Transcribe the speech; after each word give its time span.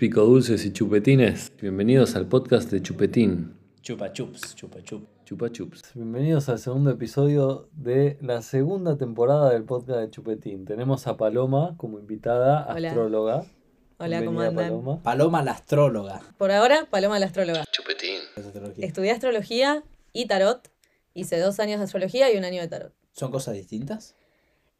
Pico 0.00 0.22
dulces 0.22 0.64
y 0.64 0.72
chupetines, 0.72 1.52
bienvenidos 1.60 2.16
al 2.16 2.26
podcast 2.26 2.70
de 2.70 2.80
Chupetín. 2.80 3.52
Chupa 3.82 4.10
chups, 4.10 4.54
chupa 4.54 4.82
chup. 4.82 5.06
Chupa 5.26 5.52
chups. 5.52 5.92
Bienvenidos 5.94 6.48
al 6.48 6.58
segundo 6.58 6.88
episodio 6.88 7.68
de 7.74 8.16
la 8.22 8.40
segunda 8.40 8.96
temporada 8.96 9.50
del 9.50 9.64
podcast 9.64 10.00
de 10.00 10.08
Chupetín. 10.08 10.64
Tenemos 10.64 11.06
a 11.06 11.18
Paloma 11.18 11.74
como 11.76 11.98
invitada, 11.98 12.66
Hola. 12.74 12.88
astróloga. 12.88 13.44
Hola, 13.98 14.24
¿cómo 14.24 14.40
andan? 14.40 14.68
Paloma. 14.68 15.02
Paloma 15.02 15.42
la 15.42 15.50
astróloga. 15.50 16.22
Por 16.38 16.50
ahora, 16.50 16.88
Paloma 16.88 17.18
la 17.18 17.26
astróloga. 17.26 17.64
Chupetín. 17.70 18.22
Estudié 18.78 19.10
astrología 19.10 19.84
y 20.14 20.28
tarot. 20.28 20.70
Hice 21.12 21.38
dos 21.38 21.60
años 21.60 21.78
de 21.78 21.84
astrología 21.84 22.32
y 22.32 22.38
un 22.38 22.44
año 22.44 22.62
de 22.62 22.68
tarot. 22.68 22.94
¿Son 23.12 23.30
cosas 23.30 23.52
distintas? 23.52 24.16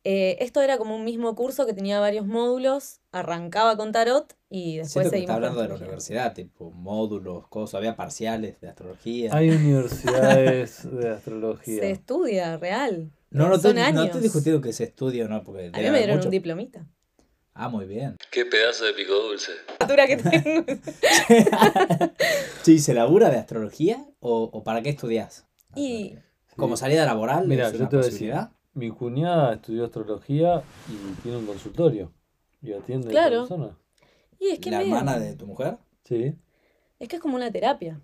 Eh, 0.03 0.39
esto 0.41 0.63
era 0.63 0.79
como 0.79 0.97
un 0.97 1.05
mismo 1.05 1.35
curso 1.35 1.67
que 1.67 1.75
tenía 1.75 2.01
varios 2.01 2.27
módulos. 2.27 3.01
Arrancaba 3.13 3.77
con 3.77 3.93
tarot 3.93 4.35
y 4.49 4.77
después 4.79 4.93
Siento 4.93 5.11
que 5.11 5.17
seguimos 5.17 5.35
está 5.37 5.41
con 5.41 5.45
hablando 5.59 5.63
de 5.63 5.69
la 5.69 5.75
universidad, 5.87 6.33
tipo 6.35 6.71
módulos, 6.71 7.49
cosas, 7.49 7.75
había 7.75 7.97
parciales 7.97 8.61
de 8.61 8.69
astrología. 8.69 9.31
Hay 9.35 9.51
universidades 9.51 10.89
de 10.91 11.09
astrología. 11.11 11.81
Se 11.81 11.91
estudia, 11.91 12.57
real. 12.57 13.11
no, 13.31 13.49
no, 13.49 13.59
Son 13.59 13.77
estoy, 13.77 13.93
no 13.93 14.01
años. 14.01 14.05
estoy 14.07 14.21
discutiendo 14.23 14.61
que 14.61 14.73
se 14.73 14.85
estudie 14.85 15.25
o 15.25 15.29
no, 15.29 15.43
porque 15.45 15.65
A 15.65 15.65
debe 15.65 15.77
mí 15.79 15.83
me 15.83 15.89
haber 15.89 16.01
dieron 16.01 16.17
mucho- 16.17 16.29
un 16.29 16.33
diplomita. 16.33 16.87
Ah, 17.53 17.69
muy 17.69 17.85
bien. 17.85 18.17
Qué 18.31 18.47
pedazo 18.47 18.85
de 18.87 18.93
pico 18.95 19.13
dulce. 19.15 19.53
Que 20.07 20.17
tengo. 20.17 20.65
sí, 22.63 22.79
¿se 22.79 22.95
labura 22.95 23.29
de 23.29 23.37
astrología 23.37 24.07
o, 24.21 24.45
o 24.53 24.63
para 24.65 24.83
qué 24.83 24.91
estudias? 24.91 25.47
Y. 25.75 26.15
¿Como 26.57 26.77
salida 26.77 27.05
laboral? 27.05 27.47
Mira, 27.47 27.69
es 27.69 27.73
yo 27.79 27.89
te 27.89 27.97
voy 27.97 28.05
a 28.05 28.07
decir, 28.07 28.13
posibilidad? 28.31 28.51
Mi 28.75 28.91
cuñada 28.91 29.55
estudió 29.55 29.85
astrología 29.85 30.63
y 30.89 31.21
tiene 31.23 31.39
un 31.39 31.47
consultorio. 31.47 32.13
Y 32.63 32.73
atiende 32.73 33.09
Claro. 33.09 33.41
personas. 33.41 33.71
y 34.39 34.49
es 34.51 34.59
que 34.59 34.71
¿La 34.71 34.79
medio- 34.79 34.97
hermana 34.97 35.19
de 35.19 35.35
tu 35.35 35.47
mujer? 35.47 35.77
Sí. 36.05 36.35
Es 36.99 37.09
que 37.09 37.17
es 37.17 37.23
como 37.23 37.37
una 37.37 37.51
terapia. 37.51 38.01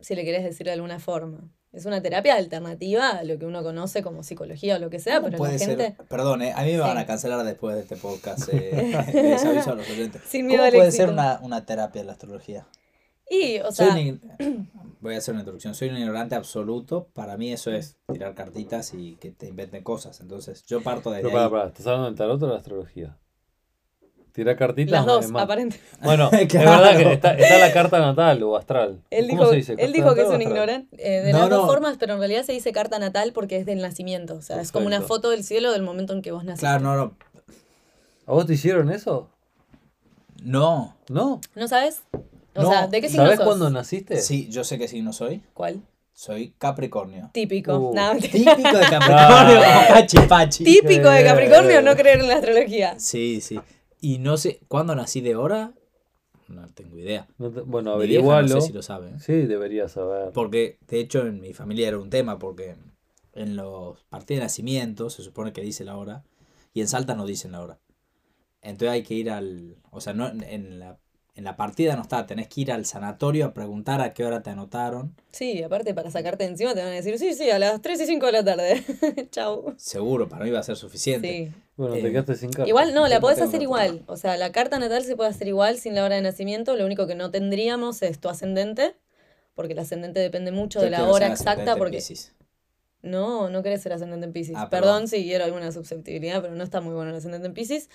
Si 0.00 0.14
le 0.14 0.24
querés 0.24 0.44
decir 0.44 0.66
de 0.66 0.72
alguna 0.72 0.98
forma. 0.98 1.40
Es 1.72 1.84
una 1.84 2.00
terapia 2.00 2.34
alternativa 2.36 3.10
a 3.10 3.24
lo 3.24 3.38
que 3.38 3.44
uno 3.44 3.62
conoce 3.62 4.02
como 4.02 4.22
psicología 4.22 4.76
o 4.76 4.78
lo 4.78 4.88
que 4.88 4.98
sea, 5.00 5.16
¿Cómo 5.16 5.26
pero 5.26 5.38
puede 5.38 5.52
la 5.54 5.58
ser? 5.58 5.68
gente. 5.78 5.96
Perdón, 6.08 6.40
eh, 6.40 6.52
a 6.56 6.62
mí 6.62 6.72
me 6.72 6.78
van 6.78 6.96
Sí. 6.96 7.02
a 7.02 7.06
cancelar 7.06 7.44
después 7.44 7.74
de 7.76 7.82
este 7.82 7.96
podcast. 7.96 8.48
Eh, 8.52 8.72
les 9.12 9.44
aviso 9.44 9.72
a 9.72 9.74
los 9.74 9.88
oyentes. 9.90 10.22
Sin 10.26 10.46
miedo 10.46 10.62
¿Cómo 10.62 10.72
puede 10.72 10.88
éxito. 10.88 11.04
ser 11.04 11.12
una, 11.12 11.38
una 11.42 11.66
terapia 11.66 12.02
la 12.04 12.12
astrología? 12.12 12.66
Y, 13.30 13.58
o 13.60 13.70
Soy 13.72 13.86
sea, 13.86 13.94
un 13.94 14.68
Voy 15.00 15.14
a 15.14 15.18
hacer 15.18 15.32
una 15.32 15.42
introducción. 15.42 15.74
Soy 15.74 15.90
un 15.90 15.96
ignorante 15.98 16.34
absoluto. 16.34 17.08
Para 17.14 17.36
mí 17.36 17.52
eso 17.52 17.70
es 17.70 17.96
tirar 18.12 18.34
cartitas 18.34 18.94
y 18.94 19.14
que 19.16 19.30
te 19.30 19.46
inventen 19.46 19.84
cosas. 19.84 20.20
Entonces 20.20 20.64
yo 20.66 20.80
parto 20.82 21.10
de 21.10 21.18
Pero 21.18 21.28
ahí. 21.28 21.34
para, 21.34 21.50
para, 21.50 21.66
¿estás 21.68 21.86
hablando 21.86 22.06
del 22.06 22.16
tarot 22.16 22.42
o 22.42 22.46
de 22.46 22.52
la 22.52 22.58
astrología? 22.58 23.16
Tira 24.32 24.56
cartitas. 24.56 24.92
las 24.92 25.06
dos, 25.06 25.24
es 25.26 25.30
aparentemente. 25.34 25.80
Bueno, 26.02 26.30
es 26.32 26.48
Claro. 26.48 26.70
verdad 26.82 26.96
que 26.96 27.12
está, 27.12 27.34
está 27.34 27.58
la 27.58 27.72
carta 27.72 27.98
natal 28.00 28.42
o 28.42 28.56
astral. 28.56 29.02
Él 29.10 29.26
¿Cómo 29.28 29.40
dijo, 29.42 29.50
se 29.50 29.56
dice? 29.56 29.72
él 29.72 29.78
¿Carta 29.78 29.92
dijo 29.92 30.14
que 30.14 30.22
es 30.22 30.28
un 30.28 30.42
ignorante 30.42 30.88
eh, 30.98 31.22
de 31.22 31.32
No, 31.32 31.40
las 31.40 31.50
dos 31.50 31.66
formas, 31.66 31.96
pero 31.98 32.14
en 32.14 32.18
realidad 32.18 32.42
se 32.44 32.52
dice 32.52 32.72
carta 32.72 32.98
natal 32.98 33.32
porque 33.32 33.56
es 33.56 33.66
del 33.66 33.80
nacimiento. 33.80 34.34
O 34.34 34.42
sea, 34.42 34.60
es 34.60 34.72
como 34.72 34.86
una 34.86 35.00
foto 35.00 35.30
del 35.30 35.44
cielo 35.44 35.70
del 35.72 35.82
momento 35.82 36.12
en 36.12 36.22
que 36.22 36.32
vos 36.32 36.44
naciste. 36.44 36.66
Claro, 36.66 36.82
no, 36.82 36.96
no. 36.96 37.16
¿A 38.26 38.32
vos 38.32 38.46
te 38.46 38.54
hicieron 38.54 38.90
eso? 38.90 39.28
No. 40.42 40.96
¿No? 41.08 41.40
¿No 41.54 41.68
sabes? 41.68 42.02
O 42.54 42.62
No, 42.62 42.70
sea, 42.70 42.86
¿de 42.88 43.00
qué 43.00 43.08
signo 43.08 43.24
¿Sabés 43.24 43.38
sos? 43.38 43.46
cuándo 43.46 43.70
naciste? 43.70 44.20
Sí, 44.20 44.48
yo 44.48 44.64
sé 44.64 44.78
qué 44.78 44.88
signo 44.88 45.12
soy. 45.12 45.42
¿Cuál? 45.54 45.82
Soy 46.12 46.52
Capricornio. 46.58 47.30
Típico. 47.32 47.76
Uh. 47.78 47.94
No. 47.94 48.16
Típico 48.16 48.50
de 48.56 48.86
Capricornio, 48.90 49.60
Ah. 49.64 49.84
Pachi 49.90 50.16
Pachi. 50.28 50.64
Típico 50.64 51.08
de 51.10 51.20
Eh. 51.20 51.24
Capricornio 51.24 51.82
no 51.82 51.94
creer 51.94 52.20
en 52.20 52.28
la 52.28 52.34
astrología. 52.34 52.98
Sí, 52.98 53.40
sí. 53.40 53.60
Y 54.00 54.18
no 54.18 54.36
sé, 54.36 54.60
¿cuándo 54.68 54.94
nací 54.96 55.20
de 55.20 55.36
hora? 55.36 55.72
No 56.48 56.66
tengo 56.74 56.98
idea. 56.98 57.28
No 57.38 57.50
te- 57.50 57.60
bueno, 57.60 57.92
averigualo. 57.92 58.48
no 58.54 58.60
sé 58.60 58.68
si 58.68 58.72
lo 58.72 58.82
sabe. 58.82 59.10
¿eh? 59.10 59.14
Sí, 59.20 59.32
deberías 59.32 59.92
saber. 59.92 60.32
Porque, 60.32 60.78
de 60.88 60.98
hecho, 61.00 61.20
en 61.26 61.40
mi 61.40 61.52
familia 61.52 61.88
era 61.88 61.98
un 61.98 62.08
tema, 62.10 62.38
porque 62.38 62.74
en 63.34 63.54
los 63.54 64.02
partidos 64.04 64.40
de 64.40 64.44
nacimiento 64.46 65.10
se 65.10 65.22
supone 65.22 65.52
que 65.52 65.60
dice 65.60 65.84
la 65.84 65.96
hora, 65.96 66.24
y 66.74 66.80
en 66.80 66.88
Salta 66.88 67.14
no 67.14 67.26
dicen 67.26 67.52
la 67.52 67.60
hora. 67.60 67.78
Entonces 68.62 68.88
hay 68.90 69.02
que 69.02 69.14
ir 69.14 69.30
al. 69.30 69.76
O 69.90 70.00
sea, 70.00 70.14
no, 70.14 70.26
en, 70.28 70.78
la, 70.80 70.98
en 71.38 71.44
la 71.44 71.54
partida 71.56 71.94
no 71.94 72.02
está, 72.02 72.26
tenés 72.26 72.48
que 72.48 72.62
ir 72.62 72.72
al 72.72 72.84
sanatorio 72.84 73.46
a 73.46 73.54
preguntar 73.54 74.00
a 74.00 74.12
qué 74.12 74.24
hora 74.24 74.42
te 74.42 74.50
anotaron. 74.50 75.14
Sí, 75.30 75.62
aparte 75.62 75.94
para 75.94 76.10
sacarte 76.10 76.42
de 76.42 76.50
encima 76.50 76.74
te 76.74 76.80
van 76.80 76.88
a 76.88 76.94
decir, 76.94 77.16
sí, 77.16 77.32
sí, 77.32 77.48
a 77.48 77.60
las 77.60 77.80
3 77.80 78.00
y 78.00 78.06
5 78.06 78.26
de 78.26 78.32
la 78.32 78.44
tarde. 78.44 78.82
Chau. 79.30 79.72
Seguro, 79.76 80.28
para 80.28 80.44
mí 80.44 80.50
va 80.50 80.58
a 80.58 80.62
ser 80.64 80.74
suficiente. 80.74 81.28
Sí. 81.28 81.62
Bueno, 81.76 81.94
Eh, 81.94 82.02
te 82.02 82.10
quedaste 82.10 82.34
sin 82.34 82.50
carta. 82.50 82.68
Igual 82.68 82.92
no, 82.92 83.06
la 83.06 83.20
podés 83.20 83.40
hacer 83.40 83.62
igual. 83.62 84.02
O 84.06 84.16
sea, 84.16 84.36
la 84.36 84.50
carta 84.50 84.80
natal 84.80 85.04
se 85.04 85.14
puede 85.14 85.30
hacer 85.30 85.46
igual 85.46 85.78
sin 85.78 85.94
la 85.94 86.04
hora 86.04 86.16
de 86.16 86.22
nacimiento. 86.22 86.74
Lo 86.74 86.84
único 86.84 87.06
que 87.06 87.14
no 87.14 87.30
tendríamos 87.30 88.02
es 88.02 88.18
tu 88.18 88.28
ascendente, 88.28 88.96
porque 89.54 89.74
el 89.74 89.78
ascendente 89.78 90.18
depende 90.18 90.50
mucho 90.50 90.80
Yo 90.80 90.86
de 90.86 90.90
la 90.90 91.04
hora 91.06 91.28
exacta. 91.28 91.74
en 91.74 91.78
Porque 91.78 92.02
no, 93.02 93.48
no 93.48 93.62
querés 93.62 93.80
ser 93.80 93.92
ascendente 93.92 94.26
en 94.26 94.32
Pisces. 94.32 94.56
Ah, 94.58 94.68
perdón. 94.68 95.02
perdón. 95.02 95.08
si 95.08 95.22
quiero 95.22 95.44
alguna 95.44 95.70
susceptibilidad, 95.70 96.42
pero 96.42 96.56
no 96.56 96.64
está 96.64 96.80
muy 96.80 96.94
bueno 96.94 97.12
el 97.12 97.16
ascendente 97.16 97.46
en 97.46 97.54
Pisces. 97.54 97.88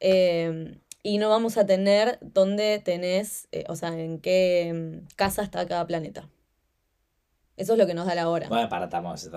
Eh, 0.00 0.78
y 1.06 1.18
no 1.18 1.28
vamos 1.28 1.56
a 1.56 1.64
tener 1.64 2.18
dónde 2.20 2.82
tenés, 2.84 3.46
eh, 3.52 3.64
o 3.68 3.76
sea, 3.76 3.96
en 3.96 4.18
qué 4.18 4.72
mm, 5.04 5.06
casa 5.14 5.44
está 5.44 5.64
cada 5.68 5.86
planeta. 5.86 6.28
Eso 7.56 7.74
es 7.74 7.78
lo 7.78 7.86
que 7.86 7.94
nos 7.94 8.06
da 8.06 8.16
la 8.16 8.28
hora. 8.28 8.48
Bueno, 8.48 8.68
para, 8.68 8.86
estamos, 8.86 9.30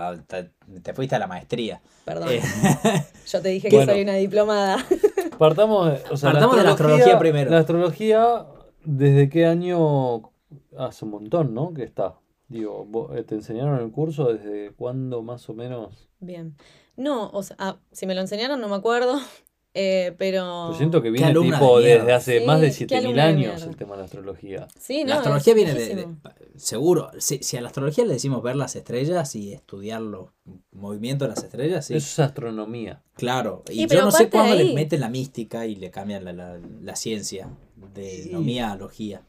te 0.81 0.93
fuiste 0.95 1.15
a 1.15 1.19
la 1.19 1.27
maestría. 1.27 1.79
Perdón. 2.05 2.29
Eh, 2.31 2.41
Yo 3.27 3.41
te 3.43 3.49
dije 3.49 3.69
que 3.69 3.75
Bueno. 3.75 3.93
soy 3.93 4.01
una 4.01 4.15
diplomada. 4.15 4.83
Partamos, 5.37 5.91
de- 5.91 6.09
o 6.09 6.17
sea, 6.17 6.31
Partamos 6.31 6.57
de 6.57 6.63
la 6.63 6.71
astrología 6.71 7.19
primero. 7.19 7.51
La 7.51 7.59
astrología, 7.59 8.47
¿desde 8.83 9.29
qué 9.29 9.45
año? 9.45 10.31
Hace 10.75 11.05
un 11.05 11.11
montón, 11.11 11.53
¿no? 11.53 11.75
Que 11.75 11.83
está. 11.83 12.15
Digo, 12.47 13.11
eh, 13.15 13.21
¿te 13.23 13.35
enseñaron 13.35 13.79
el 13.79 13.91
curso 13.91 14.33
desde 14.33 14.71
cuándo 14.71 15.21
más 15.21 15.47
o 15.49 15.53
menos? 15.53 16.09
Bien. 16.19 16.57
No, 16.97 17.29
o 17.29 17.43
sea, 17.43 17.55
ah, 17.59 17.77
si 17.91 18.07
me 18.07 18.15
lo 18.15 18.21
enseñaron 18.21 18.59
no 18.59 18.67
me 18.69 18.75
acuerdo, 18.75 19.19
eh, 19.73 20.15
pero... 20.17 20.71
Yo 20.71 20.77
siento 20.77 21.01
que 21.01 21.11
viene 21.11 21.33
tipo 21.33 21.79
de 21.79 21.97
desde 21.99 22.13
hace 22.13 22.39
Sí, 22.39 22.45
más 22.45 22.59
de 22.61 22.67
qué 22.67 22.73
7000 22.73 23.05
alumna 23.05 23.23
de 23.25 23.29
años 23.29 23.63
el 23.63 23.75
tema 23.75 23.91
de 23.95 23.99
la 23.99 24.05
astrología. 24.05 24.67
Sí, 24.79 25.03
no, 25.03 25.09
la 25.09 25.15
astrología 25.17 25.53
viene 25.53 25.73
de. 25.73 26.07
Seguro, 26.55 27.11
si, 27.19 27.37
si 27.43 27.55
a 27.57 27.61
la 27.61 27.67
astrología 27.67 28.05
le 28.05 28.13
decimos 28.13 28.41
ver 28.43 28.55
las 28.55 28.75
estrellas 28.75 29.35
y 29.35 29.53
estudiar 29.53 30.01
los 30.01 30.29
movimientos 30.71 31.27
de 31.29 31.35
las 31.35 31.43
estrellas, 31.43 31.85
sí. 31.85 31.93
Eso 31.95 32.07
es 32.07 32.19
astronomía. 32.19 33.01
Claro, 33.15 33.63
y 33.69 33.73
Sí, 33.73 33.81
yo 33.83 33.87
pero 33.87 34.01
no 34.05 34.11
sé 34.11 34.29
cuándo 34.29 34.53
ahí- 34.53 34.63
les 34.65 34.73
meten 34.73 34.99
la 35.01 35.09
mística 35.09 35.65
y 35.65 35.75
le 35.75 35.91
cambian 35.91 36.25
la, 36.25 36.33
la, 36.33 36.59
la 36.81 36.95
ciencia 36.95 37.49
de 37.93 38.23
Sí. 38.23 38.29
nomía 38.31 38.71
a 38.71 38.75
logía. 38.75 39.21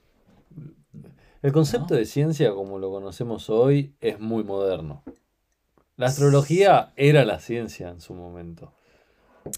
El 1.43 1.53
concepto 1.53 1.95
¿No? 1.95 1.97
de 2.01 2.07
ciencia 2.07 2.53
como 2.53 2.79
lo 2.79 2.91
conocemos 2.91 3.49
hoy 3.51 3.95
es 4.01 4.21
muy 4.21 4.45
moderno. 4.45 5.03
La 5.97 6.07
astrología 6.07 6.93
era 6.97 7.25
la 7.25 7.41
ciencia 7.41 7.89
en 7.91 8.01
su 8.01 8.15
momento. 8.15 8.73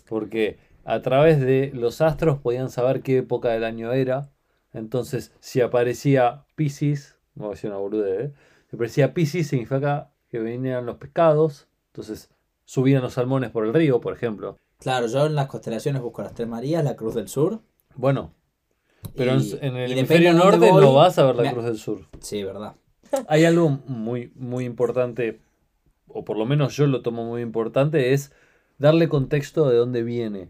Porque 0.09 0.59
a 0.84 1.00
través 1.03 1.41
de 1.41 1.70
los 1.75 2.00
astros 2.00 2.38
podían 2.38 2.70
saber 2.70 3.03
qué 3.03 3.19
época 3.19 3.50
del 3.50 3.65
año 3.65 3.93
era. 3.93 4.31
Entonces, 4.72 5.32
si 5.41 5.60
aparecía 5.60 6.44
Pisces, 6.54 7.16
no 7.34 7.44
voy 7.44 7.53
a 7.53 7.54
decir 7.54 7.70
una 7.70 7.78
boludez, 7.78 8.31
¿eh? 8.31 8.32
si 8.70 8.76
aparecía 8.76 9.15
Pisces 9.15 9.47
significa 9.48 10.10
que 10.28 10.38
venían 10.38 10.87
los 10.87 10.97
pescados. 10.97 11.69
Entonces, 11.88 12.31
subían 12.65 13.03
los 13.03 13.15
salmones 13.15 13.50
por 13.50 13.66
el 13.66 13.75
río, 13.75 14.00
por 14.00 14.15
ejemplo. 14.15 14.56
Claro, 14.78 15.06
yo 15.06 15.26
en 15.26 15.34
las 15.34 15.47
constelaciones 15.47 16.03
busco 16.03 16.22
las 16.22 16.34
Tres 16.34 16.48
Marías, 16.48 16.82
la 16.82 16.97
Cruz 16.97 17.14
del 17.14 17.28
Sur. 17.28 17.60
Bueno, 17.94 18.32
pero 19.14 19.37
y- 19.37 19.59
en, 19.60 19.76
el 19.76 19.93
hemisferio 19.93 20.32
norte 20.32 20.70
voy, 20.70 20.82
no 20.82 20.94
vas 20.94 21.19
a 21.19 21.26
ver 21.26 21.37
la 21.37 21.43
me- 21.43 21.53
Cruz 21.53 21.64
del 21.66 21.78
Sur. 21.78 22.00
Sí, 22.20 22.43
verdad. 22.43 22.75
Hay 23.28 23.44
algo 23.44 23.69
muy, 23.87 24.32
muy 24.34 24.64
importante, 24.64 25.41
o 26.09 26.25
por 26.25 26.37
lo 26.38 26.47
menos 26.47 26.75
yo 26.76 26.87
lo 26.87 27.03
tomo 27.03 27.25
muy 27.25 27.43
importante, 27.43 28.14
es 28.14 28.32
darle 28.78 29.09
contexto 29.09 29.69
de 29.69 29.76
dónde 29.76 30.03
viene 30.03 30.49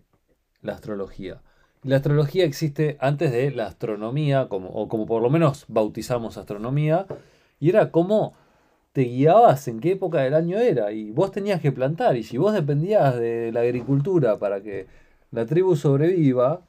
la 0.62 0.72
astrología. 0.74 1.40
La 1.82 1.96
astrología 1.96 2.44
existe 2.44 2.96
antes 3.00 3.32
de 3.32 3.50
la 3.50 3.66
astronomía, 3.66 4.46
como, 4.48 4.68
o 4.70 4.88
como 4.88 5.04
por 5.06 5.20
lo 5.22 5.30
menos 5.30 5.64
bautizamos 5.68 6.36
astronomía, 6.38 7.06
y 7.58 7.68
era 7.70 7.90
como 7.90 8.34
te 8.92 9.02
guiabas 9.02 9.66
en 9.68 9.80
qué 9.80 9.92
época 9.92 10.20
del 10.20 10.34
año 10.34 10.58
era, 10.58 10.92
y 10.92 11.10
vos 11.10 11.32
tenías 11.32 11.60
que 11.60 11.72
plantar, 11.72 12.16
y 12.16 12.22
si 12.22 12.38
vos 12.38 12.52
dependías 12.52 13.16
de 13.16 13.50
la 13.52 13.60
agricultura 13.60 14.38
para 14.38 14.62
que 14.62 14.86
la 15.30 15.46
tribu 15.46 15.74
sobreviva, 15.76 16.60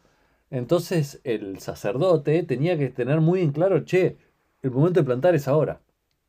entonces 0.50 1.20
el 1.24 1.60
sacerdote 1.60 2.42
tenía 2.44 2.78
que 2.78 2.90
tener 2.90 3.22
muy 3.22 3.42
en 3.42 3.52
claro, 3.52 3.84
che, 3.86 4.18
el 4.62 4.72
momento 4.72 5.00
de 5.02 5.06
plantar 5.06 5.36
es 5.36 5.48
ahora 5.48 5.82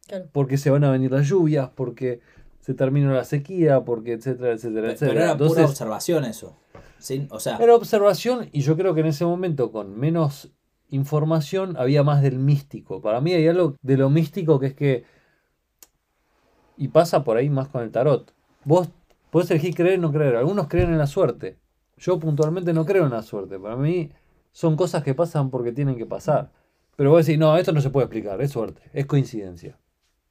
Claro. 0.07 0.27
porque 0.33 0.59
se 0.59 0.69
van 0.71 0.85
a 0.85 0.91
venir 0.91 1.11
las 1.13 1.27
lluvias, 1.27 1.71
porque 1.75 2.21
se 2.61 2.75
terminó 2.75 3.13
la 3.15 3.25
sequía, 3.25 3.81
porque 3.85 4.13
etcétera, 4.15 4.53
etcétera, 4.53 4.83
Pero, 4.83 4.93
etcétera. 4.93 5.25
era 5.25 5.37
pura 5.39 5.65
observación 5.65 6.25
eso. 6.25 6.57
Era 7.61 7.75
observación 7.75 8.49
y 8.53 8.61
yo 8.61 8.77
creo 8.77 8.95
que 8.95 9.01
en 9.01 9.07
ese 9.07 9.25
momento 9.25 9.71
con 9.71 9.99
menos 9.99 10.51
información 10.91 11.77
había 11.77 12.03
más 12.03 12.23
del 12.23 12.39
místico. 12.39 13.01
Para 13.01 13.21
mí 13.21 13.33
hay 13.33 13.47
algo 13.49 13.77
de 13.83 13.97
lo 13.97 14.11
místico 14.11 14.59
que 14.59 14.67
es 14.67 14.75
que, 14.75 15.05
y 16.77 16.89
pasa 16.89 17.25
por 17.25 17.37
ahí 17.37 17.51
más 17.51 17.69
con 17.69 17.83
el 17.83 17.91
tarot, 17.91 18.33
vos 18.65 18.89
podés 19.31 19.51
elegir 19.51 19.75
creer 19.75 19.99
o 19.99 20.03
no 20.03 20.13
creer. 20.13 20.37
Algunos 20.37 20.69
creen 20.69 20.91
en 20.91 20.99
la 20.99 21.07
suerte. 21.07 21.59
Yo 21.97 22.19
puntualmente 22.19 22.73
no 22.73 22.85
creo 22.85 23.05
en 23.05 23.11
la 23.11 23.23
suerte. 23.23 23.59
Para 23.59 23.77
mí 23.77 24.11
son 24.53 24.77
cosas 24.77 25.03
que 25.03 25.15
pasan 25.15 25.51
porque 25.51 25.73
tienen 25.73 25.97
que 25.97 26.07
pasar. 26.07 26.53
Pero 26.97 27.11
vos 27.11 27.27
decís, 27.27 27.39
no, 27.39 27.57
esto 27.57 27.73
no 27.73 27.81
se 27.81 27.91
puede 27.91 28.05
explicar, 28.05 28.41
es 28.41 28.53
suerte, 28.53 28.83
es 28.93 29.07
coincidencia. 29.07 29.77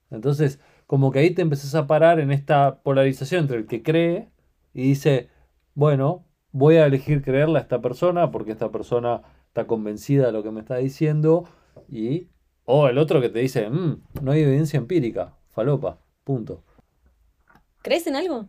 Entonces, 0.10 0.60
como 0.88 1.12
que 1.12 1.20
ahí 1.20 1.32
te 1.32 1.42
empezás 1.42 1.76
a 1.76 1.88
parar 1.88 2.20
en 2.20 2.32
esta 2.32 2.82
polarización 2.84 3.42
entre 3.42 3.58
el 3.58 3.66
que 3.66 3.84
cree 3.84 4.30
y 4.74 4.84
dice, 4.84 5.30
bueno, 5.76 6.24
voy 6.54 6.78
a 6.78 6.86
elegir 6.86 7.22
creerle 7.22 7.60
a 7.60 7.62
esta 7.62 7.82
persona 7.82 8.32
porque 8.32 8.54
esta 8.54 8.72
persona 8.72 9.22
está 9.48 9.68
convencida 9.68 10.28
de 10.28 10.32
lo 10.32 10.44
que 10.44 10.52
me 10.52 10.62
está 10.62 10.78
diciendo 10.78 11.46
y 11.90 12.30
o 12.66 12.88
el 12.88 12.98
otro 12.98 13.20
que 13.20 13.28
te 13.30 13.40
dice, 13.40 13.70
"Mm, 13.70 14.02
no 14.22 14.32
hay 14.32 14.44
evidencia 14.44 14.78
empírica, 14.78 15.36
falopa, 15.50 16.00
punto. 16.24 16.64
¿Crees 17.82 18.08
en 18.08 18.16
algo? 18.16 18.48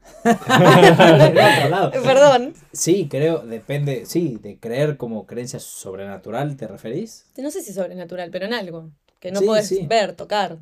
Perdón. 1.92 2.54
Sí, 2.72 3.08
creo, 3.08 3.40
depende, 3.40 4.06
sí, 4.06 4.38
de 4.40 4.58
creer 4.58 4.96
como 4.96 5.26
creencia 5.26 5.60
sobrenatural, 5.60 6.56
¿te 6.56 6.66
referís? 6.66 7.26
No 7.36 7.50
sé 7.50 7.62
si 7.62 7.72
sobrenatural, 7.72 8.30
pero 8.30 8.46
en 8.46 8.54
algo. 8.54 8.90
Que 9.20 9.30
no 9.30 9.40
Sí, 9.40 9.46
puedes 9.46 9.68
sí. 9.68 9.86
ver, 9.86 10.14
tocar. 10.16 10.58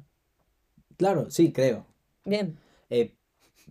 Claro, 0.97 1.31
sí, 1.31 1.53
creo. 1.53 1.87
Bien. 2.25 2.59
Eh, 2.91 3.15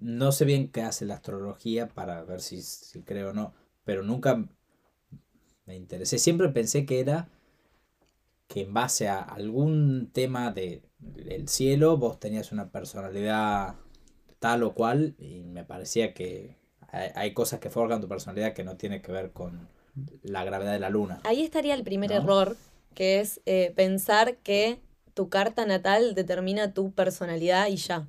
no 0.02 0.32
sé 0.32 0.46
bien 0.46 0.70
qué 0.72 0.82
hace 0.82 1.06
la 1.06 1.16
astrología 1.16 1.88
para 1.90 2.24
ver 2.24 2.42
si, 2.42 2.62
si 2.62 3.04
creo 3.04 3.32
o 3.32 3.34
no, 3.34 3.54
pero 3.84 4.04
nunca 4.04 4.44
me 5.66 5.76
interesé. 5.76 6.18
Siempre 6.18 6.50
pensé 6.50 6.86
que 6.86 7.00
era 7.00 7.30
que 8.48 8.62
en 8.62 8.74
base 8.74 9.08
a 9.10 9.20
algún 9.20 10.10
tema 10.14 10.52
de, 10.52 10.82
del 11.00 11.48
cielo 11.50 11.98
vos 11.98 12.20
tenías 12.20 12.52
una 12.52 12.72
personalidad 12.72 13.76
tal 14.40 14.64
o 14.64 14.74
cual 14.74 15.16
y 15.20 15.44
me 15.44 15.64
parecía 15.66 16.14
que 16.14 16.58
hay, 16.90 17.10
hay 17.16 17.34
cosas 17.34 17.60
que 17.60 17.70
forjan 17.70 18.02
tu 18.02 18.08
personalidad 18.08 18.54
que 18.54 18.64
no 18.64 18.78
tiene 18.78 19.02
que 19.02 19.12
ver 19.12 19.32
con 19.32 19.68
la 20.24 20.44
gravedad 20.44 20.74
de 20.74 20.80
la 20.80 20.90
luna. 20.90 21.20
Ahí 21.24 21.44
estaría 21.44 21.74
el 21.74 21.84
primer 21.84 22.12
¿No? 22.12 22.18
error, 22.18 22.56
que 22.94 23.20
es 23.20 23.42
eh, 23.46 23.74
pensar 23.76 24.38
que 24.38 24.80
tu 25.14 25.30
carta 25.30 25.66
natal 25.66 26.16
determina 26.16 26.74
tu 26.74 26.92
personalidad 26.94 27.68
y 27.68 27.76
ya. 27.78 28.08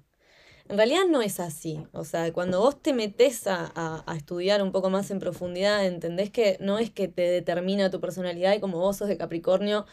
En 0.69 0.76
realidad 0.76 1.03
no 1.09 1.23
es 1.23 1.41
así. 1.41 1.81
O 1.93 2.05
sea, 2.05 2.32
cuando 2.32 2.61
vos 2.61 2.81
te 2.82 2.93
metes 2.93 3.47
a, 3.47 3.73
a- 3.75 4.05
a 4.06 4.17
estudiar 4.17 4.62
un 4.62 4.73
poco 4.73 4.91
más 4.91 5.11
en 5.11 5.19
profundidad, 5.19 5.87
entendés 5.87 6.31
que 6.31 6.56
no 6.61 6.79
es 6.79 6.91
que 6.91 7.09
te 7.09 7.23
determina 7.23 7.91
tu 7.91 8.00
personalidad 8.00 8.55
y 8.55 8.61
como 8.61 8.79
vos 8.79 8.97
sos 8.99 9.09
de 9.09 9.17
Capricornio, 9.17 9.87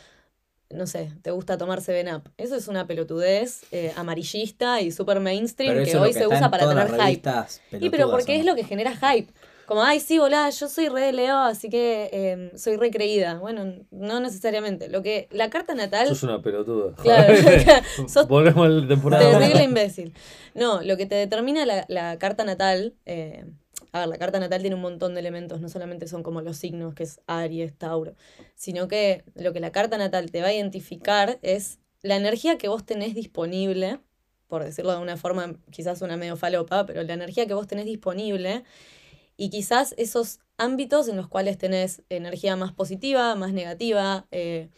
no 0.70 0.88
sé, 0.88 1.12
te 1.22 1.32
gusta 1.32 1.58
tomar 1.58 1.80
7-Up. 1.82 2.32
Eso 2.38 2.56
es 2.56 2.68
una 2.68 2.88
pelotudez 2.88 3.64
eh, 3.72 3.94
amarillista 3.96 4.82
y 4.82 4.92
super 4.92 5.20
mainstream 5.20 5.76
que 5.86 5.98
hoy 5.98 6.10
que 6.14 6.20
se 6.20 6.28
usa 6.28 6.52
para 6.52 6.66
tener 6.68 6.88
hype. 6.90 7.22
Y 7.86 7.90
pero 7.90 8.10
porque 8.12 8.34
¿o 8.34 8.40
es 8.40 8.46
lo 8.46 8.56
que 8.56 8.64
genera 8.64 8.96
hype. 8.96 9.32
Como, 9.68 9.82
ay, 9.84 10.00
sí, 10.00 10.20
volá, 10.20 10.50
yo 10.50 10.68
soy 10.68 10.90
re 10.90 11.02
de 11.02 11.12
Leo, 11.14 11.38
así 11.38 11.70
que 11.70 12.10
eh, 12.14 12.52
soy 12.56 12.78
re 12.78 12.92
creída. 12.92 13.40
Bueno, 13.40 13.74
no 13.92 14.20
necesariamente. 14.20 14.90
Lo 14.90 15.02
que 15.02 15.28
la 15.32 15.50
carta 15.50 15.74
natal. 15.74 16.08
Sos 16.08 16.24
una 16.24 16.42
pelotuda. 16.42 16.94
Claro, 16.96 17.34
sos 18.08 18.28
Volvemos 18.28 18.66
a 18.66 18.70
la 18.70 18.88
temporada. 18.88 19.40
terrible 19.40 19.64
imbécil. 19.64 20.14
No, 20.54 20.82
lo 20.84 20.98
que 20.98 21.06
te 21.06 21.16
determina 21.16 21.66
la, 21.66 21.86
la 21.88 22.18
carta 22.20 22.44
natal. 22.44 22.96
eh, 23.06 23.46
a 23.92 24.00
ver, 24.00 24.08
la 24.10 24.18
carta 24.18 24.40
natal 24.40 24.60
tiene 24.60 24.76
un 24.76 24.82
montón 24.82 25.14
de 25.14 25.22
elementos, 25.22 25.62
no 25.62 25.70
solamente 25.70 26.08
son 26.10 26.22
como 26.22 26.42
los 26.42 26.58
signos, 26.58 26.94
que 26.94 27.04
es 27.04 27.22
Aries, 27.28 27.78
Tauro, 27.78 28.14
sino 28.54 28.90
que 28.90 29.24
lo 29.36 29.54
que 29.54 29.62
la 29.62 29.72
carta 29.72 29.98
natal 29.98 30.32
te 30.32 30.42
va 30.42 30.48
a 30.50 30.54
identificar 30.54 31.40
es 31.44 31.80
la 32.02 32.18
energía 32.18 32.58
que 32.58 32.68
vos 32.68 32.86
tenés 32.86 33.16
disponible, 33.16 34.00
por 34.48 34.66
decirlo 34.66 34.92
de 34.92 35.00
una 35.00 35.16
forma, 35.16 35.56
quizás 35.72 36.02
una 36.02 36.18
medio 36.18 36.36
falopa, 36.36 36.86
pero 36.86 37.04
la 37.04 37.14
energía 37.14 37.48
que 37.48 37.54
vos 37.54 37.68
tenés 37.68 37.86
disponible 37.86 38.64
y 39.38 39.50
quizás 39.50 39.94
esos 39.98 40.40
ámbitos 40.58 41.08
en 41.08 41.18
los 41.18 41.28
cuales 41.28 41.58
tenés 41.58 42.04
energía 42.10 42.56
más 42.56 42.72
positiva, 42.74 43.36
más 43.36 43.54
negativa, 43.54 44.28
eh, 44.32 44.70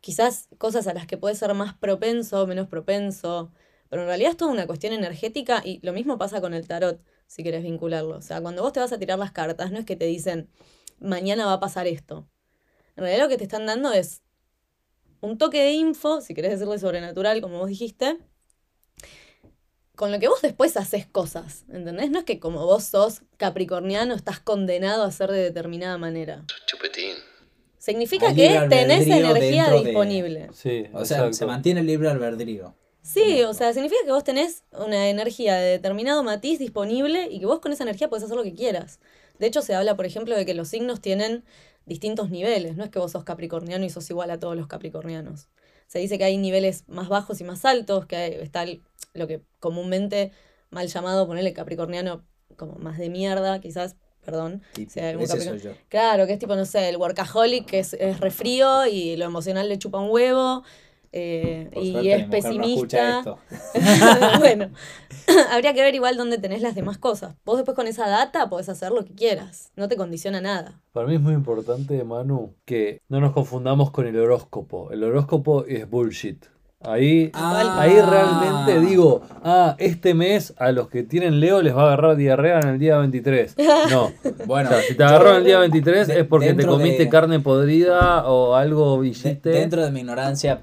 quizás 0.00 0.48
cosas 0.58 0.86
a 0.86 0.94
las 0.94 1.06
que 1.06 1.16
puedes 1.16 1.38
ser 1.38 1.54
más 1.54 1.74
propenso, 1.74 2.46
menos 2.46 2.68
propenso, 2.68 3.52
pero 3.88 4.02
en 4.02 4.08
realidad 4.08 4.32
es 4.32 4.36
toda 4.36 4.52
una 4.52 4.66
cuestión 4.66 4.92
energética 4.92 5.62
y 5.64 5.80
lo 5.82 5.92
mismo 5.92 6.18
pasa 6.18 6.40
con 6.40 6.52
el 6.52 6.66
tarot, 6.66 7.00
si 7.26 7.42
querés 7.42 7.62
vincularlo. 7.62 8.16
O 8.16 8.22
sea, 8.22 8.40
cuando 8.40 8.62
vos 8.62 8.72
te 8.72 8.80
vas 8.80 8.92
a 8.92 8.98
tirar 8.98 9.18
las 9.18 9.32
cartas, 9.32 9.72
no 9.72 9.78
es 9.78 9.86
que 9.86 9.96
te 9.96 10.04
dicen, 10.06 10.50
mañana 10.98 11.46
va 11.46 11.54
a 11.54 11.60
pasar 11.60 11.86
esto. 11.86 12.28
En 12.96 13.04
realidad 13.04 13.24
lo 13.24 13.28
que 13.30 13.38
te 13.38 13.44
están 13.44 13.66
dando 13.66 13.92
es 13.92 14.22
un 15.20 15.38
toque 15.38 15.62
de 15.62 15.72
info, 15.72 16.20
si 16.20 16.34
querés 16.34 16.52
decirle 16.52 16.78
sobrenatural, 16.78 17.40
como 17.40 17.58
vos 17.58 17.68
dijiste, 17.68 18.18
con 19.96 20.10
lo 20.12 20.18
que 20.18 20.28
vos 20.28 20.42
después 20.42 20.76
haces 20.76 21.06
cosas, 21.06 21.64
¿entendés? 21.72 22.10
No 22.10 22.18
es 22.20 22.24
que 22.24 22.40
como 22.40 22.64
vos 22.66 22.84
sos 22.84 23.22
capricorniano 23.36 24.14
estás 24.14 24.40
condenado 24.40 25.04
a 25.04 25.12
ser 25.12 25.30
de 25.30 25.38
determinada 25.42 25.98
manera. 25.98 26.44
Chupetín. 26.66 27.14
Significa 27.78 28.28
Hay 28.28 28.34
que 28.34 28.48
tenés 28.68 29.06
energía 29.06 29.68
de- 29.70 29.84
disponible. 29.84 30.48
Sí, 30.54 30.86
O 30.92 31.04
sea, 31.04 31.18
exacto. 31.18 31.32
se 31.34 31.46
mantiene 31.46 31.80
el 31.80 31.86
libre 31.86 32.08
albedrío. 32.10 32.74
Sí, 33.02 33.42
o 33.42 33.52
sea, 33.52 33.72
significa 33.74 34.00
que 34.06 34.10
vos 34.12 34.24
tenés 34.24 34.64
una 34.72 35.10
energía 35.10 35.56
de 35.56 35.72
determinado 35.72 36.22
matiz 36.22 36.58
disponible 36.58 37.28
y 37.30 37.38
que 37.40 37.46
vos 37.46 37.60
con 37.60 37.70
esa 37.72 37.82
energía 37.82 38.08
podés 38.08 38.24
hacer 38.24 38.36
lo 38.36 38.42
que 38.42 38.54
quieras. 38.54 38.98
De 39.38 39.46
hecho, 39.46 39.60
se 39.60 39.74
habla, 39.74 39.94
por 39.96 40.06
ejemplo, 40.06 40.34
de 40.34 40.46
que 40.46 40.54
los 40.54 40.68
signos 40.68 41.02
tienen 41.02 41.44
distintos 41.84 42.30
niveles. 42.30 42.76
No 42.76 42.84
es 42.84 42.90
que 42.90 42.98
vos 42.98 43.12
sos 43.12 43.24
capricorniano 43.24 43.84
y 43.84 43.90
sos 43.90 44.08
igual 44.08 44.30
a 44.30 44.38
todos 44.38 44.56
los 44.56 44.66
capricornianos. 44.66 45.48
Se 45.86 45.98
dice 45.98 46.18
que 46.18 46.24
hay 46.24 46.36
niveles 46.38 46.84
más 46.88 47.08
bajos 47.08 47.40
y 47.40 47.44
más 47.44 47.64
altos, 47.64 48.06
que 48.06 48.16
hay- 48.16 48.34
está 48.34 48.64
lo 49.14 49.26
que 49.26 49.42
comúnmente 49.60 50.32
mal 50.70 50.88
llamado 50.88 51.26
ponerle 51.26 51.52
capricorniano 51.52 52.24
como 52.56 52.74
más 52.76 52.98
de 52.98 53.10
mierda, 53.10 53.60
quizás, 53.60 53.96
perdón. 54.24 54.62
Si 54.88 55.00
hay 55.00 55.14
ese 55.24 55.36
yo. 55.58 55.72
Claro, 55.88 56.26
que 56.26 56.32
es 56.32 56.38
tipo, 56.38 56.56
no 56.56 56.64
sé, 56.64 56.88
el 56.88 56.96
workaholic 56.96 57.66
que 57.66 57.78
es, 57.80 57.94
es 57.94 58.20
refrío 58.20 58.86
y 58.86 59.16
lo 59.16 59.24
emocional 59.24 59.68
le 59.68 59.78
chupa 59.78 60.00
un 60.00 60.10
huevo. 60.10 60.64
Eh, 61.16 61.70
y 61.80 61.92
suerte, 61.92 62.12
es 62.12 62.24
no 62.24 62.30
pesimista. 62.30 63.18
esto. 63.18 63.38
bueno, 64.40 64.70
habría 65.52 65.72
que 65.72 65.80
ver 65.80 65.94
igual 65.94 66.16
dónde 66.16 66.38
tenés 66.38 66.60
las 66.60 66.74
demás 66.74 66.98
cosas. 66.98 67.36
Vos 67.44 67.56
después 67.56 67.76
con 67.76 67.86
esa 67.86 68.08
data 68.08 68.48
podés 68.50 68.68
hacer 68.68 68.90
lo 68.90 69.04
que 69.04 69.14
quieras. 69.14 69.70
No 69.76 69.86
te 69.86 69.96
condiciona 69.96 70.40
nada. 70.40 70.80
Para 70.92 71.06
mí 71.06 71.14
es 71.14 71.20
muy 71.20 71.34
importante, 71.34 72.02
Manu, 72.02 72.56
que 72.64 73.00
no 73.08 73.20
nos 73.20 73.32
confundamos 73.32 73.92
con 73.92 74.08
el 74.08 74.18
horóscopo. 74.18 74.90
El 74.90 75.04
horóscopo 75.04 75.64
es 75.66 75.88
bullshit. 75.88 76.46
Ahí, 76.86 77.30
Ah. 77.34 77.76
ahí 77.80 78.00
realmente 78.00 78.80
digo, 78.80 79.22
ah, 79.42 79.74
este 79.78 80.14
mes 80.14 80.54
a 80.58 80.70
los 80.72 80.88
que 80.88 81.02
tienen 81.02 81.40
Leo 81.40 81.62
les 81.62 81.74
va 81.74 81.82
a 81.82 81.86
agarrar 81.86 82.16
diarrea 82.16 82.60
en 82.60 82.68
el 82.68 82.78
día 82.78 82.98
23. 82.98 83.54
No. 83.90 84.12
Bueno, 84.46 84.70
O 84.70 84.72
sea, 84.72 84.82
si 84.82 84.94
te 84.94 85.04
agarró 85.04 85.30
en 85.30 85.36
el 85.36 85.44
día 85.44 85.58
23 85.60 86.06
de- 86.08 86.20
es 86.20 86.26
porque 86.26 86.54
te 86.54 86.66
comiste 86.66 87.04
de- 87.04 87.08
carne 87.08 87.40
podrida 87.40 88.26
o 88.28 88.54
algo 88.54 88.96
de- 88.96 89.02
villiste. 89.02 89.48
dentro 89.50 89.82
de 89.82 89.90
mi 89.90 90.00
ignorancia, 90.00 90.60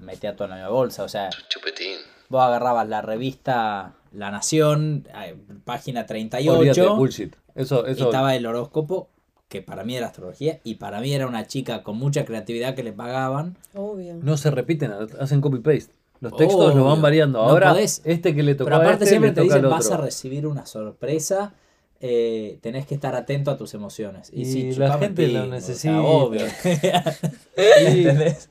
metía 0.00 0.34
todo 0.34 0.44
en 0.46 0.50
la 0.50 0.56
misma 0.56 0.70
bolsa. 0.70 1.04
O 1.04 1.08
sea, 1.08 1.28
Chupetín. 1.48 1.96
vos 2.28 2.42
agarrabas 2.42 2.88
la 2.88 3.02
revista 3.02 3.92
La 4.12 4.30
Nación, 4.30 5.06
eh, 5.24 5.36
página 5.64 6.00
Olvídate, 6.00 6.08
38, 6.08 6.96
bullshit. 6.96 7.36
Eso, 7.54 7.84
y 7.86 7.92
eso. 7.92 8.04
estaba 8.06 8.34
el 8.34 8.44
horóscopo, 8.46 9.08
que 9.50 9.60
para 9.60 9.84
mí 9.84 9.94
era 9.96 10.06
astrología, 10.06 10.60
y 10.64 10.76
para 10.76 11.00
mí 11.02 11.12
era 11.12 11.26
una 11.26 11.46
chica 11.46 11.82
con 11.82 11.98
mucha 11.98 12.24
creatividad 12.24 12.74
que 12.74 12.82
le 12.82 12.92
pagaban. 12.94 13.56
Obvio. 13.74 14.14
No 14.22 14.38
se 14.38 14.50
repiten, 14.50 14.92
hacen 15.20 15.42
copy-paste. 15.42 15.92
Los 16.20 16.36
textos 16.36 16.74
los 16.74 16.84
van 16.84 16.92
Obvio. 16.94 17.02
variando. 17.02 17.38
No 17.42 17.48
Ahora, 17.50 17.70
podés. 17.72 18.00
este 18.04 18.34
que 18.34 18.42
le 18.42 18.54
tocó 18.54 18.66
Pero 18.66 18.76
a 18.76 18.78
aparte 18.80 19.04
este, 19.04 19.10
siempre 19.10 19.30
te 19.32 19.42
toca 19.42 19.54
dicen, 19.56 19.70
vas 19.70 19.90
a 19.90 19.96
recibir 19.96 20.46
una 20.46 20.66
sorpresa, 20.66 21.54
eh, 21.98 22.58
tenés 22.60 22.86
que 22.86 22.94
estar 22.94 23.14
atento 23.14 23.50
a 23.50 23.56
tus 23.56 23.74
emociones. 23.74 24.30
Y, 24.32 24.42
Y 24.42 24.44
sí, 24.44 24.72
la 24.74 24.98
gente 24.98 25.24
el 25.24 25.32
lo 25.34 25.42
pingo, 25.42 25.56
o 25.56 25.60
sea, 25.60 25.68
necesita. 25.68 26.00
obvio. 26.02 26.42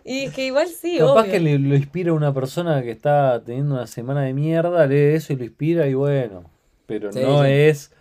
Y. 0.05 0.11
Y 0.11 0.25
es 0.25 0.33
que 0.33 0.45
igual 0.47 0.67
sí, 0.67 0.97
capaz 0.99 1.21
obvio. 1.21 1.31
que 1.31 1.39
le, 1.39 1.59
lo 1.59 1.75
inspira 1.75 2.13
una 2.13 2.33
persona 2.33 2.81
que 2.83 2.91
está 2.91 3.41
teniendo 3.43 3.75
una 3.75 3.87
semana 3.87 4.21
de 4.23 4.33
mierda, 4.33 4.85
lee 4.85 5.15
eso 5.15 5.33
y 5.33 5.37
lo 5.37 5.43
inspira 5.45 5.87
y 5.87 5.93
bueno. 5.93 6.43
Pero 6.85 7.11
Sí, 7.11 7.19
no 7.21 7.43
sí. 7.43 7.49
es. 7.51 7.91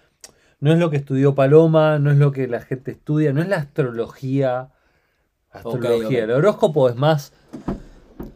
No 0.61 0.73
es 0.73 0.79
lo 0.79 0.91
que 0.91 0.97
estudió 0.97 1.35
Paloma, 1.35 1.99
no 1.99 2.11
es 2.11 2.17
lo 2.19 2.33
que 2.33 2.49
la 2.49 2.61
gente 2.61 2.91
estudia, 2.93 3.33
no 3.33 3.41
es 3.43 3.49
la 3.49 3.57
astrología. 3.57 4.71
Astrología. 5.50 6.25
El 6.25 6.31
horóscopo 6.33 6.88
es 6.88 6.97
más 6.97 7.33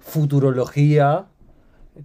futurología. 0.01 1.27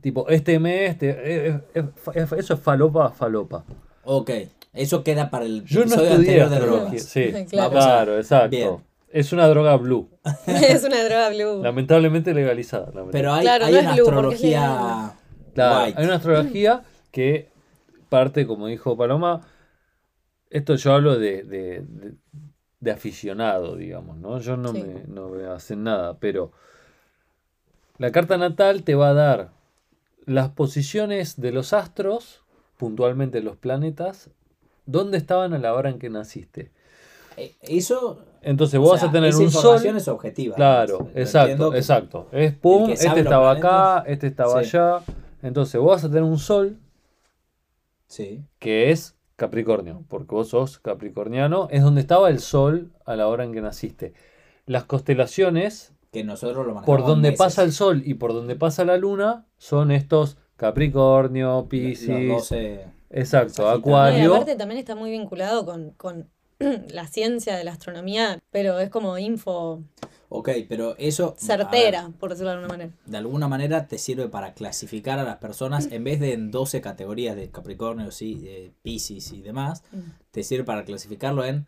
Tipo, 0.01 0.27
este 0.29 0.59
mes, 0.59 0.97
te- 0.97 1.47
es- 1.47 1.55
es- 1.73 1.85
es- 2.13 2.31
eso 2.33 2.53
es 2.55 2.59
falopa, 2.59 3.09
falopa. 3.11 3.63
Ok, 4.03 4.31
eso 4.73 5.03
queda 5.03 5.29
para 5.29 5.45
el 5.45 5.63
Yo 5.63 5.81
no 5.85 5.85
estudié 5.95 6.11
anterior 6.13 6.49
de 6.49 6.55
astrología. 6.55 6.85
drogas. 6.87 7.03
Sí, 7.03 7.33
Claro. 7.49 7.71
claro, 7.71 8.17
exacto. 8.17 8.49
Bien. 8.49 8.69
Es 9.09 9.31
una 9.31 9.47
droga 9.47 9.75
blue, 9.77 10.09
es 10.47 10.83
una 10.83 11.01
droga 11.03 11.29
blue. 11.29 11.63
lamentablemente 11.63 12.33
legalizada. 12.33 12.87
lamentablemente. 12.93 13.17
Pero 13.17 13.33
hay, 13.33 13.41
Claro, 13.43 13.65
hay 13.65 13.73
no 13.73 13.79
una 13.79 13.91
astrología 13.91 15.11
Claro, 15.53 15.75
hay 15.97 16.05
una 16.05 16.15
astrología 16.15 16.81
que 17.11 17.49
parte, 18.09 18.45
como 18.45 18.67
dijo 18.67 18.97
Paloma, 18.97 19.41
esto 20.49 20.75
yo 20.75 20.93
hablo 20.93 21.17
de, 21.19 21.43
de, 21.43 21.81
de- 21.81 22.13
de 22.79 22.91
aficionado, 22.91 23.75
digamos, 23.75 24.17
¿no? 24.17 24.39
Yo 24.39 24.55
no 24.55 24.71
Sí. 24.71 24.83
me 24.83 25.03
no 25.07 25.29
hacer 25.53 25.77
nada, 25.77 26.17
pero 26.19 26.51
la 27.97 28.11
carta 28.11 28.37
natal 28.37 28.83
te 28.83 28.93
va 28.95 29.09
a 29.09 29.13
dar 29.13 29.49
las 30.25 30.49
posiciones 30.49 31.39
de 31.41 31.51
los 31.51 31.73
astros, 31.73 32.43
puntualmente 32.77 33.41
los 33.41 33.57
planetas, 33.57 34.29
dónde 34.85 35.17
estaban 35.17 35.53
a 35.53 35.57
la 35.59 35.73
hora 35.73 35.89
en 35.89 35.97
que 35.99 36.09
naciste. 36.09 36.71
Eh, 37.37 37.55
Eso. 37.61 38.23
Entonces 38.43 38.77
o 38.79 38.81
vos 38.83 38.91
vas 38.93 39.03
a 39.03 39.11
tener 39.11 39.29
esa 39.29 39.39
un 39.39 39.51
sol. 39.51 39.97
es 39.97 40.07
objetiva. 40.07 40.55
Claro, 40.55 41.09
exacto, 41.15 41.73
exacto. 41.73 42.27
Es 42.31 42.53
pum, 42.53 42.91
este 42.91 43.05
los 43.07 43.17
estaba 43.17 43.51
acá, 43.51 44.03
este 44.07 44.27
estaba 44.27 44.63
Sí. 44.63 44.77
allá. 44.77 45.03
Entonces 45.41 45.81
vos 45.81 45.91
vas 45.95 46.03
a 46.03 46.07
tener 46.07 46.23
un 46.23 46.37
sol 46.39 46.77
Sí. 48.07 48.43
que 48.59 48.91
es 48.91 49.15
Capricornio, 49.37 50.03
porque 50.09 50.35
vos 50.35 50.49
sos 50.49 50.79
capricorniano, 50.79 51.67
es 51.71 51.83
donde 51.83 52.01
estaba 52.01 52.29
el 52.29 52.39
sol 52.39 52.91
a 53.05 53.15
la 53.15 53.27
hora 53.27 53.43
en 53.45 53.53
que 53.53 53.61
naciste. 53.61 54.13
Las 54.65 54.83
constelaciones, 54.83 55.93
Que 56.11 56.23
nosotros 56.23 56.65
lo 56.65 56.81
por 56.81 57.05
donde 57.05 57.29
meses. 57.29 57.37
pasa 57.37 57.63
el 57.63 57.71
sol 57.71 58.01
y 58.03 58.15
por 58.15 58.33
donde 58.33 58.55
pasa 58.55 58.83
la 58.83 58.97
luna, 58.97 59.45
son 59.57 59.91
estos 59.91 60.37
Capricornio, 60.57 61.67
Piscis, 61.69 62.27
12 62.29 62.85
exacto, 63.11 63.53
Sagitario. 63.53 63.73
No, 63.73 63.75
y 63.75 63.79
Acuario. 63.79 64.33
aparte 64.33 64.55
también 64.55 64.79
está 64.79 64.95
muy 64.95 65.11
vinculado 65.11 65.65
con, 65.65 65.91
con 65.91 66.27
la 66.89 67.05
ciencia 67.07 67.55
de 67.55 67.63
la 67.63 67.71
astronomía, 67.73 68.39
pero 68.49 68.79
es 68.79 68.89
como 68.89 69.19
info 69.19 69.83
Ok, 70.29 70.49
pero 70.67 70.95
eso. 70.97 71.35
a 71.37 71.39
certera, 71.41 72.11
por 72.19 72.31
decirlo 72.31 72.49
de 72.49 72.55
alguna 72.57 72.73
manera. 72.73 72.91
de 73.05 73.17
alguna 73.17 73.47
manera 73.47 73.87
te 73.87 73.97
sirve 73.97 74.27
para 74.27 74.53
clasificar 74.53 75.19
a 75.19 75.23
las 75.23 75.37
personas 75.37 75.89
en 75.91 76.03
vez 76.03 76.19
de 76.19 76.33
en 76.33 76.51
12 76.51 76.81
categorías 76.81 77.35
de 77.35 77.49
Capricornio, 77.49 78.11
sí, 78.11 78.35
de 78.35 78.73
Piscis 78.83 79.31
y 79.31 79.41
demás. 79.41 79.83
Mm. 79.93 79.99
Te 80.31 80.43
sirve 80.43 80.65
para 80.65 80.83
clasificarlo 80.83 81.45
en 81.45 81.65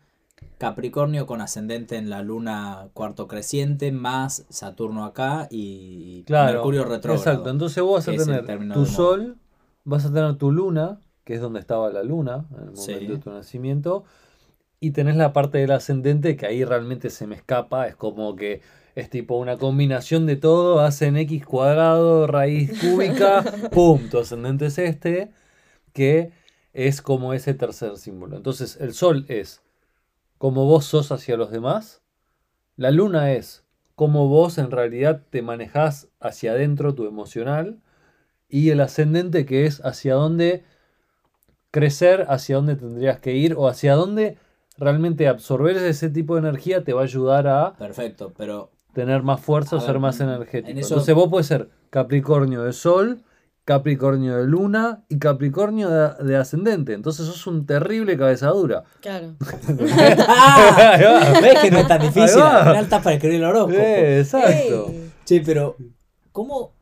Capricornio 0.58 1.26
con 1.26 1.40
ascendente 1.40 1.96
en 1.96 2.10
la 2.10 2.22
luna 2.22 2.88
cuarto 2.92 3.26
creciente, 3.28 3.92
más 3.92 4.44
Saturno 4.50 5.04
acá 5.04 5.48
y 5.50 6.22
Claro, 6.24 6.54
Mercurio 6.54 6.84
retrógrado. 6.84 7.16
Exacto, 7.30 7.50
entonces 7.50 7.82
vos 7.82 8.06
vas 8.06 8.08
a 8.08 8.24
tener 8.24 8.72
tu 8.72 8.84
sol, 8.86 9.36
vas 9.84 10.04
a 10.04 10.12
tener 10.12 10.34
tu 10.36 10.50
luna, 10.52 11.00
que 11.24 11.34
es 11.34 11.40
donde 11.40 11.60
estaba 11.60 11.90
la 11.90 12.02
luna 12.02 12.44
en 12.50 12.56
el 12.56 12.70
momento 12.72 12.82
Sí. 12.82 13.06
de 13.06 13.18
tu 13.18 13.30
nacimiento, 13.30 14.04
y 14.80 14.92
tenés 14.92 15.16
la 15.16 15.32
parte 15.34 15.58
del 15.58 15.72
ascendente 15.72 16.36
que 16.36 16.46
ahí 16.46 16.64
realmente 16.64 17.10
se 17.10 17.26
me 17.26 17.36
escapa, 17.36 17.86
es 17.86 17.94
como 17.94 18.34
que 18.34 18.62
es 18.94 19.10
tipo 19.10 19.36
una 19.36 19.58
combinación 19.58 20.26
de 20.26 20.36
todo, 20.36 20.80
hacen 20.80 21.16
x 21.18 21.44
cuadrado, 21.44 22.26
raíz 22.26 22.80
cúbica, 22.80 23.44
pum, 23.70 24.08
tu 24.08 24.18
ascendente 24.18 24.66
es 24.66 24.78
este, 24.78 25.30
que 25.92 26.32
es 26.72 27.02
como 27.02 27.34
ese 27.34 27.54
tercer 27.54 27.96
símbolo. 27.98 28.36
Entonces 28.36 28.78
el 28.80 28.94
sol 28.94 29.26
es 29.28 29.62
como 30.38 30.64
vos 30.64 30.86
sos 30.86 31.12
hacia 31.12 31.36
los 31.36 31.50
demás, 31.50 32.02
la 32.76 32.90
luna 32.90 33.32
es 33.32 33.64
cómo 33.94 34.28
vos 34.28 34.56
en 34.56 34.70
realidad 34.70 35.22
te 35.28 35.42
manejás 35.42 36.08
hacia 36.20 36.52
adentro 36.52 36.94
tu 36.94 37.06
emocional 37.06 37.82
y 38.48 38.70
el 38.70 38.80
ascendente 38.80 39.44
que 39.44 39.66
es 39.66 39.84
hacia 39.84 40.14
dónde 40.14 40.64
crecer, 41.70 42.24
hacia 42.30 42.56
dónde 42.56 42.76
tendrías 42.76 43.20
que 43.20 43.34
ir 43.34 43.54
o 43.54 43.68
hacia 43.68 43.94
dónde 43.94 44.38
realmente 44.80 45.28
absorber 45.28 45.76
ese 45.76 46.08
tipo 46.10 46.34
de 46.34 46.40
energía 46.40 46.82
te 46.82 46.92
va 46.92 47.02
a 47.02 47.04
ayudar 47.04 47.46
a 47.46 47.74
Perfecto, 47.74 48.32
pero 48.36 48.72
tener 48.94 49.22
más 49.22 49.40
fuerza 49.40 49.76
o 49.76 49.80
ser 49.80 49.92
ver, 49.92 50.00
más 50.00 50.18
en 50.20 50.30
energético. 50.30 50.78
eso- 50.80 50.94
Entonces 50.94 51.14
vos 51.14 51.28
puedes 51.30 51.46
ser 51.46 51.68
Capricornio 51.90 52.62
de 52.64 52.72
Sol, 52.72 53.22
Capricornio 53.64 54.38
de 54.38 54.46
Luna 54.46 55.04
y 55.08 55.18
Capricornio 55.18 55.88
de, 55.90 56.24
de 56.24 56.36
Ascendente. 56.36 56.92
Entonces 56.94 57.26
sos 57.26 57.46
un 57.46 57.66
terrible 57.66 58.16
cabezadura. 58.18 58.82
Claro. 59.00 59.34
¿Ves 61.42 61.58
que 61.62 61.70
no 61.70 61.78
es 61.78 61.86
tan 61.86 62.00
difícil? 62.00 62.40
Al 62.42 62.62
final 62.64 62.84
estás 62.84 63.02
para 63.02 63.14
escribir 63.16 63.36
el 63.38 63.44
horóscopo. 63.44 63.74
Eh, 63.78 64.20
exacto. 64.20 64.86
Ey, 64.88 65.10
Sí, 65.24 65.40
pero 65.40 65.76
¿cómo? 66.32 66.72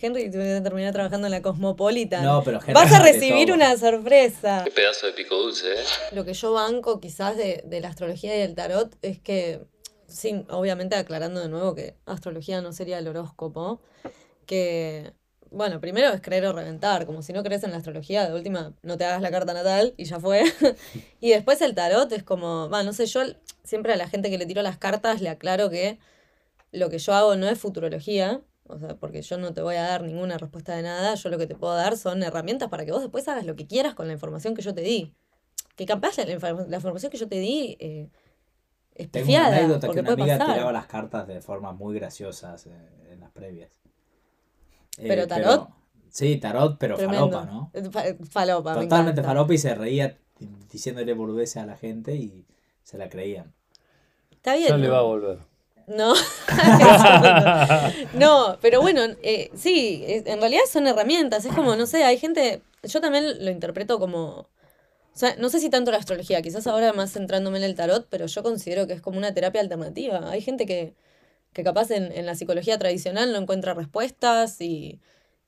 Henry, 0.00 0.26
a 0.26 0.62
terminar 0.62 0.92
trabajando 0.92 1.26
en 1.26 1.32
la 1.32 1.42
Cosmopolitan. 1.42 2.24
No, 2.24 2.42
pero 2.44 2.58
Henry 2.60 2.74
Vas 2.74 2.92
a 2.92 3.02
recibir 3.02 3.52
una 3.52 3.76
sorpresa. 3.76 4.62
Qué 4.64 4.70
pedazo 4.70 5.06
de 5.06 5.12
pico 5.12 5.36
dulce, 5.36 5.72
¿eh? 5.72 5.84
Lo 6.12 6.24
que 6.24 6.34
yo 6.34 6.52
banco 6.52 7.00
quizás 7.00 7.36
de, 7.36 7.62
de 7.64 7.80
la 7.80 7.88
astrología 7.88 8.36
y 8.36 8.40
el 8.40 8.54
tarot 8.54 8.96
es 9.02 9.18
que, 9.18 9.60
sin, 10.06 10.46
obviamente 10.50 10.96
aclarando 10.96 11.40
de 11.40 11.48
nuevo 11.48 11.74
que 11.74 11.96
astrología 12.06 12.60
no 12.60 12.72
sería 12.72 12.98
el 12.98 13.08
horóscopo, 13.08 13.80
que, 14.46 15.12
bueno, 15.50 15.80
primero 15.80 16.08
es 16.08 16.20
creer 16.20 16.46
o 16.46 16.52
reventar, 16.52 17.06
como 17.06 17.22
si 17.22 17.32
no 17.32 17.42
crees 17.42 17.64
en 17.64 17.70
la 17.70 17.78
astrología, 17.78 18.28
de 18.28 18.34
última 18.34 18.74
no 18.82 18.96
te 18.96 19.04
hagas 19.04 19.22
la 19.22 19.30
carta 19.30 19.52
natal 19.54 19.94
y 19.96 20.04
ya 20.04 20.20
fue. 20.20 20.42
y 21.20 21.30
después 21.30 21.60
el 21.62 21.74
tarot 21.74 22.10
es 22.12 22.22
como, 22.22 22.68
va, 22.70 22.82
no 22.82 22.92
sé, 22.92 23.06
yo 23.06 23.22
siempre 23.64 23.92
a 23.92 23.96
la 23.96 24.08
gente 24.08 24.30
que 24.30 24.38
le 24.38 24.46
tiro 24.46 24.62
las 24.62 24.78
cartas 24.78 25.20
le 25.20 25.28
aclaro 25.28 25.70
que 25.70 25.98
lo 26.72 26.90
que 26.90 26.98
yo 26.98 27.14
hago 27.14 27.36
no 27.36 27.48
es 27.48 27.58
futurología. 27.58 28.40
O 28.68 28.78
sea, 28.78 28.96
porque 28.96 29.22
yo 29.22 29.38
no 29.38 29.52
te 29.54 29.62
voy 29.62 29.76
a 29.76 29.82
dar 29.82 30.02
ninguna 30.02 30.38
respuesta 30.38 30.76
de 30.76 30.82
nada, 30.82 31.14
yo 31.14 31.28
lo 31.30 31.38
que 31.38 31.46
te 31.46 31.54
puedo 31.54 31.74
dar 31.74 31.96
son 31.96 32.22
herramientas 32.22 32.68
para 32.68 32.84
que 32.84 32.92
vos 32.92 33.00
después 33.02 33.26
hagas 33.28 33.44
lo 33.46 33.56
que 33.56 33.66
quieras 33.66 33.94
con 33.94 34.06
la 34.06 34.12
información 34.12 34.54
que 34.54 34.62
yo 34.62 34.74
te 34.74 34.82
di 34.82 35.14
que 35.76 35.86
capaz 35.86 36.18
la, 36.18 36.24
la 36.24 36.34
inform- 36.38 36.66
la 36.66 36.76
información 36.76 37.10
que 37.10 37.18
yo 37.18 37.28
te 37.28 37.38
di 37.38 37.76
eh, 37.80 38.08
es 38.94 39.10
Tengo 39.10 39.26
pifiada, 39.26 39.48
una 39.48 39.56
anécdota 39.58 39.80
que 39.80 39.86
porque 39.86 40.00
una 40.00 40.12
amiga 40.12 40.38
pasar. 40.38 40.54
tiraba 40.54 40.72
las 40.72 40.86
cartas 40.86 41.26
de 41.28 41.40
formas 41.40 41.76
muy 41.76 41.94
graciosas 41.94 42.66
eh, 42.66 42.72
en 43.12 43.20
las 43.20 43.30
previas. 43.30 43.70
Eh, 44.98 45.04
¿Pero 45.08 45.26
tarot? 45.28 45.68
sí, 46.10 46.36
tarot, 46.38 46.78
pero 46.78 46.96
Tremendo. 46.96 47.30
falopa, 47.30 47.44
¿no? 47.52 47.70
Eh, 47.74 47.82
fa- 47.90 48.04
Falopa, 48.28 48.74
me 48.74 48.82
Totalmente 48.82 49.20
encanta. 49.20 49.22
falopa 49.22 49.54
y 49.54 49.58
se 49.58 49.74
reía 49.74 50.18
diciéndole 50.72 51.12
boludeces 51.14 51.58
a 51.58 51.66
la 51.66 51.76
gente 51.76 52.16
y 52.16 52.44
se 52.82 52.98
la 52.98 53.08
creían. 53.08 53.54
Está 54.32 54.56
bien. 54.56 54.80
Le 54.80 54.88
¿no? 54.88 54.92
va 54.94 54.98
a 54.98 55.02
volver. 55.02 55.38
No. 55.88 56.14
no, 58.14 58.58
pero 58.60 58.80
bueno, 58.80 59.02
eh, 59.22 59.50
sí, 59.54 60.04
en 60.06 60.40
realidad 60.40 60.62
son 60.70 60.86
herramientas. 60.86 61.44
Es 61.44 61.54
como, 61.54 61.76
no 61.76 61.86
sé, 61.86 62.04
hay 62.04 62.18
gente. 62.18 62.62
Yo 62.82 63.00
también 63.00 63.44
lo 63.44 63.50
interpreto 63.50 63.98
como. 63.98 64.48
O 65.14 65.18
sea, 65.20 65.34
no 65.36 65.48
sé 65.50 65.58
si 65.60 65.68
tanto 65.70 65.90
la 65.90 65.98
astrología, 65.98 66.40
quizás 66.42 66.66
ahora 66.68 66.92
más 66.92 67.12
centrándome 67.12 67.58
en 67.58 67.64
el 67.64 67.74
tarot, 67.74 68.06
pero 68.10 68.26
yo 68.26 68.42
considero 68.42 68.86
que 68.86 68.92
es 68.94 69.00
como 69.00 69.18
una 69.18 69.34
terapia 69.34 69.60
alternativa. 69.60 70.30
Hay 70.30 70.40
gente 70.42 70.64
que, 70.66 70.94
que 71.52 71.64
capaz 71.64 71.90
en, 71.92 72.12
en 72.12 72.26
la 72.26 72.34
psicología 72.36 72.78
tradicional 72.78 73.32
no 73.32 73.38
encuentra 73.38 73.74
respuestas 73.74 74.60
y, 74.60 75.00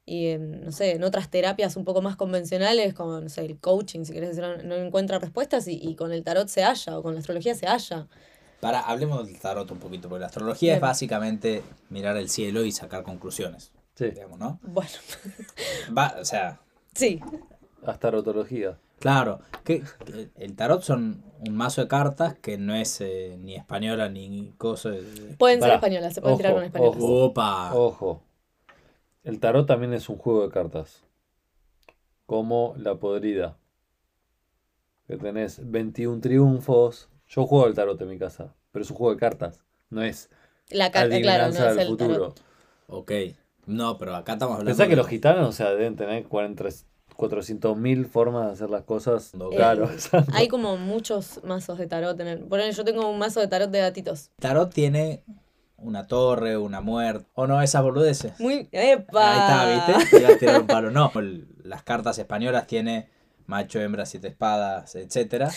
y 0.06 0.28
en, 0.28 0.64
no 0.64 0.72
sé, 0.72 0.92
en 0.92 1.04
otras 1.04 1.30
terapias 1.30 1.76
un 1.76 1.84
poco 1.84 2.02
más 2.02 2.16
convencionales, 2.16 2.94
como, 2.94 3.20
no 3.20 3.28
sé, 3.28 3.44
el 3.46 3.58
coaching, 3.60 4.04
si 4.04 4.12
querés 4.12 4.30
decirlo, 4.30 4.60
no 4.64 4.74
encuentra 4.76 5.18
respuestas 5.20 5.68
y, 5.68 5.78
y 5.82 5.94
con 5.96 6.12
el 6.12 6.24
tarot 6.24 6.48
se 6.48 6.62
halla 6.64 6.98
o 6.98 7.02
con 7.02 7.14
la 7.14 7.20
astrología 7.20 7.54
se 7.54 7.66
halla. 7.66 8.08
Para, 8.60 8.80
hablemos 8.80 9.26
del 9.26 9.38
tarot 9.40 9.70
un 9.70 9.78
poquito, 9.78 10.08
porque 10.08 10.20
la 10.20 10.26
astrología 10.26 10.74
es 10.74 10.80
básicamente 10.80 11.62
mirar 11.88 12.16
el 12.18 12.28
cielo 12.28 12.64
y 12.64 12.72
sacar 12.72 13.02
conclusiones. 13.02 13.72
Sí, 13.94 14.10
Digamos, 14.10 14.38
¿no? 14.38 14.58
Bueno, 14.62 14.90
Va, 15.96 16.16
o 16.20 16.24
sea, 16.24 16.60
sí, 16.94 17.20
astarotología. 17.84 18.78
claro, 18.98 19.40
que 19.64 19.82
que 20.04 20.30
el 20.36 20.54
tarot 20.56 20.82
son 20.82 21.22
un 21.46 21.56
mazo 21.56 21.80
de 21.82 21.88
cartas 21.88 22.34
que 22.38 22.58
no 22.58 22.74
es 22.74 23.00
eh, 23.00 23.36
ni 23.40 23.54
española 23.56 24.08
ni 24.10 24.52
cosa. 24.58 24.90
de- 24.90 25.36
pueden 25.38 25.60
ser 25.62 25.72
españolas, 25.72 26.12
se 26.14 26.20
pueden 26.20 26.36
tirar 26.36 26.54
con 26.54 26.64
españolas. 26.64 26.96
ojo. 26.96 27.24
Opa. 27.24 27.74
Ojo. 27.74 28.22
El 29.24 29.38
tarot 29.40 29.66
también 29.66 29.92
es 29.94 30.08
un 30.08 30.16
juego 30.16 30.42
de 30.46 30.50
cartas. 30.52 31.02
Como 32.26 32.74
la 32.76 32.94
podrida. 32.96 33.56
Que 35.06 35.16
tenés 35.16 35.60
21 35.70 36.20
triunfos. 36.20 37.08
Yo 37.30 37.46
juego 37.46 37.64
al 37.66 37.74
tarot 37.74 38.00
en 38.02 38.08
mi 38.08 38.18
casa. 38.18 38.52
Pero 38.72 38.82
es 38.84 38.90
un 38.90 38.96
juego 38.96 39.14
de 39.14 39.18
cartas. 39.20 39.60
No 39.88 40.02
es 40.02 40.28
La 40.68 40.90
carta, 40.90 41.20
claro, 41.20 41.44
no 41.52 41.64
es 41.66 41.76
del 41.76 41.78
el 41.80 41.86
futuro. 41.88 42.12
tarot. 42.12 42.40
Ok. 42.88 43.12
No, 43.66 43.98
pero 43.98 44.14
acá 44.16 44.32
estamos 44.34 44.54
hablando. 44.56 44.70
Pensá 44.76 44.88
que 44.88 44.96
los 44.96 45.06
gitanos, 45.06 45.48
o 45.48 45.52
sea, 45.52 45.70
deben 45.70 45.94
tener 45.96 46.24
400.000 46.26 48.06
formas 48.06 48.46
de 48.46 48.52
hacer 48.52 48.70
las 48.70 48.82
cosas. 48.82 49.32
Eh, 49.34 49.56
Claro. 49.56 49.88
Hay 50.32 50.48
como 50.48 50.76
muchos 50.76 51.40
mazos 51.44 51.78
de 51.78 51.86
tarot. 51.86 52.18
En 52.20 52.26
el... 52.26 52.38
Por 52.40 52.58
ejemplo, 52.60 52.76
yo 52.76 52.84
tengo 52.84 53.08
un 53.08 53.18
mazo 53.18 53.38
de 53.40 53.46
tarot 53.48 53.70
de 53.70 53.78
gatitos. 53.80 54.30
Tarot 54.40 54.72
tiene 54.72 55.22
una 55.76 56.06
torre, 56.08 56.56
una 56.56 56.80
muerte. 56.80 57.26
O 57.34 57.46
no, 57.46 57.62
esas 57.62 57.82
boludeces. 57.82 58.38
Muy. 58.40 58.68
¡Epa! 58.72 59.66
Ahí 59.66 59.78
está, 59.78 59.96
¿viste? 59.98 60.16
Te 60.16 60.22
iba 60.22 60.34
a 60.34 60.38
tirar 60.38 60.60
un 60.62 60.66
palo. 60.66 60.90
No, 60.90 61.12
el- 61.16 61.46
las 61.62 61.82
cartas 61.84 62.18
españolas 62.18 62.66
tiene 62.66 63.08
macho, 63.46 63.80
hembra, 63.80 64.04
siete 64.06 64.26
espadas, 64.28 64.94
etcétera. 64.96 65.48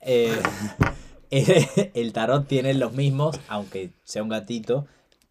Eh, 0.00 0.32
eh, 0.32 0.36
el 1.94 2.12
tarot 2.12 2.46
tiene 2.46 2.74
los 2.74 2.92
mismos, 2.92 3.38
aunque 3.48 3.90
sea 4.04 4.22
un 4.22 4.28
gatito, 4.28 4.86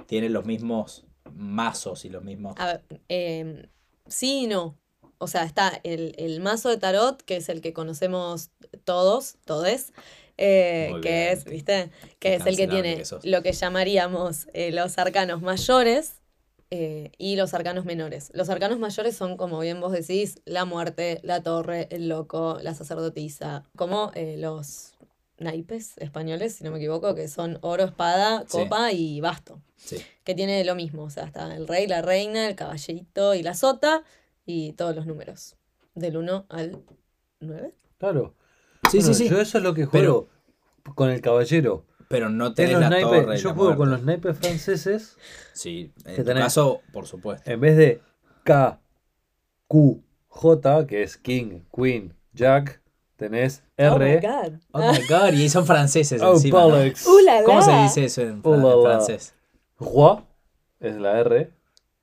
tiene 0.07 0.29
los 0.29 0.45
mismos 0.45 1.05
mazos 1.33 2.05
y 2.05 2.09
los 2.09 2.23
mismos. 2.23 2.55
A 2.57 2.67
ver, 2.67 2.83
eh, 3.09 3.69
sí 4.07 4.43
y 4.43 4.47
no. 4.47 4.77
O 5.17 5.27
sea, 5.27 5.43
está 5.43 5.79
el, 5.83 6.13
el 6.17 6.41
mazo 6.41 6.69
de 6.69 6.77
tarot, 6.77 7.21
que 7.21 7.37
es 7.37 7.49
el 7.49 7.61
que 7.61 7.73
conocemos 7.73 8.51
todos, 8.83 9.37
todes, 9.45 9.93
eh, 10.37 10.91
que 11.01 11.09
bien. 11.09 11.29
es, 11.29 11.45
¿viste? 11.45 11.91
Qué 12.19 12.29
Que 12.31 12.35
es 12.35 12.45
el 12.45 12.57
que 12.57 12.67
tiene 12.67 13.03
que 13.03 13.29
lo 13.29 13.41
que 13.41 13.53
llamaríamos 13.53 14.47
eh, 14.53 14.71
los 14.71 14.97
arcanos 14.97 15.41
mayores 15.41 16.15
eh, 16.71 17.11
y 17.17 17.37
los 17.37 17.53
arcanos 17.53 17.85
menores. 17.85 18.31
Los 18.33 18.49
arcanos 18.49 18.79
mayores 18.79 19.15
son, 19.15 19.37
como 19.37 19.59
bien 19.59 19.79
vos 19.79 19.93
decís, 19.93 20.41
la 20.45 20.65
muerte, 20.65 21.21
la 21.23 21.41
torre, 21.41 21.87
el 21.91 22.09
loco, 22.09 22.59
la 22.61 22.73
sacerdotisa, 22.73 23.63
como 23.77 24.11
los 24.37 24.94
naipes 25.37 25.97
españoles, 25.97 26.55
si 26.55 26.63
no 26.63 26.71
me 26.71 26.77
equivoco, 26.77 27.13
que 27.15 27.27
son 27.27 27.57
oro, 27.61 27.83
espada, 27.85 28.41
Sí. 28.47 28.57
copa 28.57 28.91
y 28.91 29.19
basto 29.21 29.61
Sí. 29.75 29.97
que 30.23 30.33
tiene 30.35 30.63
lo 30.63 30.75
mismo, 30.75 31.03
o 31.03 31.09
sea, 31.09 31.25
está 31.25 31.53
el 31.55 31.67
rey, 31.67 31.87
la 31.87 32.01
reina, 32.01 32.47
el 32.47 32.55
caballito 32.55 33.33
y 33.35 33.43
la 33.43 33.53
sota 33.53 34.03
y 34.45 34.73
todos 34.73 34.95
los 34.95 35.05
números, 35.05 35.57
del 35.93 36.17
1 36.17 36.45
al 36.49 36.81
9. 37.41 37.73
Claro. 37.97 38.33
Sí, 38.89 38.99
Bueno, 38.99 39.13
sí, 39.13 39.23
sí. 39.25 39.29
Yo 39.29 39.41
eso 39.41 39.57
es 39.57 39.63
lo 39.63 39.73
que 39.73 39.85
juego. 39.85 40.27
Pero 40.83 40.93
con 40.95 41.09
el 41.09 41.19
caballero. 41.21 41.85
Pero 42.07 42.29
no 42.29 42.53
Tenés 42.53 42.79
la 42.79 42.89
naipes- 42.89 43.01
torre. 43.23 43.37
yo 43.37 43.49
la 43.49 43.55
juego 43.55 43.75
con 43.77 43.89
los 43.89 44.03
naipes 44.03 44.37
franceses. 44.37 45.17
Sí, 45.53 45.91
en 46.05 46.15
que 46.15 46.23
tu 46.23 46.29
tenés- 46.29 46.43
caso, 46.43 46.81
por 46.93 47.07
supuesto. 47.07 47.49
En 47.49 47.59
vez 47.59 47.75
de 47.77 47.99
K, 48.43 48.79
Q, 49.67 50.03
J, 50.27 50.85
que 50.85 51.01
es 51.01 51.17
King, 51.17 51.61
Queen, 51.75 52.13
Jack, 52.33 52.79
tenés 53.15 53.63
Oh 53.77 53.97
my 53.97 54.05
R. 54.11 54.19
God. 54.21 54.53
Oh 54.71 54.79
my 54.91 54.99
god, 55.07 55.33
y 55.33 55.49
son 55.49 55.65
franceses 55.65 56.21
Oh, 56.23 56.33
encima. 56.33 56.61
¿no? 56.61 56.67
Uh, 56.77 57.19
la, 57.23 57.43
¿Cómo 57.43 57.61
se 57.61 57.71
dice 57.83 58.05
eso 58.05 58.21
en, 58.21 58.41
Oh, 58.43 58.55
fran- 58.55 58.83
la, 58.83 58.89
francés? 58.89 59.33
Roi, 59.79 60.17
es 60.79 60.95
la 60.97 61.19
R. 61.19 61.51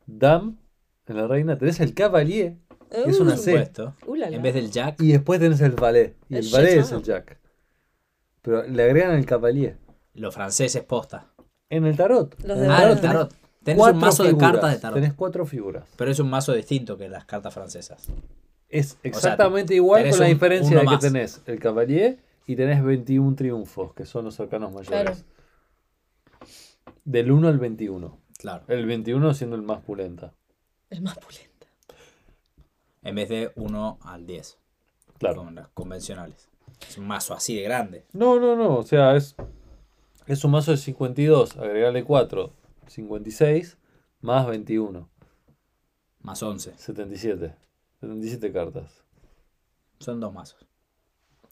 Dame, 0.07 0.54
es 1.07 1.14
la 1.14 1.26
reina. 1.26 1.57
Tenés 1.59 1.81
el 1.81 1.95
cavalier, 1.95 2.57
que 2.90 3.11
es 3.11 3.21
una 3.21 3.35
Uh, 3.35 3.38
C. 3.38 3.71
uh, 4.07 4.14
la, 4.14 4.28
la. 4.31 4.37
En 4.37 4.42
vez 4.42 4.54
del 4.54 4.71
jack, 4.71 5.00
Y 5.00 5.12
después 5.12 5.40
tenés 5.40 5.61
el 5.61 5.73
valet. 5.73 6.16
Y 6.28 6.37
el 6.37 6.45
El 6.47 6.52
valet 6.52 6.78
es 6.78 6.92
el 6.92 7.02
Jack. 7.02 7.38
Pero 8.42 8.64
le 8.64 8.83
agregan 8.83 9.12
el 9.16 9.25
cavalier. 9.26 9.78
los 10.14 10.35
franceses 10.35 10.83
posta. 10.83 11.28
En 11.71 11.87
el 11.87 11.97
tarot. 11.97 12.35
Los 12.42 12.59
en 12.59 12.64
de 12.64 12.66
el 12.66 12.71
Ah, 12.73 12.76
Tarot 12.78 12.92
el 12.92 13.00
tenés 13.00 13.12
tarot. 13.12 13.35
Tenés 13.62 13.87
un 13.87 13.99
mazo 13.99 14.23
de 14.25 14.28
figuras, 14.31 14.50
cartas 14.52 14.73
de 14.73 14.78
tarot. 14.81 14.95
Tenés 14.97 15.12
cuatro 15.14 15.47
figuras. 15.47 15.85
Pero 15.97 16.11
es 16.11 16.19
un 16.19 16.28
mazo 16.28 16.52
distinto 16.52 16.99
que 16.99 17.09
las 17.09 17.25
cartas 17.25 17.54
francesas. 17.54 18.09
Es 18.73 18.99
exactamente 19.02 19.75
igual 19.75 20.02
tenés 20.02 20.17
con 20.17 20.21
la 20.25 20.26
un- 20.29 20.35
diferencia 20.35 20.75
de 20.76 20.81
que 20.83 20.87
más. 20.87 21.00
tenés 21.00 21.43
el 21.47 21.59
cavalier 21.61 22.19
y 22.47 22.57
tenés 22.57 22.83
21 22.83 23.37
triunfos, 23.37 23.93
que 23.95 24.05
son 24.07 24.25
los 24.25 24.41
arcanos 24.41 24.73
mayores. 24.73 25.25
Claro. 25.25 26.49
Del 27.05 27.31
1 27.31 27.49
al 27.49 27.59
21. 27.59 28.19
Claro. 28.38 28.64
El 28.69 28.87
21 28.87 29.35
siendo 29.35 29.57
el 29.57 29.62
más 29.62 29.81
pulenta. 29.83 30.33
El 30.91 31.02
más 31.02 31.17
pulento. 31.19 31.67
En 33.02 33.14
vez 33.14 33.29
de 33.29 33.52
1 33.57 33.99
al 34.02 34.26
10. 34.26 34.59
Claro. 35.19 35.37
Como 35.37 35.50
las 35.52 35.69
convencionales. 35.69 36.49
Es 36.88 36.99
un 36.99 37.07
mazo 37.07 37.35
así 37.35 37.55
de 37.57 37.62
grande. 37.62 38.05
No, 38.12 38.41
no, 38.41 38.57
no. 38.57 38.76
O 38.79 38.83
sea, 38.83 39.14
es, 39.17 39.37
es 40.26 40.45
un 40.45 40.50
mazo 40.52 40.71
de 40.73 40.76
52. 40.79 41.57
Agregarle 41.57 42.05
4. 42.05 42.52
56 42.88 43.76
más 44.21 44.47
21. 44.47 45.09
Más 46.23 46.43
11. 46.43 46.73
77. 46.76 47.55
77 48.02 48.52
cartas. 48.52 49.04
Son 50.00 50.18
dos 50.18 50.32
mazos. 50.35 50.66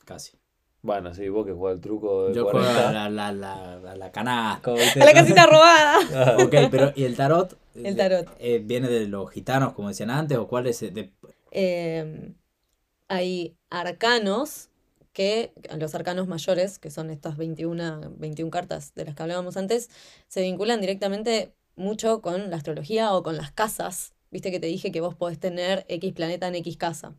Casi. 0.04 0.37
Bueno, 0.83 1.14
sí, 1.14 1.28
vos 1.28 1.47
que 1.47 1.52
jugás 1.52 1.75
el 1.76 1.80
truco 1.80 2.26
de 2.26 2.35
Yo 2.35 2.42
juego 2.42 2.59
40. 2.59 2.88
a 2.88 2.92
la, 2.92 3.09
la, 3.09 3.33
la, 3.33 3.92
a 3.92 3.97
la 3.97 4.11
canasca. 4.11 4.73
¿viste? 4.73 5.00
A 5.00 5.04
la 5.04 5.12
casita 5.12 5.47
robada. 5.47 6.37
Ok, 6.45 6.54
pero 6.69 6.92
¿y 6.97 7.04
el 7.04 7.14
tarot? 7.14 7.57
El 7.76 7.97
tarot. 7.97 8.28
Eh, 8.40 8.61
¿Viene 8.64 8.88
de 8.88 9.07
los 9.07 9.30
gitanos, 9.30 9.75
como 9.75 9.88
decían 9.88 10.11
antes? 10.11 10.38
¿O 10.38 10.49
cuál 10.49 10.66
es? 10.66 10.80
De... 10.80 11.12
Eh, 11.52 12.33
hay 13.07 13.57
arcanos 13.69 14.71
que, 15.12 15.52
los 15.78 15.95
arcanos 15.95 16.26
mayores, 16.26 16.80
que 16.80 16.90
son 16.90 17.11
estas 17.11 17.37
21, 17.37 18.14
21 18.16 18.50
cartas 18.50 18.92
de 18.97 19.04
las 19.04 19.14
que 19.14 19.23
hablábamos 19.23 19.57
antes, 19.57 19.88
se 20.26 20.42
vinculan 20.42 20.80
directamente 20.80 21.54
mucho 21.76 22.23
con 22.23 22.50
la 22.50 22.57
astrología 22.57 23.14
o 23.14 23.23
con 23.23 23.37
las 23.37 23.52
casas. 23.52 24.14
Viste 24.31 24.51
que 24.51 24.61
te 24.61 24.67
dije 24.67 24.93
que 24.93 25.01
vos 25.01 25.15
podés 25.15 25.39
tener 25.39 25.85
X 25.89 26.13
planeta 26.13 26.49
en 26.49 26.55
X 26.57 26.77
casa 26.77 27.15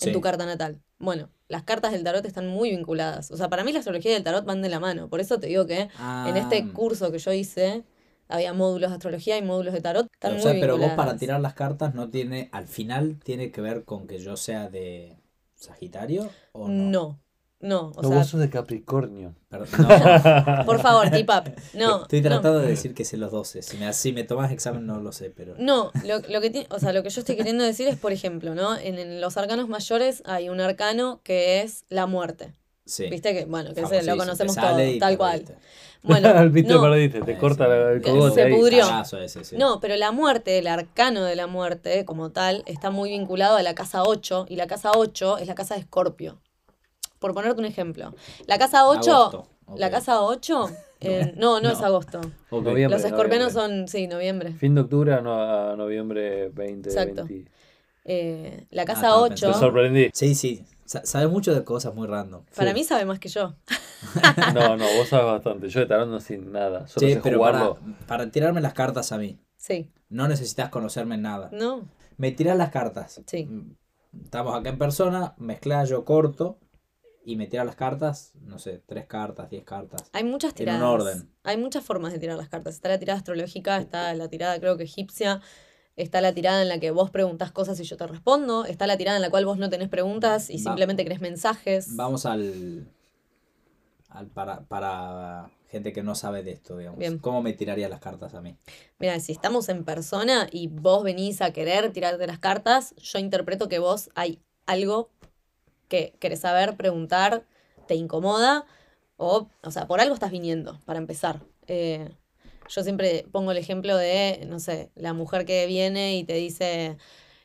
en 0.00 0.12
tu 0.12 0.20
carta 0.20 0.46
natal. 0.46 0.80
Bueno, 0.98 1.30
las 1.48 1.62
cartas 1.62 1.92
del 1.92 2.04
tarot 2.04 2.24
están 2.24 2.46
muy 2.48 2.70
vinculadas. 2.70 3.30
O 3.30 3.36
sea, 3.36 3.48
para 3.48 3.64
mí 3.64 3.72
la 3.72 3.78
astrología 3.80 4.12
y 4.12 4.14
el 4.14 4.22
tarot 4.24 4.44
van 4.44 4.62
de 4.62 4.68
la 4.68 4.80
mano. 4.80 5.08
Por 5.08 5.20
eso 5.20 5.38
te 5.40 5.46
digo 5.48 5.66
que 5.66 5.80
en 5.82 6.36
este 6.36 6.58
Ah, 6.58 6.72
curso 6.74 7.10
que 7.12 7.18
yo 7.18 7.32
hice 7.32 7.84
había 8.28 8.52
módulos 8.52 8.90
de 8.90 8.94
astrología 8.96 9.36
y 9.38 9.42
módulos 9.42 9.74
de 9.74 9.80
tarot. 9.80 10.06
Están 10.12 10.32
o 10.32 10.34
muy 10.34 10.42
sea, 10.42 10.52
pero 10.60 10.78
vos 10.78 10.92
para 10.92 11.16
tirar 11.16 11.40
las 11.40 11.54
cartas 11.54 11.94
no 11.94 12.10
tiene, 12.10 12.48
al 12.52 12.66
final 12.66 13.18
tiene 13.22 13.50
que 13.50 13.60
ver 13.60 13.84
con 13.84 14.06
que 14.06 14.18
yo 14.18 14.36
sea 14.36 14.68
de 14.70 15.16
Sagitario 15.54 16.30
o 16.52 16.68
no. 16.68 16.74
No, 16.74 17.20
no, 17.60 17.92
o 17.94 18.02
No, 18.02 18.08
sea, 18.08 18.18
vos 18.18 18.26
sos 18.26 18.40
de 18.40 18.48
Capricornio. 18.50 19.34
Perdón, 19.48 19.68
no. 20.58 20.64
por 20.66 20.80
favor, 20.80 21.10
keep 21.10 21.28
up. 21.28 21.52
No, 21.74 22.02
Estoy 22.02 22.20
no. 22.22 22.28
tratando 22.30 22.58
de 22.60 22.68
decir 22.68 22.94
que 22.94 23.04
sé 23.04 23.16
los 23.16 23.30
12. 23.32 23.62
Si 23.62 23.76
me, 23.76 23.92
si 23.92 24.12
me 24.12 24.24
tomas 24.24 24.50
examen 24.52 24.86
no 24.86 24.98
lo 25.00 25.12
sé, 25.12 25.30
pero... 25.30 25.54
No, 25.58 25.90
lo, 26.04 26.20
lo 26.28 26.40
que 26.40 26.50
ti- 26.50 26.66
o 26.70 26.78
sea, 26.78 26.92
lo 26.92 27.02
que 27.02 27.10
yo 27.10 27.20
estoy 27.20 27.36
queriendo 27.36 27.62
decir 27.64 27.86
es, 27.88 27.96
por 27.96 28.12
ejemplo, 28.12 28.54
¿no? 28.54 28.76
En, 28.78 28.98
en 28.98 29.20
los 29.20 29.36
arcanos 29.36 29.68
mayores 29.68 30.22
hay 30.26 30.48
un 30.48 30.60
arcano 30.60 31.20
que 31.22 31.60
es 31.62 31.84
la 31.88 32.06
muerte. 32.06 32.54
Sí. 32.86 33.08
¿Viste 33.08 33.32
que, 33.34 33.44
bueno, 33.44 33.72
que 33.74 33.82
lo 33.82 34.16
conocemos 34.16 34.56
y 34.56 34.98
tal 34.98 35.16
cual. 35.16 35.44
Bueno, 36.02 36.48
Viste, 36.50 36.72
no, 36.72 36.80
perdiste, 36.80 37.20
te 37.20 37.36
corta 37.36 37.68
la- 37.68 37.90
el 37.92 38.02
Se 38.02 38.10
cogote 38.10 38.42
ahí. 38.42 38.54
pudrió. 38.54 38.86
Ese, 39.22 39.44
sí. 39.44 39.56
no, 39.58 39.80
pero 39.80 39.96
la 39.96 40.12
muerte, 40.12 40.56
el 40.58 40.66
arcano 40.66 41.22
de 41.24 41.36
la 41.36 41.46
muerte 41.46 42.06
como 42.06 42.30
tal, 42.30 42.62
está 42.64 42.90
muy 42.90 43.10
vinculado 43.10 43.58
a 43.58 43.62
la 43.62 43.74
casa 43.74 44.02
8 44.04 44.46
y 44.48 44.56
la 44.56 44.66
casa 44.66 44.92
8 44.96 45.36
es 45.36 45.46
la 45.46 45.54
casa 45.54 45.74
de 45.74 45.80
Escorpio. 45.80 46.40
Por 47.20 47.32
ponerte 47.34 47.60
un 47.60 47.66
ejemplo. 47.66 48.12
La 48.46 48.58
casa 48.58 48.86
8, 48.88 49.12
Agosto, 49.14 49.48
la 49.76 49.90
casa 49.90 50.22
8, 50.22 50.68
eh, 51.00 51.32
no, 51.36 51.60
no, 51.60 51.70
es 51.70 51.80
agosto. 51.80 52.18
Ok. 52.50 52.64
Noviembre, 52.64 52.98
Los 52.98 53.04
escorpianos 53.04 53.54
noviembre. 53.54 53.78
son, 53.84 53.88
sí, 53.88 54.08
noviembre. 54.08 54.52
Fin 54.54 54.74
de 54.74 54.80
octubre 54.80 55.14
a, 55.14 55.20
no- 55.20 55.40
a 55.40 55.76
noviembre 55.76 56.48
20, 56.48 56.88
Exacto. 56.88 57.26
20. 57.26 57.50
Eh, 58.06 58.66
la 58.70 58.82
Ah, 58.82 58.84
casa 58.86 59.00
estaba 59.02 59.20
8, 59.22 59.52
Te 59.52 59.58
sorprendí. 59.58 60.10
Sí, 60.12 60.34
sí. 60.34 60.64
Sa- 60.86 61.04
Sabes 61.04 61.30
mucho 61.30 61.54
de 61.54 61.62
cosas 61.62 61.94
muy 61.94 62.08
random. 62.08 62.42
para 62.56 62.70
Sí. 62.70 62.74
mí 62.74 62.84
sabe 62.84 63.04
más 63.04 63.20
que 63.20 63.28
yo. 63.28 63.54
No, 64.54 64.76
no, 64.78 64.84
vos 64.96 65.08
sabes 65.08 65.26
bastante. 65.26 65.68
Yo 65.68 65.80
de 65.80 65.86
tarot 65.86 66.08
no 66.08 66.20
sé 66.20 66.38
nada. 66.38 66.88
Solo 66.88 67.06
Sí, 67.06 67.12
sé 67.14 67.20
pero 67.22 67.38
para, 67.38 67.58
jugarlo. 67.60 67.94
para 68.08 68.30
tirarme 68.30 68.60
las 68.62 68.72
cartas 68.72 69.12
a 69.12 69.18
mí, 69.18 69.38
Sí, 69.58 69.90
no 70.08 70.26
necesitas 70.26 70.70
conocerme 70.70 71.16
en 71.16 71.22
nada. 71.22 71.50
¿no? 71.52 71.86
Me 72.16 72.32
tiras 72.32 72.56
las 72.56 72.70
cartas. 72.70 73.20
Sí. 73.26 73.44
Mm, 73.44 73.74
Estamos 74.24 74.58
acá 74.58 74.70
en 74.70 74.78
persona, 74.78 75.34
mezcla 75.36 75.84
yo 75.84 76.04
corto 76.06 76.58
y 77.24 77.36
me 77.36 77.46
tiras 77.46 77.66
las 77.66 77.76
cartas, 77.76 78.32
no 78.42 78.58
sé, 78.58 78.82
tres 78.86 79.06
cartas, 79.06 79.50
diez 79.50 79.64
cartas. 79.64 80.08
Hay 80.12 80.24
muchas 80.24 80.50
En 80.54 80.54
un 80.54 80.56
tiradas. 80.56 80.82
orden. 80.82 81.30
Hay 81.44 81.56
muchas 81.56 81.84
formas 81.84 82.12
de 82.12 82.18
tirar 82.18 82.36
las 82.36 82.48
cartas. 82.48 82.74
Está 82.74 82.88
la 82.88 82.98
tirada 82.98 83.18
astrológica, 83.18 83.78
está 83.78 84.12
la 84.14 84.28
tirada 84.28 84.58
creo 84.58 84.76
que 84.76 84.84
egipcia, 84.84 85.40
está 85.96 86.20
la 86.20 86.32
tirada 86.32 86.62
en 86.62 86.68
la 86.68 86.80
que 86.80 86.90
vos 86.90 87.10
preguntás 87.10 87.52
cosas 87.52 87.78
y 87.80 87.84
yo 87.84 87.96
te 87.96 88.06
respondo, 88.06 88.64
está 88.64 88.86
la 88.86 88.96
tirada 88.96 89.16
en 89.16 89.22
la 89.22 89.30
cual 89.30 89.44
vos 89.44 89.58
no 89.58 89.68
tenés 89.68 89.88
preguntas 89.88 90.48
y 90.50 90.54
Va- 90.54 90.62
simplemente 90.62 91.02
querés 91.04 91.20
mensajes. 91.20 91.94
Vamos 91.96 92.24
al, 92.26 92.88
al 94.08 94.26
para, 94.28 94.62
para 94.64 95.50
gente 95.68 95.92
que 95.92 96.02
no 96.02 96.14
sabe 96.14 96.42
de 96.42 96.52
esto, 96.52 96.76
digamos. 96.78 96.98
Bien. 96.98 97.18
¿Cómo 97.18 97.42
me 97.42 97.52
tiraría 97.52 97.88
las 97.88 98.00
cartas 98.00 98.34
a 98.34 98.40
mí? 98.40 98.56
Mira, 98.98 99.20
si 99.20 99.32
estamos 99.32 99.68
en 99.68 99.84
persona 99.84 100.48
y 100.50 100.66
vos 100.68 101.04
venís 101.04 101.42
a 101.42 101.52
querer 101.52 101.92
tirarte 101.92 102.26
las 102.26 102.38
cartas, 102.38 102.94
yo 102.96 103.18
interpreto 103.18 103.68
que 103.68 103.78
vos 103.78 104.10
hay 104.14 104.40
algo 104.66 105.10
que 105.90 106.14
querés 106.20 106.40
saber, 106.40 106.76
preguntar, 106.78 107.44
te 107.86 107.94
incomoda, 107.96 108.64
o, 109.18 109.50
o 109.62 109.70
sea, 109.70 109.86
por 109.86 110.00
algo 110.00 110.14
estás 110.14 110.30
viniendo, 110.30 110.80
para 110.86 110.98
empezar. 110.98 111.42
Eh, 111.66 112.08
yo 112.68 112.82
siempre 112.82 113.26
pongo 113.30 113.50
el 113.50 113.58
ejemplo 113.58 113.96
de, 113.96 114.46
no 114.48 114.60
sé, 114.60 114.90
la 114.94 115.12
mujer 115.12 115.44
que 115.44 115.66
viene 115.66 116.16
y 116.16 116.24
te 116.24 116.34
dice, 116.34 116.96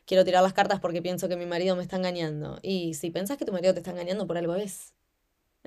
quiero 0.06 0.24
tirar 0.24 0.42
las 0.42 0.54
cartas 0.54 0.80
porque 0.80 1.02
pienso 1.02 1.28
que 1.28 1.36
mi 1.36 1.46
marido 1.46 1.76
me 1.76 1.82
está 1.82 1.96
engañando. 1.96 2.58
Y 2.62 2.94
si 2.94 3.10
pensás 3.10 3.36
que 3.36 3.44
tu 3.44 3.52
marido 3.52 3.74
te 3.74 3.80
está 3.80 3.90
engañando, 3.90 4.26
por 4.26 4.38
algo 4.38 4.54
es. 4.54 4.94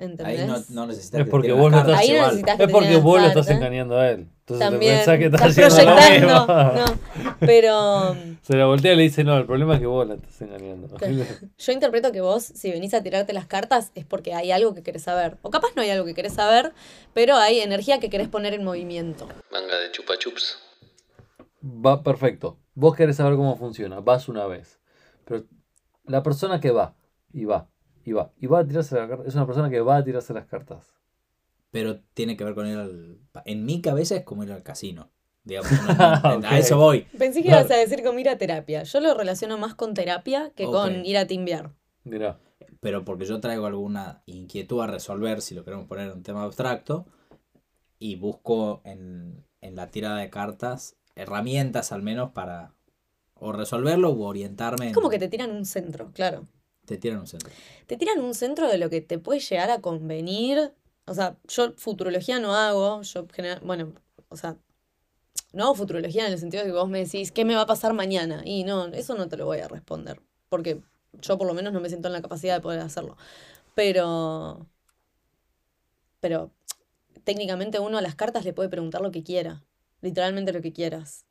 ¿Entendés? 0.00 0.40
Ahí 0.40 0.46
no, 0.46 0.56
no 0.70 0.86
necesitas 0.86 1.20
Es 1.20 1.26
que 1.26 1.30
porque 1.30 1.52
vos 1.52 1.70
lo 1.70 1.84
no 1.84 2.02
igual. 2.02 2.26
necesitas 2.28 2.56
que 2.56 2.64
Es 2.64 2.70
porque 2.70 2.96
vos 2.96 3.20
lo 3.20 3.26
estás 3.28 3.50
engañando 3.50 3.98
a 3.98 4.10
él. 4.10 4.28
Entonces 4.40 4.68
También 4.68 4.92
te 4.92 4.96
pensás 4.96 5.18
que 5.18 5.24
estás, 5.26 5.56
estás 5.56 5.78
haciendo 5.78 5.90
lo 5.90 6.46
proyectando. 6.46 6.74
mismo. 6.74 7.24
No, 7.24 7.36
pero 7.40 8.16
Se 8.42 8.56
la 8.56 8.64
voltea 8.66 8.94
y 8.94 8.96
le 8.96 9.02
dice, 9.02 9.22
no, 9.24 9.36
el 9.36 9.44
problema 9.44 9.74
es 9.74 9.80
que 9.80 9.86
vos 9.86 10.08
la 10.08 10.14
estás 10.14 10.40
engañando. 10.40 10.88
yo 11.58 11.72
interpreto 11.72 12.10
que 12.12 12.20
vos, 12.22 12.42
si 12.42 12.70
venís 12.70 12.94
a 12.94 13.02
tirarte 13.02 13.32
las 13.34 13.46
cartas, 13.46 13.92
es 13.94 14.06
porque 14.06 14.32
hay 14.34 14.50
algo 14.52 14.74
que 14.74 14.82
querés 14.82 15.02
saber. 15.02 15.36
O 15.42 15.50
capaz 15.50 15.68
no 15.76 15.82
hay 15.82 15.90
algo 15.90 16.06
que 16.06 16.14
querés 16.14 16.32
saber, 16.32 16.72
pero 17.12 17.36
hay 17.36 17.60
energía 17.60 18.00
que 18.00 18.08
querés 18.08 18.28
poner 18.28 18.54
en 18.54 18.64
movimiento. 18.64 19.28
Manga 19.52 19.78
de 19.78 19.92
chupa 19.92 20.16
chups. 20.18 20.58
Va, 21.62 22.02
perfecto. 22.02 22.56
Vos 22.74 22.96
querés 22.96 23.16
saber 23.16 23.36
cómo 23.36 23.56
funciona. 23.56 24.00
Vas 24.00 24.28
una 24.28 24.46
vez. 24.46 24.80
Pero 25.26 25.44
la 26.06 26.22
persona 26.22 26.58
que 26.60 26.70
va, 26.70 26.94
y 27.32 27.44
va, 27.44 27.68
y 28.10 28.12
va, 28.12 28.32
y 28.40 28.46
va 28.46 28.58
a 28.60 28.66
tirarse 28.66 28.96
la 28.96 29.08
carta, 29.08 29.24
es 29.28 29.34
una 29.34 29.46
persona 29.46 29.70
que 29.70 29.80
va 29.80 29.96
a 29.96 30.04
tirarse 30.04 30.34
las 30.34 30.46
cartas. 30.46 30.92
Pero 31.70 32.00
tiene 32.14 32.36
que 32.36 32.42
ver 32.44 32.54
con 32.54 32.66
ir 32.66 32.76
al... 32.76 33.18
En 33.44 33.64
mi 33.64 33.80
cabeza 33.80 34.16
es 34.16 34.24
como 34.24 34.42
ir 34.42 34.50
al 34.50 34.62
casino. 34.64 35.10
Digamos, 35.44 35.70
no-. 36.42 36.48
A 36.48 36.58
eso 36.58 36.76
voy. 36.76 37.02
Pensé 37.16 37.42
que 37.42 37.48
Claro. 37.48 37.66
ibas 37.66 37.76
a 37.78 37.80
decir 37.80 38.02
como 38.02 38.18
ir 38.18 38.28
a 38.28 38.36
terapia. 38.38 38.82
Yo 38.82 38.98
lo 39.00 39.14
relaciono 39.14 39.56
más 39.58 39.74
con 39.76 39.94
terapia 39.94 40.50
que 40.56 40.64
con 40.64 41.06
ir 41.06 41.16
a 41.16 41.26
timbiar. 41.26 41.70
Mirá. 42.04 42.38
pero 42.80 43.04
porque 43.04 43.26
yo 43.26 43.40
traigo 43.40 43.66
alguna 43.66 44.22
inquietud 44.26 44.80
a 44.82 44.86
resolver, 44.88 45.40
si 45.42 45.54
lo 45.54 45.64
queremos 45.64 45.86
poner 45.86 46.08
en 46.08 46.14
un 46.14 46.22
tema 46.22 46.42
abstracto, 46.42 47.06
y 48.00 48.16
busco 48.16 48.80
en, 48.84 49.44
en 49.60 49.76
la 49.76 49.88
tirada 49.90 50.16
de 50.18 50.30
cartas 50.30 50.96
herramientas 51.14 51.92
al 51.92 52.02
menos 52.02 52.30
para 52.32 52.72
o 53.34 53.52
resolverlo 53.52 54.10
o 54.10 54.24
orientarme. 54.26 54.86
Es 54.86 54.90
en- 54.90 54.94
como 54.94 55.08
que 55.10 55.18
te 55.18 55.28
tiran 55.28 55.50
un 55.52 55.64
centro, 55.66 56.10
claro. 56.12 56.46
Te 56.90 56.98
tiran 56.98 57.20
un 57.20 57.26
centro. 57.28 57.50
Te 57.86 57.96
tiran 57.96 58.20
un 58.20 58.34
centro 58.34 58.68
de 58.68 58.76
lo 58.78 58.90
que 58.90 59.00
te 59.00 59.18
puede 59.18 59.38
llegar 59.38 59.70
a 59.70 59.80
convenir. 59.80 60.72
O 61.06 61.14
sea, 61.14 61.36
yo 61.46 61.72
futurología 61.76 62.40
no 62.40 62.54
hago. 62.56 63.02
Yo 63.02 63.26
general, 63.32 63.60
bueno, 63.64 63.92
o 64.28 64.36
sea, 64.36 64.56
no 65.52 65.64
hago 65.64 65.74
futurología 65.76 66.26
en 66.26 66.32
el 66.32 66.38
sentido 66.38 66.64
de 66.64 66.70
que 66.70 66.76
vos 66.76 66.88
me 66.88 67.04
decís, 67.04 67.30
¿qué 67.30 67.44
me 67.44 67.54
va 67.54 67.62
a 67.62 67.66
pasar 67.66 67.92
mañana? 67.94 68.42
Y 68.44 68.64
no, 68.64 68.86
eso 68.88 69.14
no 69.14 69.28
te 69.28 69.36
lo 69.36 69.46
voy 69.46 69.58
a 69.60 69.68
responder. 69.68 70.20
Porque 70.48 70.80
yo 71.20 71.38
por 71.38 71.46
lo 71.46 71.54
menos 71.54 71.72
no 71.72 71.80
me 71.80 71.88
siento 71.88 72.08
en 72.08 72.14
la 72.14 72.22
capacidad 72.22 72.56
de 72.56 72.60
poder 72.60 72.80
hacerlo. 72.80 73.16
Pero 73.76 74.66
pero 76.18 76.50
técnicamente 77.24 77.78
uno 77.78 77.98
a 77.98 78.02
las 78.02 78.14
cartas 78.16 78.44
le 78.44 78.52
puede 78.52 78.68
preguntar 78.68 79.00
lo 79.00 79.10
que 79.10 79.22
quiera, 79.22 79.62
literalmente 80.00 80.52
lo 80.52 80.60
que 80.60 80.72
quieras. 80.72 81.24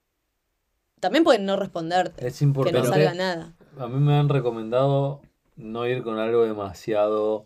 También 1.00 1.24
pueden 1.24 1.46
no 1.46 1.56
responderte, 1.56 2.28
Es 2.28 2.40
que 2.40 2.46
no 2.46 2.50
importante. 2.50 2.88
salga 2.88 3.14
nada. 3.14 3.56
A 3.78 3.88
mí 3.88 4.00
me 4.00 4.16
han 4.16 4.28
recomendado 4.28 5.22
no 5.60 5.86
ir 5.86 6.04
con 6.04 6.18
algo 6.18 6.44
demasiado. 6.46 7.46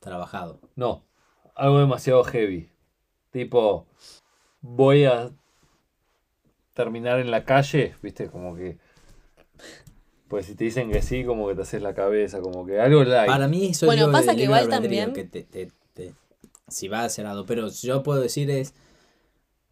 Trabajado. 0.00 0.60
No, 0.74 1.04
algo 1.54 1.78
demasiado 1.78 2.24
heavy. 2.24 2.70
Tipo, 3.30 3.86
voy 4.60 5.04
a 5.04 5.30
terminar 6.74 7.20
en 7.20 7.30
la 7.30 7.44
calle, 7.44 7.94
viste, 8.02 8.28
como 8.28 8.54
que. 8.56 8.78
Pues 10.28 10.46
si 10.46 10.54
te 10.56 10.64
dicen 10.64 10.90
que 10.90 11.02
sí, 11.02 11.24
como 11.24 11.46
que 11.48 11.54
te 11.54 11.62
haces 11.62 11.82
la 11.82 11.94
cabeza, 11.94 12.40
como 12.40 12.66
que 12.66 12.80
algo 12.80 13.04
light. 13.04 13.28
Para 13.28 13.46
mí 13.48 13.66
eso 13.66 13.86
Bueno, 13.86 14.02
es 14.02 14.06
lo 14.08 14.12
pasa 14.12 14.34
que 14.34 14.42
igual 14.42 14.68
también- 14.68 15.12
que 15.12 15.24
te- 15.24 15.44
te- 15.44 15.70
te- 15.94 16.14
si 16.68 16.88
va 16.88 17.04
a 17.04 17.08
ser 17.08 17.26
algo, 17.26 17.46
pero 17.46 17.68
yo 17.68 18.02
puedo 18.02 18.20
decir 18.20 18.50
es 18.50 18.74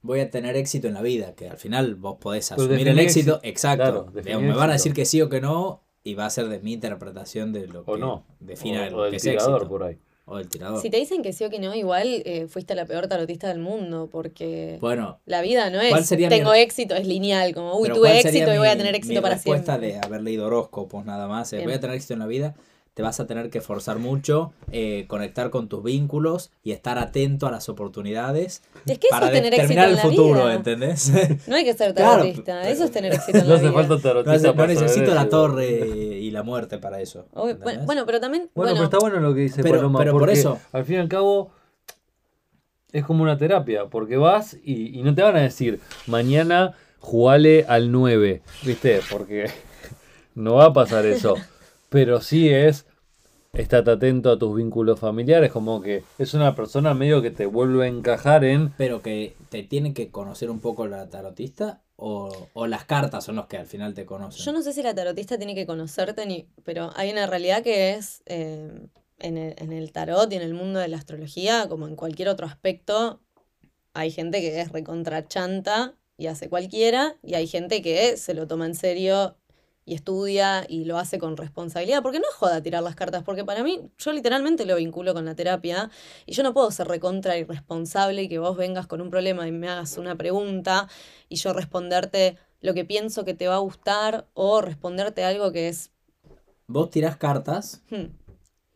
voy 0.00 0.20
a 0.20 0.30
tener 0.30 0.54
éxito 0.56 0.86
en 0.86 0.94
la 0.94 1.02
vida, 1.02 1.34
que 1.34 1.48
al 1.48 1.56
final 1.56 1.96
vos 1.96 2.18
podés 2.20 2.52
asumir 2.52 2.86
el 2.86 2.98
éxito, 3.00 3.36
éxito, 3.36 3.40
exacto. 3.42 4.12
claro, 4.12 4.38
me 4.40 4.54
van 4.54 4.70
a 4.70 4.74
decir 4.74 4.92
que 4.94 5.04
sí 5.04 5.20
o 5.22 5.28
que 5.28 5.40
no 5.40 5.82
y 6.04 6.14
va 6.14 6.26
a 6.26 6.30
ser 6.30 6.48
de 6.48 6.60
mi 6.60 6.74
interpretación 6.74 7.52
de 7.52 7.66
lo 7.66 7.84
que 7.84 7.90
o 7.90 7.96
no. 7.96 8.24
defina 8.38 8.86
o, 8.86 8.90
lo 8.90 8.98
o 8.98 9.02
del 9.04 9.10
que 9.12 9.16
es 9.16 9.22
tirador 9.22 9.54
éxito. 9.62 9.68
por 9.68 9.82
ahí. 9.84 9.98
O 10.26 10.36
del 10.38 10.48
tirador. 10.48 10.80
Si 10.80 10.88
te 10.90 10.98
dicen 10.98 11.22
que 11.22 11.32
sí 11.32 11.44
o 11.44 11.50
que 11.50 11.58
no, 11.58 11.74
igual 11.74 12.22
eh, 12.24 12.46
fuiste 12.46 12.74
la 12.74 12.86
peor 12.86 13.08
tarotista 13.08 13.48
del 13.48 13.58
mundo, 13.58 14.08
porque 14.10 14.78
Bueno, 14.80 15.18
la 15.26 15.42
vida 15.42 15.68
no 15.70 15.80
¿Cuál 15.88 16.02
es 16.02 16.10
mi 16.12 16.28
tengo 16.28 16.54
éxito, 16.54 16.94
es 16.94 17.06
lineal, 17.06 17.54
como 17.54 17.76
uy, 17.78 17.88
tuve 17.88 17.98
¿cuál 18.10 18.22
sería 18.22 18.30
éxito 18.42 18.54
y 18.54 18.58
voy 18.58 18.68
a 18.68 18.76
tener 18.76 18.92
mi 18.92 18.98
éxito 18.98 19.20
para 19.20 19.34
respuesta 19.34 19.78
siempre. 19.78 19.92
de 19.98 20.06
haber 20.06 20.22
leído 20.22 20.46
horóscopos 20.46 21.04
nada 21.04 21.26
más, 21.26 21.52
eh, 21.52 21.62
voy 21.64 21.72
a 21.74 21.80
tener 21.80 21.96
éxito 21.96 22.14
en 22.14 22.20
la 22.20 22.26
vida, 22.26 22.54
te 22.94 23.02
vas 23.02 23.18
a 23.18 23.26
tener 23.26 23.50
que 23.50 23.58
esforzar 23.58 23.98
mucho, 23.98 24.52
eh, 24.70 25.04
conectar 25.08 25.50
con 25.50 25.68
tus 25.68 25.82
vínculos 25.82 26.52
y 26.62 26.70
estar 26.70 26.96
atento 26.98 27.48
a 27.48 27.50
las 27.50 27.68
oportunidades 27.68 28.62
Es 28.86 28.98
que 29.00 29.08
eso 29.08 29.10
para 29.10 29.26
es 29.26 29.32
tener 29.32 29.52
éxito 29.52 29.62
determinar 29.68 29.84
en 29.86 29.90
el 29.90 29.96
la 29.96 30.02
futuro, 30.02 30.40
vida. 30.44 30.54
¿entendés? 30.54 31.12
No 31.48 31.56
hay 31.56 31.64
que 31.64 31.74
ser 31.74 31.92
Claro, 31.92 32.18
tarotista, 32.22 32.58
pero- 32.60 32.72
eso 32.72 32.84
es 32.84 32.90
tener 32.92 33.12
éxito 33.14 33.38
en 33.38 33.44
No 33.44 33.50
la 33.50 33.54
hace 33.56 33.64
vida. 33.64 33.72
falta 33.74 33.94
No, 33.94 34.00
tarotista 34.00 34.32
hace- 34.34 34.46
no 34.46 34.52
saber 34.54 34.68
necesito 34.68 35.14
la 35.14 35.28
torre 35.28 35.66
y 36.18 36.30
la 36.30 36.42
muerte 36.44 36.78
para 36.78 37.00
eso. 37.00 37.26
Bueno, 37.84 38.06
pero 38.06 38.20
también, 38.20 38.48
Bueno, 38.54 38.72
bueno, 38.72 38.74
pero 38.74 38.84
está 38.84 38.98
bueno 38.98 39.18
lo 39.18 39.34
que 39.34 39.40
dice 39.40 39.62
Pero- 39.62 39.76
Paloma, 39.78 39.98
pero 39.98 40.12
por 40.12 40.20
porque 40.20 40.34
eso- 40.34 40.60
al 40.72 40.84
fin 40.84 40.94
y 40.96 40.98
al 41.00 41.08
cabo 41.08 41.50
es 42.92 43.04
como 43.04 43.24
una 43.24 43.36
terapia, 43.36 43.86
porque 43.86 44.16
vas 44.16 44.56
y, 44.62 44.98
y 44.98 45.02
no 45.02 45.12
te 45.16 45.22
van 45.22 45.34
a 45.34 45.40
decir, 45.40 45.80
mañana 46.06 46.74
jugale 47.00 47.64
al 47.68 47.90
9, 47.90 48.42
¿viste? 48.62 49.00
Porque 49.10 49.46
no 50.36 50.54
va 50.54 50.66
a 50.66 50.72
pasar 50.72 51.04
eso. 51.06 51.34
Pero 51.94 52.20
sí 52.20 52.48
es, 52.48 52.86
estate 53.52 53.88
atento 53.88 54.32
a 54.32 54.36
tus 54.36 54.56
vínculos 54.56 54.98
familiares, 54.98 55.52
como 55.52 55.80
que 55.80 56.02
es 56.18 56.34
una 56.34 56.56
persona 56.56 56.92
medio 56.92 57.22
que 57.22 57.30
te 57.30 57.46
vuelve 57.46 57.84
a 57.84 57.88
encajar 57.88 58.44
en... 58.44 58.72
Pero 58.76 59.00
que 59.00 59.36
te 59.48 59.62
tiene 59.62 59.94
que 59.94 60.10
conocer 60.10 60.50
un 60.50 60.58
poco 60.58 60.88
la 60.88 61.08
tarotista 61.08 61.82
o, 61.94 62.48
o 62.52 62.66
las 62.66 62.84
cartas 62.84 63.22
son 63.22 63.36
los 63.36 63.46
que 63.46 63.58
al 63.58 63.66
final 63.66 63.94
te 63.94 64.06
conocen. 64.06 64.44
yo 64.44 64.52
no 64.52 64.60
sé 64.62 64.72
si 64.72 64.82
la 64.82 64.92
tarotista 64.92 65.38
tiene 65.38 65.54
que 65.54 65.66
conocerte, 65.66 66.26
ni, 66.26 66.48
pero 66.64 66.90
hay 66.96 67.12
una 67.12 67.28
realidad 67.28 67.62
que 67.62 67.94
es 67.94 68.24
eh, 68.26 68.72
en, 69.20 69.38
el, 69.38 69.54
en 69.56 69.72
el 69.72 69.92
tarot 69.92 70.32
y 70.32 70.34
en 70.34 70.42
el 70.42 70.52
mundo 70.52 70.80
de 70.80 70.88
la 70.88 70.96
astrología, 70.96 71.68
como 71.68 71.86
en 71.86 71.94
cualquier 71.94 72.28
otro 72.28 72.48
aspecto, 72.48 73.20
hay 73.92 74.10
gente 74.10 74.40
que 74.40 74.60
es 74.60 74.72
recontrachanta 74.72 75.94
y 76.16 76.26
hace 76.26 76.48
cualquiera, 76.48 77.18
y 77.22 77.34
hay 77.34 77.46
gente 77.46 77.82
que 77.82 78.16
se 78.16 78.34
lo 78.34 78.48
toma 78.48 78.66
en 78.66 78.74
serio 78.74 79.36
y 79.86 79.94
estudia 79.94 80.64
y 80.68 80.84
lo 80.84 80.98
hace 80.98 81.18
con 81.18 81.36
responsabilidad, 81.36 82.02
porque 82.02 82.18
no 82.18 82.24
es 82.28 82.34
joda 82.34 82.62
tirar 82.62 82.82
las 82.82 82.94
cartas, 82.96 83.22
porque 83.22 83.44
para 83.44 83.62
mí 83.62 83.82
yo 83.98 84.12
literalmente 84.12 84.64
lo 84.66 84.76
vinculo 84.76 85.12
con 85.14 85.24
la 85.24 85.34
terapia 85.34 85.90
y 86.26 86.32
yo 86.32 86.42
no 86.42 86.54
puedo 86.54 86.70
ser 86.70 86.88
recontra 86.88 87.36
irresponsable 87.36 88.22
y 88.22 88.28
que 88.28 88.38
vos 88.38 88.56
vengas 88.56 88.86
con 88.86 89.00
un 89.00 89.10
problema 89.10 89.46
y 89.46 89.52
me 89.52 89.68
hagas 89.68 89.98
una 89.98 90.16
pregunta 90.16 90.88
y 91.28 91.36
yo 91.36 91.52
responderte 91.52 92.38
lo 92.60 92.72
que 92.72 92.84
pienso 92.84 93.24
que 93.24 93.34
te 93.34 93.46
va 93.46 93.56
a 93.56 93.58
gustar 93.58 94.26
o 94.34 94.62
responderte 94.62 95.22
algo 95.24 95.52
que 95.52 95.68
es... 95.68 95.90
Vos 96.66 96.88
tirás 96.88 97.16
cartas 97.18 97.82
hmm, 97.90 98.06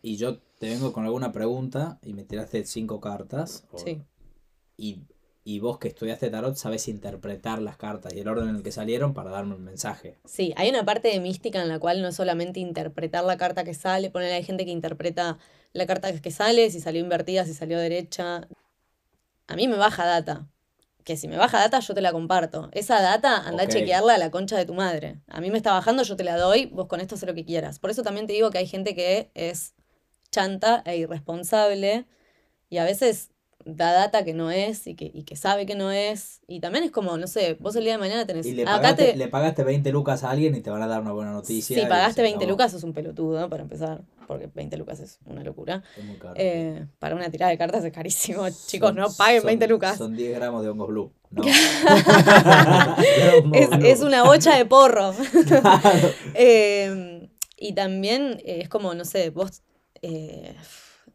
y 0.03 0.16
yo 0.16 0.38
te 0.59 0.68
vengo 0.68 0.92
con 0.92 1.05
alguna 1.05 1.33
pregunta 1.33 1.99
y 2.03 2.12
me 2.12 2.25
tiraste 2.25 2.64
cinco 2.64 3.01
cartas. 3.01 3.64
o- 3.73 3.79
sí. 3.79 4.03
y, 4.77 5.03
y 5.49 5.61
vos 5.61 5.79
que 5.79 5.89
estudiaste 5.89 6.29
tarot 6.29 6.57
sabés 6.57 6.89
interpretar 6.89 7.63
las 7.63 7.79
cartas 7.79 8.13
y 8.13 8.21
el 8.21 8.29
orden 8.29 8.51
en 8.51 8.57
el 8.57 8.63
que 8.63 8.71
salieron 8.71 9.15
para 9.15 9.31
darme 9.31 9.55
un 9.55 9.65
mensaje. 9.65 10.19
Sí, 10.27 10.53
hay 10.59 10.69
una 10.69 10.85
parte 10.85 11.09
de 11.09 11.21
mística 11.21 11.63
en 11.63 11.71
la 11.71 11.79
cual 11.79 12.03
no 12.03 12.09
es 12.09 12.17
solamente 12.17 12.61
interpretar 12.61 13.25
la 13.25 13.39
carta 13.39 13.65
que 13.65 13.73
sale, 13.73 14.11
poner 14.11 14.31
hay 14.31 14.43
gente 14.43 14.67
que 14.67 14.73
interpreta 14.73 15.39
la 15.73 15.87
carta 15.87 16.13
que 16.13 16.31
sale, 16.31 16.69
si 16.71 16.81
salió 16.81 17.01
invertida, 17.01 17.47
si 17.47 17.55
salió 17.55 17.79
derecha. 17.79 18.47
A 19.47 19.57
mí 19.57 19.69
me 19.69 19.77
baja 19.77 20.05
data. 20.05 20.47
Que 21.03 21.17
si 21.17 21.29
me 21.29 21.39
baja 21.39 21.61
data, 21.61 21.81
yo 21.81 21.95
te 21.95 22.03
la 22.03 22.13
comparto. 22.13 22.69
Esa 22.73 23.01
data, 23.01 23.39
anda 23.39 23.63
a 23.63 23.69
chequearla 23.69 24.17
a 24.17 24.19
la 24.19 24.31
concha 24.31 24.59
de 24.59 24.67
tu 24.67 24.75
madre. 24.75 25.19
A 25.29 25.41
mí 25.41 25.51
me 25.51 25.57
está 25.57 25.73
bajando, 25.73 26.03
yo 26.03 26.15
te 26.15 26.25
la 26.25 26.37
doy, 26.37 26.67
vos 26.67 26.89
con 26.89 27.01
esto 27.01 27.15
haz 27.15 27.23
lo 27.23 27.33
que 27.33 27.47
quieras. 27.47 27.79
Por 27.79 27.89
eso 27.89 28.03
también 28.03 28.27
te 28.27 28.35
digo 28.35 28.51
que 28.51 28.59
hay 28.59 28.67
gente 28.67 28.95
que 28.95 29.31
es 29.33 29.73
chanta 30.31 30.83
e 30.85 30.99
irresponsable 30.99 32.05
y 32.69 32.77
a 32.77 32.85
veces 32.85 33.31
da 33.77 33.93
data 33.93 34.25
que 34.25 34.33
no 34.33 34.51
es 34.51 34.87
y 34.87 34.95
que, 34.95 35.11
y 35.13 35.25
que 35.25 35.37
sabe 35.37 35.67
que 35.67 35.75
no 35.75 35.91
es. 35.91 36.41
Y 36.47 36.61
también 36.61 36.85
es 36.85 36.91
como, 36.91 37.17
no 37.19 37.27
sé, 37.27 37.57
vos 37.61 37.77
el 37.77 37.85
día 37.85 37.93
de 37.93 37.99
mañana 37.99 38.27
tenés... 38.27 38.47
Y 38.47 38.53
le 38.55 38.63
acá 38.63 38.77
pagaste, 38.77 39.05
te... 39.13 39.17
le 39.17 39.29
pagaste 39.29 39.63
20 39.65 39.93
lucas 39.93 40.25
a 40.25 40.31
alguien 40.31 40.55
y 40.55 40.61
te 40.63 40.71
van 40.71 40.83
a 40.83 40.87
dar 40.87 41.03
una 41.03 41.13
buena 41.13 41.33
noticia. 41.33 41.79
Si 41.79 41.87
pagaste 41.87 42.15
se 42.15 42.23
20 42.23 42.37
acabó. 42.39 42.51
lucas, 42.53 42.73
sos 42.73 42.83
un 42.85 42.95
pelotudo, 42.95 43.49
para 43.51 43.63
empezar, 43.63 44.01
porque 44.27 44.49
20 44.55 44.77
lucas 44.79 45.01
es 45.01 45.19
una 45.27 45.43
locura. 45.45 45.83
Es 45.99 46.05
muy 46.05 46.17
caro. 46.17 46.35
Eh, 46.37 46.87
para 46.99 47.15
una 47.15 47.31
tirada 47.31 47.51
de 47.51 47.59
cartas 47.59 47.85
es 47.85 47.93
carísimo. 47.93 48.49
Chicos, 48.67 48.95
no 48.95 49.09
paguen 49.13 49.43
son- 49.43 49.49
20 49.49 49.69
lucas. 49.69 49.99
Son 49.99 50.17
10 50.17 50.35
gramos 50.37 50.63
de 50.63 50.71
hongos 50.71 50.89
blue. 50.89 51.13
No. 51.31 51.43
Es, 53.53 53.69
es 53.85 54.01
una 54.01 54.23
bocha 54.25 54.57
de 54.57 54.65
porro. 54.65 55.15
Eh, 56.35 57.29
y 57.57 57.73
también 57.75 58.41
es 58.45 58.69
como, 58.69 58.95
no 58.95 59.05
sé, 59.05 59.31
vos 59.31 59.63
eh, 60.03 60.55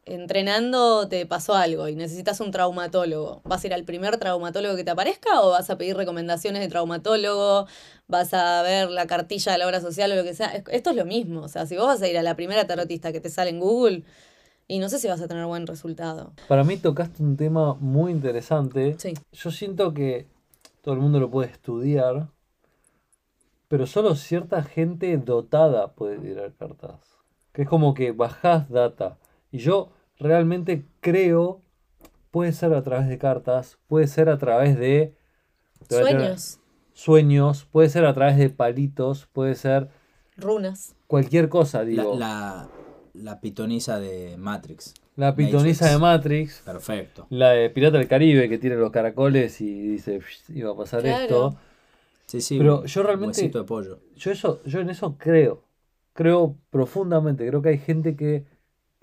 entrenando 0.06 1.08
te 1.08 1.26
pasó 1.26 1.56
algo 1.56 1.88
y 1.88 1.96
necesitas 1.96 2.40
un 2.40 2.52
traumatólogo. 2.52 3.42
¿Vas 3.46 3.64
a 3.64 3.68
ir 3.68 3.74
al 3.74 3.84
primer 3.84 4.18
traumatólogo 4.18 4.76
que 4.76 4.84
te 4.84 4.92
aparezca 4.92 5.42
o 5.42 5.52
vas 5.52 5.70
a 5.70 5.78
pedir 5.78 5.96
recomendaciones 5.96 6.62
de 6.62 6.68
traumatólogo? 6.68 7.68
¿Vas 8.08 8.34
a 8.34 8.62
ver 8.64 8.90
la 8.90 9.08
cartilla 9.08 9.54
de 9.54 9.58
la 9.60 9.68
obra 9.68 9.80
social 9.82 10.12
o 10.12 10.16
lo 10.16 10.24
que 10.24 10.34
sea? 10.34 10.48
Es- 10.48 10.64
Esto 10.72 10.90
es 10.90 10.96
lo 10.96 11.06
mismo. 11.06 11.42
O 11.42 11.48
sea, 11.48 11.66
si 11.66 11.78
vos 11.78 11.88
vas 11.88 12.02
a 12.02 12.08
ir 12.08 12.18
a 12.18 12.24
la 12.24 12.36
primera 12.36 12.68
tarotista 12.68 13.12
que 13.12 13.22
te 13.22 13.30
sale 13.30 13.50
en 13.52 13.60
Google, 13.60 14.04
y 14.68 14.80
no 14.80 14.88
sé 14.90 14.98
si 14.98 15.08
vas 15.10 15.22
a 15.22 15.28
tener 15.28 15.46
buen 15.46 15.68
resultado. 15.68 16.32
Para 16.48 16.64
mí 16.64 16.78
tocaste 16.78 17.22
un 17.22 17.36
tema 17.36 17.74
muy 17.76 18.12
interesante. 18.14 18.96
Sí. 18.98 19.14
Yo 19.34 19.52
siento 19.52 19.94
que 19.94 20.26
todo 20.82 20.94
el 20.96 21.02
mundo 21.02 21.20
lo 21.20 21.30
puede 21.30 21.50
estudiar, 21.52 22.28
pero 23.68 23.88
solo 23.88 24.16
cierta 24.16 24.64
gente 24.64 25.18
dotada 25.18 25.94
puede 25.94 26.18
tirar 26.18 26.54
cartas. 26.54 26.96
Que 27.52 27.64
es 27.64 27.68
como 27.70 27.94
que 27.94 28.12
bajás 28.14 28.70
data. 28.70 29.18
Y 29.54 29.60
yo 29.60 29.92
realmente 30.20 30.84
creo, 31.00 31.62
puede 32.32 32.52
ser 32.52 32.74
a 32.74 32.82
través 32.82 33.08
de 33.08 33.18
cartas, 33.18 33.78
puede 33.88 34.08
ser 34.08 34.28
a 34.28 34.38
través 34.38 34.78
de 34.78 35.14
Sueños, 35.90 36.60
sueños, 36.94 37.66
puede 37.72 37.90
ser 37.90 38.06
a 38.06 38.14
través 38.14 38.38
de 38.38 38.50
palitos, 38.50 39.28
puede 39.32 39.56
ser 39.56 39.90
runas. 40.38 40.96
cualquier 41.08 41.50
cosa, 41.50 41.80
La, 41.80 41.86
digo. 41.86 42.16
La, 42.18 42.18
la, 42.18 42.70
la 43.14 43.40
pitonisa 43.42 44.00
de 44.00 44.36
Matrix. 44.38 44.94
pitonisa 45.36 45.90
de 45.92 45.98
Matrix, 46.00 46.62
Perfecto. 46.66 47.28
la 47.30 47.50
de 47.52 47.70
Pirata 47.70 47.98
del 48.00 48.08
Caribe 48.08 48.50
que 48.50 48.58
tiene 48.58 48.76
los 48.78 48.92
caracoles 48.92 49.62
y 49.62 49.72
dice, 49.90 50.20
"Psh, 50.20 50.50
iba 50.56 50.72
a 50.72 50.76
pasar 50.76 51.02
Claro. 51.02 51.22
esto. 51.24 51.56
Sí, 52.26 52.42
sí. 52.42 52.58
Pero 52.58 52.86
yo 52.86 53.04
realmente- 53.04 53.42
Huesito 53.42 53.60
de 53.60 53.66
pollo. 53.66 54.00
Yo 54.16 54.32
eso, 54.32 54.64
yo 54.66 54.80
en 54.80 54.90
eso 54.90 55.16
creo. 55.20 55.64
Creo 56.14 56.56
profundamente. 56.72 57.46
Creo 57.48 57.62
que 57.62 57.70
hay 57.70 57.78
gente 57.78 58.16
que 58.16 58.46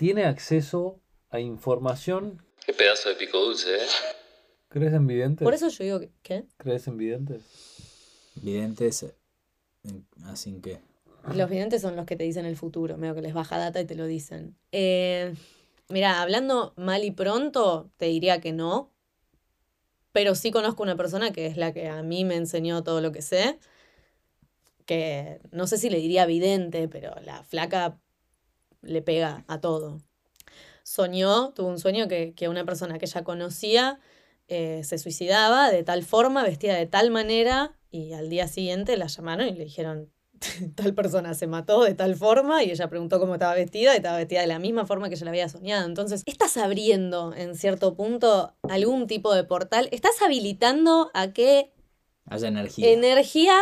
tiene 0.00 0.24
acceso 0.24 0.98
a 1.28 1.40
información. 1.40 2.42
Qué 2.64 2.72
pedazo 2.72 3.10
de 3.10 3.16
pico 3.16 3.38
dulce, 3.38 3.76
¿eh? 3.76 3.86
¿Crees 4.70 4.94
en 4.94 5.06
videntes? 5.06 5.44
Por 5.44 5.52
eso 5.52 5.68
yo 5.68 5.84
digo 5.84 6.00
que, 6.00 6.10
¿qué? 6.22 6.44
¿Crees 6.56 6.86
en 6.86 6.96
videntes? 6.96 7.42
Videntes. 8.36 9.02
eh, 9.02 9.14
en- 9.84 10.06
Así 10.24 10.58
que. 10.62 10.80
Los 11.34 11.50
videntes 11.50 11.82
son 11.82 11.96
los 11.96 12.06
que 12.06 12.16
te 12.16 12.24
dicen 12.24 12.46
el 12.46 12.56
futuro, 12.56 12.96
medio 12.96 13.14
que 13.14 13.20
les 13.20 13.34
baja 13.34 13.58
data 13.58 13.78
y 13.78 13.84
te 13.84 13.94
lo 13.94 14.06
dicen. 14.06 14.56
Eh, 14.72 15.34
mira, 15.90 16.22
hablando 16.22 16.72
mal 16.78 17.04
y 17.04 17.10
pronto, 17.10 17.90
te 17.98 18.06
diría 18.06 18.40
que 18.40 18.54
no. 18.54 18.90
Pero 20.12 20.34
sí 20.34 20.50
conozco 20.50 20.82
una 20.82 20.96
persona 20.96 21.30
que 21.30 21.44
es 21.46 21.58
la 21.58 21.74
que 21.74 21.88
a 21.88 22.02
mí 22.02 22.24
me 22.24 22.36
enseñó 22.36 22.82
todo 22.82 23.02
lo 23.02 23.12
que 23.12 23.20
sé. 23.20 23.58
Que 24.86 25.42
no 25.52 25.66
sé 25.66 25.76
si 25.76 25.90
le 25.90 25.98
diría 25.98 26.24
vidente, 26.24 26.88
pero 26.88 27.14
la 27.20 27.44
flaca 27.44 28.00
le 28.82 29.02
pega 29.02 29.44
a 29.48 29.60
todo. 29.60 30.00
Soñó, 30.82 31.52
tuvo 31.52 31.68
un 31.68 31.78
sueño 31.78 32.08
que, 32.08 32.34
que 32.34 32.48
una 32.48 32.64
persona 32.64 32.98
que 32.98 33.06
ella 33.06 33.22
conocía 33.22 34.00
eh, 34.48 34.82
se 34.82 34.98
suicidaba 34.98 35.70
de 35.70 35.84
tal 35.84 36.02
forma, 36.02 36.42
vestida 36.42 36.74
de 36.74 36.86
tal 36.86 37.12
manera, 37.12 37.76
y 37.88 38.14
al 38.14 38.28
día 38.28 38.48
siguiente 38.48 38.96
la 38.96 39.06
llamaron 39.06 39.46
y 39.46 39.52
le 39.52 39.64
dijeron, 39.64 40.10
tal 40.74 40.92
persona 40.94 41.34
se 41.34 41.46
mató 41.46 41.84
de 41.84 41.94
tal 41.94 42.16
forma 42.16 42.64
y 42.64 42.70
ella 42.70 42.88
preguntó 42.88 43.20
cómo 43.20 43.34
estaba 43.34 43.54
vestida 43.54 43.92
y 43.94 43.98
estaba 43.98 44.16
vestida 44.16 44.40
de 44.40 44.48
la 44.48 44.58
misma 44.58 44.86
forma 44.86 45.08
que 45.08 45.14
ella 45.14 45.24
la 45.26 45.30
había 45.30 45.48
soñado. 45.48 45.86
Entonces, 45.86 46.24
estás 46.26 46.56
abriendo 46.56 47.32
en 47.34 47.54
cierto 47.54 47.94
punto 47.94 48.54
algún 48.68 49.06
tipo 49.06 49.34
de 49.34 49.44
portal, 49.44 49.88
estás 49.92 50.20
habilitando 50.20 51.10
a 51.14 51.32
que 51.32 51.72
Haya 52.26 52.48
energía. 52.48 52.90
energía 52.90 53.56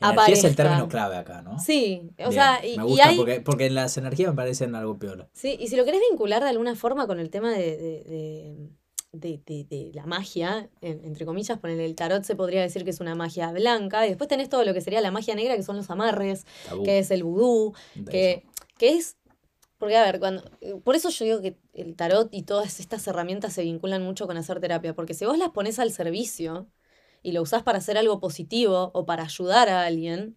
Energía 0.00 0.34
es 0.34 0.44
el 0.44 0.56
término 0.56 0.88
clave 0.88 1.16
acá, 1.16 1.42
¿no? 1.42 1.58
Sí, 1.58 2.02
o 2.18 2.30
Bien, 2.30 2.32
sea, 2.32 2.64
y, 2.64 2.76
me 2.76 2.82
y 2.82 2.86
gusta 2.86 3.08
hay... 3.08 3.16
porque, 3.16 3.40
porque 3.40 3.70
las 3.70 3.96
energías 3.96 4.30
me 4.30 4.36
parecen 4.36 4.74
algo 4.74 4.98
piola. 4.98 5.28
Sí, 5.32 5.56
y 5.58 5.68
si 5.68 5.76
lo 5.76 5.84
querés 5.84 6.00
vincular 6.10 6.42
de 6.42 6.48
alguna 6.50 6.74
forma 6.76 7.06
con 7.06 7.18
el 7.18 7.30
tema 7.30 7.52
de, 7.52 7.76
de, 9.12 9.40
de- 9.46 9.64
de- 9.64 9.90
la 9.94 10.06
magia, 10.06 10.68
en- 10.80 11.04
entre 11.04 11.24
comillas, 11.26 11.58
por 11.58 11.70
el 11.70 11.94
tarot 11.94 12.24
se 12.24 12.36
podría 12.36 12.62
decir 12.62 12.84
que 12.84 12.90
es 12.90 13.00
una 13.00 13.14
magia 13.14 13.52
blanca, 13.52 14.04
y 14.06 14.08
después 14.10 14.28
tenés 14.28 14.48
todo 14.48 14.64
lo 14.64 14.74
que 14.74 14.80
sería 14.80 15.00
la 15.00 15.10
magia 15.10 15.34
negra, 15.34 15.56
que 15.56 15.62
son 15.62 15.76
los 15.76 15.90
amarres, 15.90 16.46
Tabú 16.68 16.84
que 16.84 16.98
es 16.98 17.10
el 17.10 17.24
vudú, 17.24 17.74
que, 18.10 18.44
que 18.78 18.90
es... 18.90 19.16
Porque, 19.78 19.96
a 19.96 20.04
ver, 20.04 20.18
cuando, 20.20 20.42
por 20.84 20.94
eso 20.96 21.10
yo 21.10 21.24
digo 21.24 21.40
que 21.42 21.56
el 21.74 21.94
tarot 21.96 22.28
y 22.32 22.42
todas 22.44 22.80
estas 22.80 23.06
herramientas 23.06 23.52
se 23.52 23.62
vinculan 23.62 24.02
mucho 24.02 24.26
con 24.26 24.36
hacer 24.36 24.60
terapia, 24.60 24.94
porque 24.94 25.14
si 25.14 25.26
vos 25.26 25.36
las 25.38 25.50
pones 25.50 25.78
al 25.78 25.90
servicio 25.92 26.68
y 27.24 27.32
lo 27.32 27.42
usás 27.42 27.64
para 27.64 27.78
hacer 27.78 27.98
algo 27.98 28.20
positivo 28.20 28.92
o 28.94 29.06
para 29.06 29.24
ayudar 29.24 29.68
a 29.68 29.84
alguien, 29.86 30.36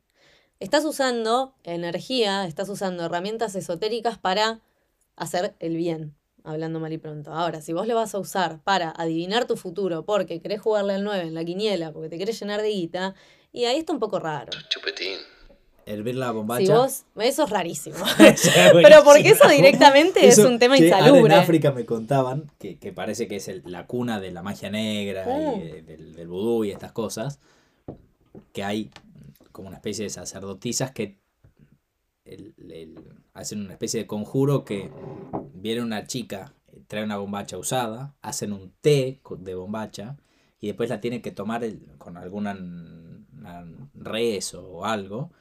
estás 0.60 0.86
usando 0.86 1.54
energía, 1.64 2.48
estás 2.48 2.70
usando 2.70 3.06
herramientas 3.06 3.54
esotéricas 3.56 4.18
para 4.18 4.62
hacer 5.18 5.54
el 5.60 5.76
bien, 5.76 6.16
hablando 6.44 6.80
mal 6.80 6.94
y 6.94 6.98
pronto. 6.98 7.34
Ahora, 7.34 7.62
si 7.62 7.74
vos 7.74 7.88
lo 7.88 7.96
vas 7.96 8.16
a 8.16 8.20
usar 8.20 8.64
para 8.64 8.90
adivinar 8.90 9.46
tu 9.46 9.58
futuro 9.58 10.06
porque 10.06 10.42
querés 10.42 10.62
jugarle 10.62 10.94
al 10.94 11.04
9 11.04 11.24
en 11.24 11.34
la 11.34 11.44
quiniela, 11.44 11.92
porque 11.92 12.10
te 12.10 12.18
querés 12.18 12.40
llenar 12.40 12.62
de 12.62 12.70
guita, 12.70 13.14
y 13.52 13.66
ahí 13.66 13.80
está 13.80 13.92
un 13.92 14.00
poco 14.00 14.18
raro. 14.20 14.52
Chupetín. 14.70 15.20
Hervir 15.88 16.16
la 16.16 16.32
bombacha. 16.32 16.66
Si 16.66 16.72
vos, 16.72 17.06
eso 17.18 17.44
es 17.46 17.50
rarísimo. 17.50 17.96
Pero 18.74 19.04
porque 19.06 19.30
eso 19.30 19.48
directamente 19.48 20.28
es 20.28 20.38
un 20.38 20.60
tema 20.60 20.78
insalubre. 20.78 21.34
En 21.34 21.40
África 21.40 21.72
me 21.72 21.86
contaban 21.86 22.52
que, 22.60 22.78
que 22.78 22.92
parece 22.92 23.28
que 23.28 23.38
es 23.38 23.48
el- 23.48 23.64
la 23.66 23.88
cuna 23.88 24.20
de 24.20 24.32
la 24.32 24.42
magia 24.44 24.70
negra 24.70 25.26
Mm. 25.26 25.60
y 25.60 25.64
de- 25.64 25.82
del, 25.84 26.14
del 26.16 26.28
vudú 26.28 26.64
y 26.66 26.72
estas 26.72 26.92
cosas. 26.92 27.40
Que 28.54 28.64
hay 28.64 28.92
como 29.52 29.70
una 29.70 29.78
especie 29.78 30.04
de 30.04 30.10
sacerdotisas 30.10 30.92
que 30.92 31.18
el- 32.26 32.54
el- 32.70 33.00
hacen 33.34 33.62
una 33.62 33.74
especie 33.74 34.02
de 34.02 34.08
conjuro 34.08 34.66
que 34.66 34.92
viene 35.54 35.82
una 35.82 36.06
chica, 36.06 36.54
trae 36.88 37.04
una 37.04 37.18
bombacha 37.18 37.58
usada, 37.58 38.14
hacen 38.22 38.52
un 38.54 38.74
té 38.82 39.20
de 39.40 39.56
bombacha 39.56 40.18
y 40.60 40.68
después 40.68 40.90
la 40.90 41.00
tienen 41.02 41.22
que 41.22 41.32
tomar 41.32 41.64
con 41.98 42.18
alguna 42.18 42.52
n- 42.52 43.26
una 43.38 43.66
rezo 43.94 44.68
o 44.68 44.86
algo, 44.86 45.32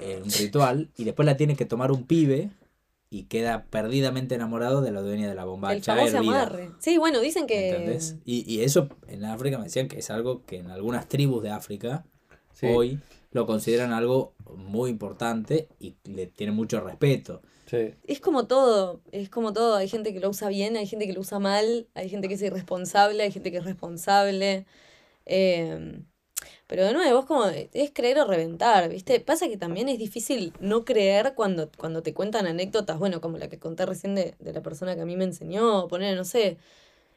eh, 0.00 0.20
un 0.24 0.30
ritual, 0.30 0.90
y 0.96 1.04
después 1.04 1.26
la 1.26 1.36
tiene 1.36 1.56
que 1.56 1.64
tomar 1.64 1.92
un 1.92 2.04
pibe 2.04 2.50
y 3.10 3.24
queda 3.24 3.64
perdidamente 3.70 4.36
enamorado 4.36 4.82
de 4.82 4.92
la 4.92 5.00
dueña 5.00 5.28
de 5.28 5.34
la 5.34 5.42
El 5.42 5.48
bombacha 5.48 5.96
famoso 5.96 6.18
amarre. 6.18 6.70
Sí, 6.78 6.96
bueno, 6.98 7.20
dicen 7.20 7.46
que. 7.46 7.70
¿Entendés? 7.70 8.16
Y, 8.24 8.48
y 8.52 8.62
eso 8.62 8.88
en 9.08 9.24
África 9.24 9.58
me 9.58 9.64
decían 9.64 9.88
que 9.88 9.98
es 9.98 10.10
algo 10.10 10.44
que 10.46 10.58
en 10.58 10.70
algunas 10.70 11.08
tribus 11.08 11.42
de 11.42 11.50
África 11.50 12.04
Sí. 12.52 12.66
hoy 12.66 12.98
lo 13.32 13.46
consideran 13.46 13.92
algo 13.92 14.34
muy 14.56 14.90
importante 14.90 15.68
y 15.78 15.94
le 16.04 16.26
tienen 16.26 16.54
mucho 16.54 16.80
respeto. 16.80 17.42
Sí. 17.66 17.94
Es 18.04 18.20
como 18.20 18.46
todo, 18.46 19.00
es 19.12 19.28
como 19.30 19.52
todo. 19.52 19.76
Hay 19.76 19.88
gente 19.88 20.12
que 20.12 20.20
lo 20.20 20.28
usa 20.30 20.48
bien, 20.48 20.76
hay 20.76 20.86
gente 20.86 21.06
que 21.06 21.12
lo 21.12 21.20
usa 21.20 21.38
mal, 21.38 21.86
hay 21.94 22.08
gente 22.08 22.28
que 22.28 22.34
es 22.34 22.42
irresponsable, 22.42 23.22
hay 23.22 23.30
gente 23.32 23.50
que 23.50 23.58
es 23.58 23.64
responsable. 23.64 24.66
Eh, 25.26 26.00
pero 26.66 26.84
de 26.84 26.92
nuevo, 26.92 27.20
es 27.20 27.26
como, 27.26 27.46
es 27.46 27.90
creer 27.92 28.18
o 28.20 28.26
reventar, 28.26 28.88
¿viste? 28.88 29.20
Pasa 29.20 29.48
que 29.48 29.56
también 29.56 29.88
es 29.88 29.98
difícil 29.98 30.52
no 30.60 30.84
creer 30.84 31.34
cuando, 31.34 31.70
cuando 31.76 32.02
te 32.02 32.14
cuentan 32.14 32.46
anécdotas, 32.46 32.98
bueno, 32.98 33.20
como 33.20 33.38
la 33.38 33.48
que 33.48 33.58
conté 33.58 33.86
recién 33.86 34.14
de, 34.14 34.34
de 34.38 34.52
la 34.52 34.62
persona 34.62 34.94
que 34.94 35.02
a 35.02 35.06
mí 35.06 35.16
me 35.16 35.24
enseñó, 35.24 35.88
poner, 35.88 36.16
no 36.16 36.24
sé. 36.24 36.58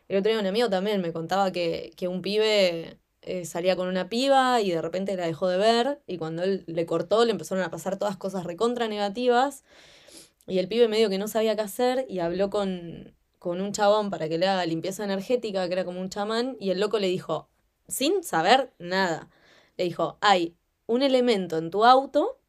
El 0.10 0.18
otro 0.20 0.32
día 0.32 0.40
un 0.40 0.48
amigo 0.48 0.70
también 0.70 1.02
me 1.02 1.14
contaba 1.14 1.52
que, 1.52 1.92
que 1.96 2.08
un 2.08 2.22
pibe 2.22 2.98
eh, 3.22 3.46
salía 3.46 3.76
con 3.76 3.88
una 3.88 4.10
piba 4.10 4.62
y 4.62 4.72
de 4.72 4.82
repente 4.82 5.16
la 5.16 5.26
dejó 5.26 5.48
de 5.48 5.58
ver 5.58 6.02
y 6.08 6.18
cuando 6.18 6.44
él 6.44 6.64
le 6.68 6.86
cortó 6.86 7.24
le 7.26 7.32
empezaron 7.32 7.64
a 7.64 7.72
pasar 7.72 7.98
todas 7.98 8.18
cosas 8.18 8.44
recontra 8.44 8.88
negativas 8.88 9.64
y 10.48 10.60
el 10.60 10.68
pibe 10.68 10.88
medio 10.88 11.10
que 11.10 11.18
no 11.18 11.28
sabía 11.28 11.56
qué 11.56 11.62
hacer 11.62 12.06
y 12.10 12.20
habló 12.20 12.50
con, 12.50 13.14
con 13.40 13.62
un 13.62 13.72
chabón 13.74 14.10
para 14.10 14.30
que 14.30 14.38
le 14.38 14.48
haga 14.48 14.66
limpieza 14.66 15.04
energética, 15.04 15.68
que 15.68 15.74
era 15.74 15.86
como 15.86 16.00
un 16.02 16.10
chamán, 16.10 16.58
y 16.60 16.70
el 16.72 16.80
loco 16.80 17.00
le 17.00 17.08
dijo, 17.08 17.50
sin 17.88 18.24
saber 18.24 18.74
nada, 18.80 19.30
le 19.78 19.86
dijo, 19.86 20.18
hay 20.22 20.56
un 20.86 21.02
elemento 21.02 21.58
en 21.58 21.72
tu 21.72 21.86
auto 21.86 22.40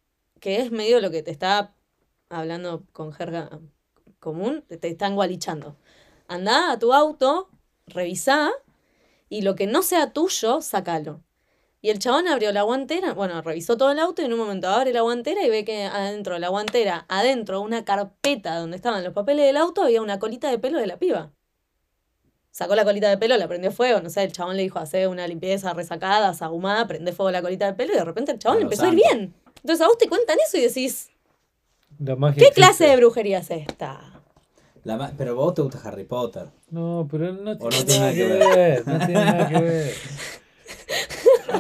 que 0.41 0.61
es 0.61 0.71
medio 0.71 1.01
lo 1.01 1.11
que 1.11 1.23
te 1.23 1.31
está 1.31 1.75
hablando 2.29 2.85
con 2.93 3.13
jerga 3.13 3.61
común, 4.21 4.65
te, 4.69 4.77
te 4.79 4.89
está 4.89 5.07
engualichando. 5.07 5.77
Andá 6.29 6.73
a 6.73 6.79
tu 6.79 6.93
auto, 6.93 7.51
revisá, 7.87 8.51
y 9.29 9.43
lo 9.43 9.55
que 9.55 9.67
no 9.67 9.83
sea 9.83 10.13
tuyo, 10.13 10.61
sacalo. 10.63 11.23
Y 11.83 11.91
el 11.91 11.99
chabón 11.99 12.29
abrió 12.29 12.51
la 12.51 12.63
guantera, 12.63 13.13
bueno, 13.13 13.43
revisó 13.43 13.77
todo 13.77 13.91
el 13.93 13.99
auto 13.99 14.23
y 14.23 14.25
en 14.25 14.33
un 14.33 14.39
momento 14.39 14.69
abre 14.69 14.95
la 14.95 15.03
guantera 15.03 15.45
y 15.45 15.51
ve 15.51 15.67
que 15.67 15.85
adentro 15.85 16.33
de 16.33 16.41
la 16.41 16.49
guantera, 16.49 17.05
adentro 17.11 17.59
de 17.59 17.65
una 17.67 17.85
carpeta 17.85 18.57
donde 18.57 18.77
estaban 18.77 19.05
los 19.05 19.13
papeles 19.13 19.45
del 19.45 19.59
auto, 19.59 19.83
había 19.83 20.01
una 20.01 20.19
colita 20.19 20.49
de 20.51 20.59
pelo 20.59 20.79
de 20.79 20.87
la 20.87 20.99
piba. 20.99 21.34
Sacó 22.57 22.77
la 22.77 22.85
colita 22.85 23.09
de 23.11 23.19
pelo, 23.19 23.37
la 23.37 23.49
prendió 23.49 23.73
fuego, 23.73 24.01
no 24.01 24.09
sé, 24.11 24.23
el 24.23 24.31
chabón 24.31 24.57
le 24.57 24.63
dijo, 24.63 24.79
hacer 24.79 25.09
una 25.09 25.27
limpieza 25.27 25.75
resacada, 25.75 26.33
sahumada, 26.35 26.87
prende 26.87 27.11
fuego 27.11 27.33
la 27.33 27.43
colita 27.43 27.67
de 27.67 27.73
pelo 27.73 27.93
y 27.93 27.97
de 27.97 28.05
repente 28.05 28.31
el 28.31 28.39
chabón 28.39 28.59
A 28.59 28.61
le 28.61 28.65
lo 28.67 28.67
empezó 28.71 28.85
a 28.85 28.89
ir 28.91 28.95
bien. 28.95 29.35
Entonces 29.57 29.81
a 29.85 29.89
vos 29.89 29.99
te 29.99 30.09
cuentan 30.09 30.37
eso 30.47 30.57
y 30.57 30.61
decís, 30.61 31.11
La 31.99 32.15
magia 32.15 32.41
¿qué 32.41 32.53
clase 32.53 32.85
de 32.87 32.95
brujería 32.95 33.39
es 33.41 33.51
esta? 33.51 34.23
La 34.85 34.97
ma- 34.97 35.13
pero 35.19 35.35
vos 35.35 35.53
te 35.55 35.63
gusta 35.63 35.81
Harry 35.83 36.05
Potter. 36.05 36.47
No, 36.71 37.09
pero 37.11 37.33
no 37.33 37.59
tiene, 37.59 37.77
no 37.77 37.85
tiene 37.85 37.99
nada 37.99 38.13
que 38.13 38.25
ver. 38.55 38.87
No 38.87 38.99
tiene 38.99 39.15
nada 39.25 39.49
que 39.49 39.61
ver. 39.61 39.95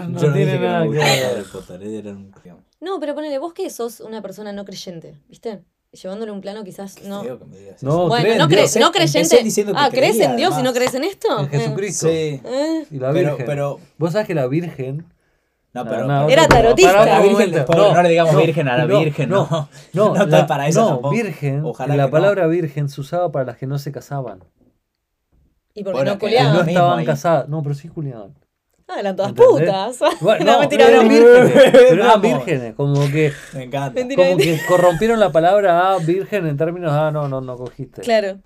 No 0.09 0.33
tiene 0.33 0.59
nada 0.61 0.85
que 0.85 0.90
ver. 0.90 1.24
Harry 1.24 1.44
Potter, 1.50 1.83
era 1.83 2.11
un- 2.12 2.33
No, 2.80 3.00
pero 3.00 3.14
ponele, 3.16 3.38
vos 3.38 3.52
que 3.52 3.68
sos 3.68 3.98
una 3.98 4.22
persona 4.22 4.52
no 4.52 4.64
creyente, 4.64 5.20
¿viste? 5.28 5.64
Llevándole 6.02 6.33
un 6.33 6.40
plano 6.40 6.64
quizás 6.64 6.96
Qué 6.96 7.09
no... 7.09 7.22
que 7.22 7.44
me 7.44 7.57
digas 7.57 7.83
No, 7.83 8.09
Bueno, 8.09 8.28
en 8.33 8.38
no, 8.38 8.46
Dios. 8.48 8.74
cre- 8.76 8.80
no 8.80 8.90
creyente. 8.90 9.42
diciendo 9.44 9.72
que 9.72 9.78
Ah, 9.80 9.88
¿crees 9.90 10.12
creía, 10.16 10.30
en 10.30 10.37
Dios 10.37 10.50
y 10.50 10.62
no 10.62 10.70
además. 10.70 10.74
crees 10.74 10.94
en 10.94 11.04
esto? 11.04 11.38
En 11.38 11.44
Eh, 11.44 11.48
Jesucristo. 11.50 12.07
Sí. 12.09 12.40
eh. 12.44 12.85
Y 12.90 12.98
la 12.98 13.12
Pero, 13.12 13.30
Virgen. 13.30 13.46
pero, 13.46 13.80
Vos 13.96 14.12
sabés 14.12 14.26
que 14.26 14.35
la 14.35 14.46
Virgen. 14.48 15.07
no, 15.72 15.85
pero, 15.85 16.04
no, 16.07 16.28
Era 16.28 16.42
no, 16.42 16.48
tarotista. 16.48 17.00
un 17.00 17.07
La 17.07 17.20
Virgen, 17.20 17.64
pobre, 17.64 17.92
no 17.94 18.02
le 18.02 18.09
digamos 18.09 18.37
Virgen 18.37 18.68
a 18.68 18.76
la 18.76 18.85
Virgen, 18.87 19.28
no. 19.30 19.68
No, 19.92 20.14
No 20.14 20.26
la- 20.26 20.46
para 20.48 20.66
eso 20.68 20.80
no, 20.80 20.87
tampoco. 20.88 21.11
Virgen. 21.14 21.64
Ojalá 21.64 21.94
la 21.96 22.11
palabra 22.11 22.46
Virgen 22.48 22.88
se 22.88 23.00
usaba 23.00 23.30
para 23.30 23.44
las 23.46 23.57
que 23.57 23.66
no 23.68 23.78
se 23.78 23.92
casaban. 23.92 24.42
Y 25.74 25.85
porque 25.85 25.96
Bueno, 25.98 26.12
no 26.14 26.18
culiaban. 26.18 26.54
no 26.54 26.62
estaban 26.62 27.04
casadas. 27.04 27.48
No, 27.48 27.62
pero 27.62 27.74
sí 27.76 27.88
culiaban. 27.88 28.35
Ah, 28.87 29.01
eran 29.01 29.16
todas 29.16 29.31
¿Entendés? 29.31 29.64
putas. 29.99 29.99
Bueno, 30.20 30.44
no, 30.44 30.53
no, 30.53 30.61
mentira, 30.61 30.88
eran 30.88 31.09
no. 31.09 31.11
vírgenes. 31.14 31.53
Pero 31.73 32.05
eran 32.05 32.20
vírgenes. 32.20 32.75
Como 32.75 33.01
que, 33.11 33.33
me 33.55 33.62
encanta. 33.64 33.99
Mentira. 34.01 34.25
como 34.25 34.37
que 34.37 34.61
corrompieron 34.68 35.18
la 35.20 35.33
palabra 35.33 35.92
ah, 35.92 35.99
virgen 35.99 36.47
en 36.47 36.57
términos, 36.57 36.92
ah, 36.92 37.11
no, 37.11 37.27
no, 37.29 37.40
no 37.40 37.57
cogiste. 37.57 38.03
Claro. 38.03 38.38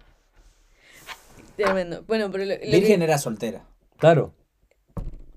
Tremendo. 1.56 2.04
Bueno, 2.06 2.30
pero 2.30 2.44
lo, 2.44 2.54
lo 2.54 2.60
que- 2.60 2.70
Virgen 2.70 3.02
era 3.02 3.18
soltera. 3.18 3.62
Claro. 3.98 4.32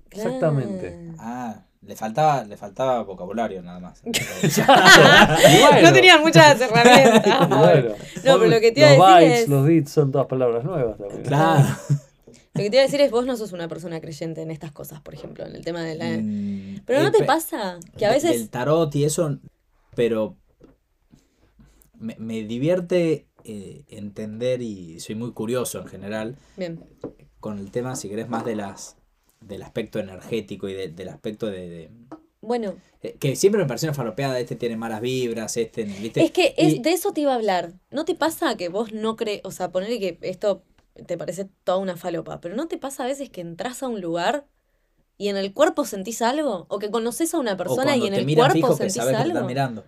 Claro. 0.08 0.28
exactamente. 0.28 1.10
Ah, 1.18 1.56
le 1.80 1.96
faltaba, 1.96 2.44
le 2.44 2.56
faltaba 2.56 3.02
vocabulario 3.02 3.60
nada 3.62 3.80
más. 3.80 4.00
Bueno, 4.04 5.82
No 5.82 5.92
tenían 5.92 6.20
muchas 6.20 6.60
herramientas. 6.60 7.48
bueno. 7.48 7.94
No, 8.24 8.38
pero 8.38 8.46
lo 8.46 8.60
que 8.60 8.70
te 8.70 8.80
iba 8.80 8.90
a 8.90 8.92
los 8.92 8.98
bytes, 9.20 9.40
es- 9.40 9.48
los 9.48 9.66
bits 9.66 9.90
son 9.90 10.12
todas 10.12 10.28
palabras 10.28 10.62
nuevas 10.64 10.96
también. 10.96 11.22
claro. 11.22 11.64
Lo 12.54 12.62
que 12.62 12.70
te 12.70 12.76
iba 12.76 12.82
a 12.82 12.86
decir 12.86 13.00
es, 13.00 13.10
vos 13.10 13.24
no 13.24 13.36
sos 13.36 13.52
una 13.52 13.66
persona 13.68 14.00
creyente 14.00 14.42
en 14.42 14.50
estas 14.50 14.72
cosas, 14.72 15.00
por 15.00 15.14
ejemplo, 15.14 15.46
en 15.46 15.56
el 15.56 15.64
tema 15.64 15.82
de 15.82 15.94
la... 15.94 16.18
Mm, 16.18 16.82
Pero 16.84 17.02
¿no 17.02 17.10
te 17.10 17.24
pasa 17.24 17.78
que 17.96 18.04
a 18.04 18.10
veces... 18.10 18.32
Del 18.32 18.50
tarot 18.50 18.94
y 18.94 19.04
eso, 19.04 19.38
pero 19.96 20.36
me, 21.98 22.16
me 22.18 22.42
divierte 22.44 23.26
eh, 23.44 23.84
entender 23.88 24.60
y 24.62 25.00
soy 25.00 25.14
muy 25.14 25.32
curioso 25.32 25.80
en 25.80 25.86
general 25.86 26.36
Bien. 26.56 26.80
con 27.40 27.58
el 27.58 27.70
tema, 27.70 27.96
si 27.96 28.08
querés, 28.08 28.28
más 28.28 28.44
de 28.44 28.56
las 28.56 28.96
del 29.40 29.62
aspecto 29.62 29.98
energético 29.98 30.68
y 30.68 30.74
de- 30.74 30.88
del 30.88 31.08
aspecto 31.08 31.46
de, 31.46 31.68
de- 31.68 31.90
Bueno, 32.40 32.74
eh, 33.02 33.16
que 33.18 33.34
siempre 33.34 33.60
me 33.60 33.66
pareció 33.66 33.88
una 33.88 33.94
falopeada, 33.94 34.38
este 34.38 34.54
tiene 34.56 34.76
malas 34.76 35.00
vibras, 35.00 35.56
este, 35.56 35.82
¿viste? 35.84 36.22
es 36.22 36.30
que 36.30 36.54
es, 36.56 36.74
Y- 36.74 36.78
de 36.78 36.92
eso 36.92 37.12
te 37.12 37.22
iba 37.22 37.32
a 37.32 37.36
hablar. 37.36 37.72
¿No 37.90 38.04
te 38.04 38.14
pasa 38.14 38.56
que 38.56 38.68
vos 38.68 38.92
no 38.92 39.16
crees, 39.16 39.40
o 39.44 39.50
sea, 39.50 39.72
ponerle 39.72 39.98
que 39.98 40.18
esto 40.22 40.62
te 41.06 41.16
parece 41.18 41.48
toda 41.64 41.78
una 41.78 41.96
falopa, 41.96 42.40
pero 42.40 42.54
¿no 42.56 42.68
te 42.68 42.78
pasa 42.78 43.04
a 43.04 43.06
veces 43.06 43.30
que 43.30 43.40
entras 43.40 43.82
a 43.82 43.88
un 43.88 44.00
lugar 44.00 44.46
y 45.18 45.28
en 45.28 45.36
el 45.36 45.52
cuerpo 45.52 45.84
sentís 45.84 46.22
algo? 46.22 46.66
¿O 46.68 46.78
que 46.78 46.90
conoces 46.90 47.32
a 47.34 47.38
una 47.38 47.56
persona 47.56 47.96
y 47.96 48.06
en 48.06 48.14
te 48.14 48.20
el 48.20 48.26
miran 48.26 48.50
cuerpo 48.50 48.54
fijo 48.68 48.68
que 48.78 48.90
sentís 48.90 48.94
sabes 48.96 49.10
que 49.10 49.16
te 49.16 49.22
están 49.28 49.36
algo? 49.36 49.48
mirando. 49.48 49.84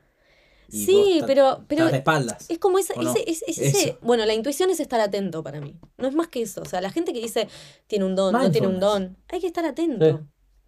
Y 0.70 0.78
vos 0.78 0.86
Sí, 0.86 1.12
estás- 1.14 1.26
pero, 1.26 1.64
pero 1.68 1.80
estás 1.82 1.92
de 1.92 1.98
espaldas. 1.98 2.46
Es 2.50 2.58
como 2.58 2.78
esa, 2.78 2.94
¿O 2.94 3.02
no? 3.02 3.10
ese, 3.10 3.30
ese- 3.30 3.44
ese- 3.50 3.66
ese- 3.66 3.98
bueno, 4.00 4.24
la 4.24 4.32
intuición 4.34 4.70
es 4.70 4.80
estar 4.80 4.98
atento 5.00 5.42
para 5.42 5.60
mí. 5.60 5.76
No 5.98 6.08
es 6.08 6.14
más 6.14 6.28
que 6.28 6.40
eso. 6.42 6.62
O 6.62 6.64
sea, 6.64 6.80
la 6.80 6.90
gente 6.90 7.12
que 7.12 7.20
dice 7.20 7.48
tiene 7.86 8.06
un 8.06 8.16
don, 8.16 8.32
no 8.32 8.50
tiene 8.50 8.66
un 8.66 8.80
don, 8.80 9.16
hay 9.28 9.40
que 9.40 9.46
estar 9.46 9.64
atento. 9.66 10.18
Sí. 10.18 10.24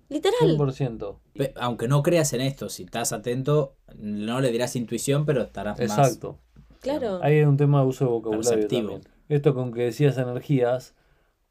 Literal. 0.09 0.39
100%. 0.57 1.19
Pe- 1.33 1.53
Aunque 1.57 1.89
no 1.89 2.03
creas 2.03 2.33
en 2.35 2.41
esto, 2.43 2.69
si 2.69 2.85
estás 2.85 3.13
atento, 3.13 3.75
no 3.97 4.41
le 4.41 4.53
dirás 4.53 4.77
intuición, 4.77 5.25
pero 5.27 5.43
estarás 5.43 5.79
más. 5.81 5.91
Exacto. 5.99 6.39
Claro. 6.81 7.19
Ahí 7.23 7.39
hay 7.39 7.43
un 7.45 7.57
tema 7.57 7.81
de 7.81 7.87
uso 7.89 8.05
de 8.05 8.11
vocabulario 8.11 8.51
Perceptivo. 8.51 8.91
también. 8.93 9.16
Esto 9.29 9.55
con 9.55 9.73
que 9.73 9.83
decías 9.83 10.19
energías, 10.19 10.95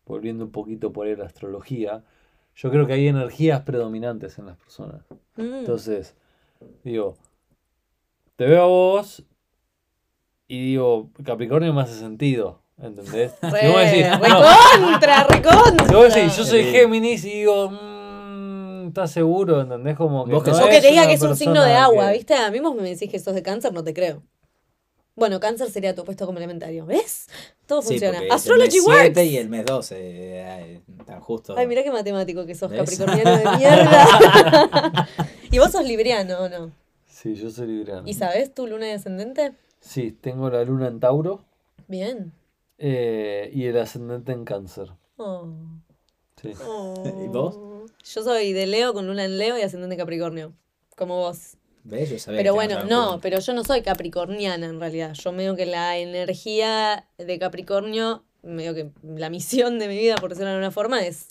volviendo 0.06 0.46
un 0.46 0.52
poquito 0.52 0.94
por 0.94 1.08
ahí 1.08 1.14
a 1.14 1.18
la 1.18 1.26
astrología, 1.26 2.04
yo 2.56 2.72
creo 2.72 2.88
que 2.88 2.94
hay 2.94 3.08
energías 3.08 3.62
predominantes 3.62 4.38
en 4.40 4.46
las 4.46 4.58
personas. 4.58 5.02
Mm. 5.36 5.42
Entonces, 5.60 6.16
digo, 6.84 7.16
te 8.38 8.46
veo 8.46 8.64
a 8.64 8.68
vos 8.68 9.24
y 10.48 10.62
digo, 10.68 11.10
Capricornio 11.24 11.74
me 11.74 11.82
hace 11.82 11.96
sentido, 12.00 12.62
¿entendés? 12.82 13.34
Re, 13.42 13.60
Si 13.62 13.68
vos 13.68 13.80
decís, 13.82 14.08
no, 14.08 14.20
recontra, 14.20 15.24
recontra. 15.24 15.88
si 15.88 15.94
vos 15.96 16.14
decís, 16.14 16.38
yo 16.38 16.46
soy. 16.46 16.64
Géminis 16.66 17.26
y 17.26 17.34
digo, 17.34 17.72
mmm, 17.72 18.88
¿estás 18.88 19.12
seguro? 19.12 19.62
¿Entendés? 19.62 19.98
Como 19.98 20.26
que 20.26 20.32
Vos 20.34 20.44
que 20.44 20.52
no 20.52 20.66
que 20.70 20.82
te 20.82 20.88
diga 20.90 21.08
que 21.08 21.14
es 21.14 21.22
un 21.22 21.36
signo 21.36 21.64
de 21.64 21.74
agua, 21.74 22.08
que- 22.12 22.18
¿viste? 22.18 22.36
A 22.36 22.52
mí 22.52 22.60
vos 22.60 22.76
me 22.76 22.84
decís 22.84 23.10
que 23.10 23.20
sos 23.20 23.34
de 23.34 23.42
cáncer, 23.44 23.74
no 23.74 23.84
te 23.84 23.94
creo. 23.94 24.22
Bueno, 25.16 25.40
cáncer 25.40 25.70
sería 25.72 25.96
tu 25.96 26.02
opuesto 26.02 26.26
complementario. 26.26 26.86
¿Ves? 26.86 27.28
Todo 27.66 27.82
Sí, 27.82 27.90
funciona. 28.00 28.20
Astrology 28.32 28.78
el 28.78 28.84
mes 28.84 28.88
works. 28.88 29.02
7 29.04 29.26
y 29.26 29.38
el 29.38 29.50
mes 29.50 29.66
12. 29.66 29.96
eh, 30.00 30.82
tan 31.06 31.22
justo. 31.22 31.56
Ay, 31.58 31.68
mira 31.68 31.84
qué 31.84 31.92
matemático 31.92 32.46
que 32.46 32.54
sos, 32.56 32.70
¿Ves? 32.70 32.80
capricorniano 32.82 33.38
de 33.38 33.44
mierda. 33.58 35.10
y 35.52 35.58
vos 35.60 35.72
sos 35.72 35.86
libriano, 35.86 36.38
¿o 36.40 36.50
no? 36.50 36.72
Sí, 37.08 37.34
yo 37.36 37.50
soy 37.50 37.68
libriano. 37.68 38.04
¿Y 38.06 38.14
sabés 38.14 38.54
tu 38.54 38.68
luna 38.68 38.88
y 38.90 38.92
ascendente? 38.92 39.54
Sí, 39.80 40.12
tengo 40.12 40.50
la 40.50 40.64
luna 40.66 40.88
en 40.88 41.00
Tauro 41.00 41.46
Bien. 41.88 42.34
eh, 42.78 43.50
y 43.54 43.66
el 43.66 43.78
ascendente 43.78 44.32
en 44.34 44.44
Cáncer. 44.44 44.90
Oh. 45.18 45.48
Sí. 46.42 46.50
¿Y 47.24 47.28
vos? 47.30 47.58
Yo 48.04 48.22
soy 48.24 48.52
de 48.52 48.68
Leo 48.68 48.94
con 48.94 49.08
luna 49.08 49.24
en 49.24 49.38
Leo 49.38 49.58
y 49.58 49.62
ascendente 49.62 49.96
en 49.96 50.00
Capricornio. 50.00 50.54
Como 50.98 51.18
vos. 51.20 51.56
¿Ves? 51.86 52.10
Yo 52.10 52.20
sabía 52.20 52.40
Pero 52.40 52.54
que 52.54 52.56
bueno, 52.56 52.84
no, 52.86 53.20
pero 53.22 53.40
yo 53.40 53.54
no 53.54 53.64
soy 53.64 53.82
capricorniana 53.82 54.66
en 54.66 54.80
realidad. 54.80 55.14
Yo 55.14 55.32
medio 55.32 55.56
que 55.56 55.66
la 55.68 55.98
energía 55.98 57.08
de 57.18 57.40
Capricornio, 57.40 58.26
medio 58.42 58.74
que 58.74 58.90
la 59.04 59.30
misión 59.30 59.78
de 59.80 59.88
mi 59.88 59.98
vida, 59.98 60.16
por 60.16 60.32
decirlo 60.32 60.48
de 60.50 60.54
alguna 60.56 60.72
forma, 60.72 61.06
es... 61.06 61.28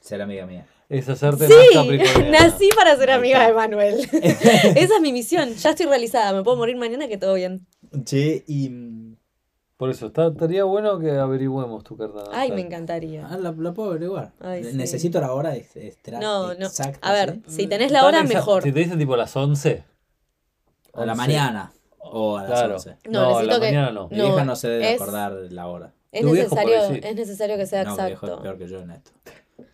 Ser 0.00 0.20
amiga 0.22 0.46
mía. 0.46 0.66
Es 0.90 1.08
hacerte 1.08 1.46
Sí, 1.46 1.52
más 1.74 1.84
capricorniana. 1.84 2.30
nací 2.48 2.68
para 2.76 2.96
ser 2.96 3.10
amiga 3.10 3.46
de 3.46 3.52
Manuel. 3.52 3.98
Esa 4.12 4.94
es 4.96 5.00
mi 5.00 5.12
misión. 5.12 5.54
Ya 5.54 5.70
estoy 5.70 5.86
realizada. 5.86 6.32
Me 6.32 6.42
puedo 6.44 6.56
morir 6.56 6.76
mañana 6.76 7.08
que 7.08 7.16
todo 7.18 7.34
bien. 7.34 7.66
Che, 8.04 8.44
y. 8.46 8.70
Por 9.78 9.90
eso, 9.90 10.08
está- 10.08 10.26
estaría 10.26 10.64
bueno 10.64 10.98
que 10.98 11.12
averigüemos 11.12 11.84
tu 11.84 11.96
carta. 11.96 12.24
Ay, 12.32 12.50
me 12.52 12.60
encantaría. 12.60 13.26
Ah, 13.30 13.38
la, 13.38 13.52
la 13.56 13.72
puedo 13.72 13.90
averiguar. 13.90 14.32
Ay, 14.40 14.64
sí. 14.64 14.76
Necesito 14.76 15.20
la 15.20 15.32
hora 15.32 15.54
ex- 15.56 15.76
extra- 15.76 16.18
No, 16.18 16.48
no. 16.54 16.66
exacta. 16.66 16.98
A 17.00 17.12
ver, 17.12 17.38
¿sí? 17.46 17.62
si 17.62 17.66
tenés 17.68 17.92
la 17.92 18.04
hora, 18.04 18.24
mejor. 18.24 18.62
Si 18.64 18.72
te 18.72 18.80
dicen 18.80 18.98
tipo 18.98 19.14
las 19.16 19.34
11. 19.36 19.84
A 20.94 21.06
la 21.06 21.12
11. 21.12 21.16
mañana. 21.16 21.72
O 22.00 22.36
a 22.38 22.42
las 22.42 22.50
Claro. 22.50 22.74
11. 22.74 22.96
No, 23.08 23.30
No, 23.30 23.38
a 23.38 23.42
la 23.44 23.54
que- 23.54 23.60
mañana 23.66 23.92
no. 23.92 24.08
Mi 24.08 24.16
vieja 24.16 24.44
no 24.44 24.56
se 24.56 24.68
debe 24.68 24.94
es- 24.94 25.00
acordar 25.00 25.32
la 25.50 25.66
hora. 25.68 25.92
Es 26.10 26.24
necesario, 26.24 26.82
es 26.82 27.14
necesario 27.14 27.56
que 27.56 27.66
sea 27.66 27.84
No, 27.84 27.90
mi 27.90 27.96
viejo 28.04 28.26
es 28.26 28.32
exacto. 28.32 28.42
peor 28.42 28.58
que 28.58 28.66
yo 28.66 28.78
en 28.80 28.90
esto. 28.90 29.10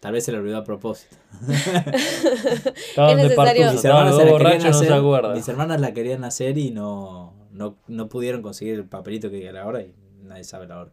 Tal 0.00 0.12
vez 0.12 0.24
se 0.24 0.32
le 0.32 0.38
olvidó 0.38 0.58
a 0.58 0.64
propósito. 0.64 1.16
Estaban 1.94 3.18
Es 3.18 3.28
de 3.28 3.72
Mis 3.72 3.84
hermanas, 3.84 4.16
la 4.16 4.24
querían 4.24 4.66
hacer, 4.66 5.34
mis 5.34 5.48
hermanas 5.48 5.80
la 5.80 5.94
querían 5.94 6.24
hacer 6.24 6.58
y 6.58 6.70
no, 6.70 7.33
no, 7.54 7.76
no 7.86 8.08
pudieron 8.08 8.42
conseguir 8.42 8.74
el 8.74 8.84
papelito 8.84 9.30
que 9.30 9.36
diga 9.36 9.52
la 9.52 9.66
hora 9.66 9.82
y 9.82 9.94
nadie 10.22 10.44
sabe 10.44 10.66
la 10.66 10.80
hora. 10.80 10.92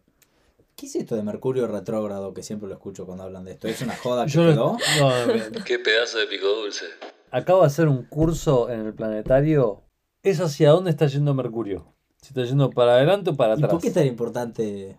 ¿Qué 0.76 0.86
es 0.86 0.96
esto 0.96 1.16
de 1.16 1.22
Mercurio 1.22 1.66
retrógrado 1.66 2.32
que 2.32 2.42
siempre 2.42 2.68
lo 2.68 2.74
escucho 2.74 3.04
cuando 3.04 3.24
hablan 3.24 3.44
de 3.44 3.52
esto? 3.52 3.68
¿Es 3.68 3.82
una 3.82 3.96
joda 3.96 4.24
que 4.24 4.30
Yo 4.32 4.42
quedó? 4.48 4.78
no. 5.00 5.64
Qué 5.66 5.78
pedazo 5.78 6.18
de 6.18 6.26
pico 6.26 6.46
dulce. 6.48 6.86
Acabo 7.30 7.60
de 7.60 7.66
hacer 7.66 7.88
un 7.88 8.04
curso 8.04 8.70
en 8.70 8.86
el 8.86 8.94
planetario. 8.94 9.82
Es 10.22 10.40
hacia 10.40 10.70
dónde 10.70 10.90
está 10.90 11.06
yendo 11.08 11.34
Mercurio. 11.34 11.92
Si 12.20 12.28
está 12.28 12.44
yendo 12.44 12.70
para 12.70 12.92
adelante 12.94 13.30
o 13.30 13.34
para 13.34 13.54
¿Y 13.54 13.56
atrás. 13.56 13.70
por 13.72 13.80
qué 13.80 13.88
es 13.88 13.94
tan 13.94 14.06
importante? 14.06 14.98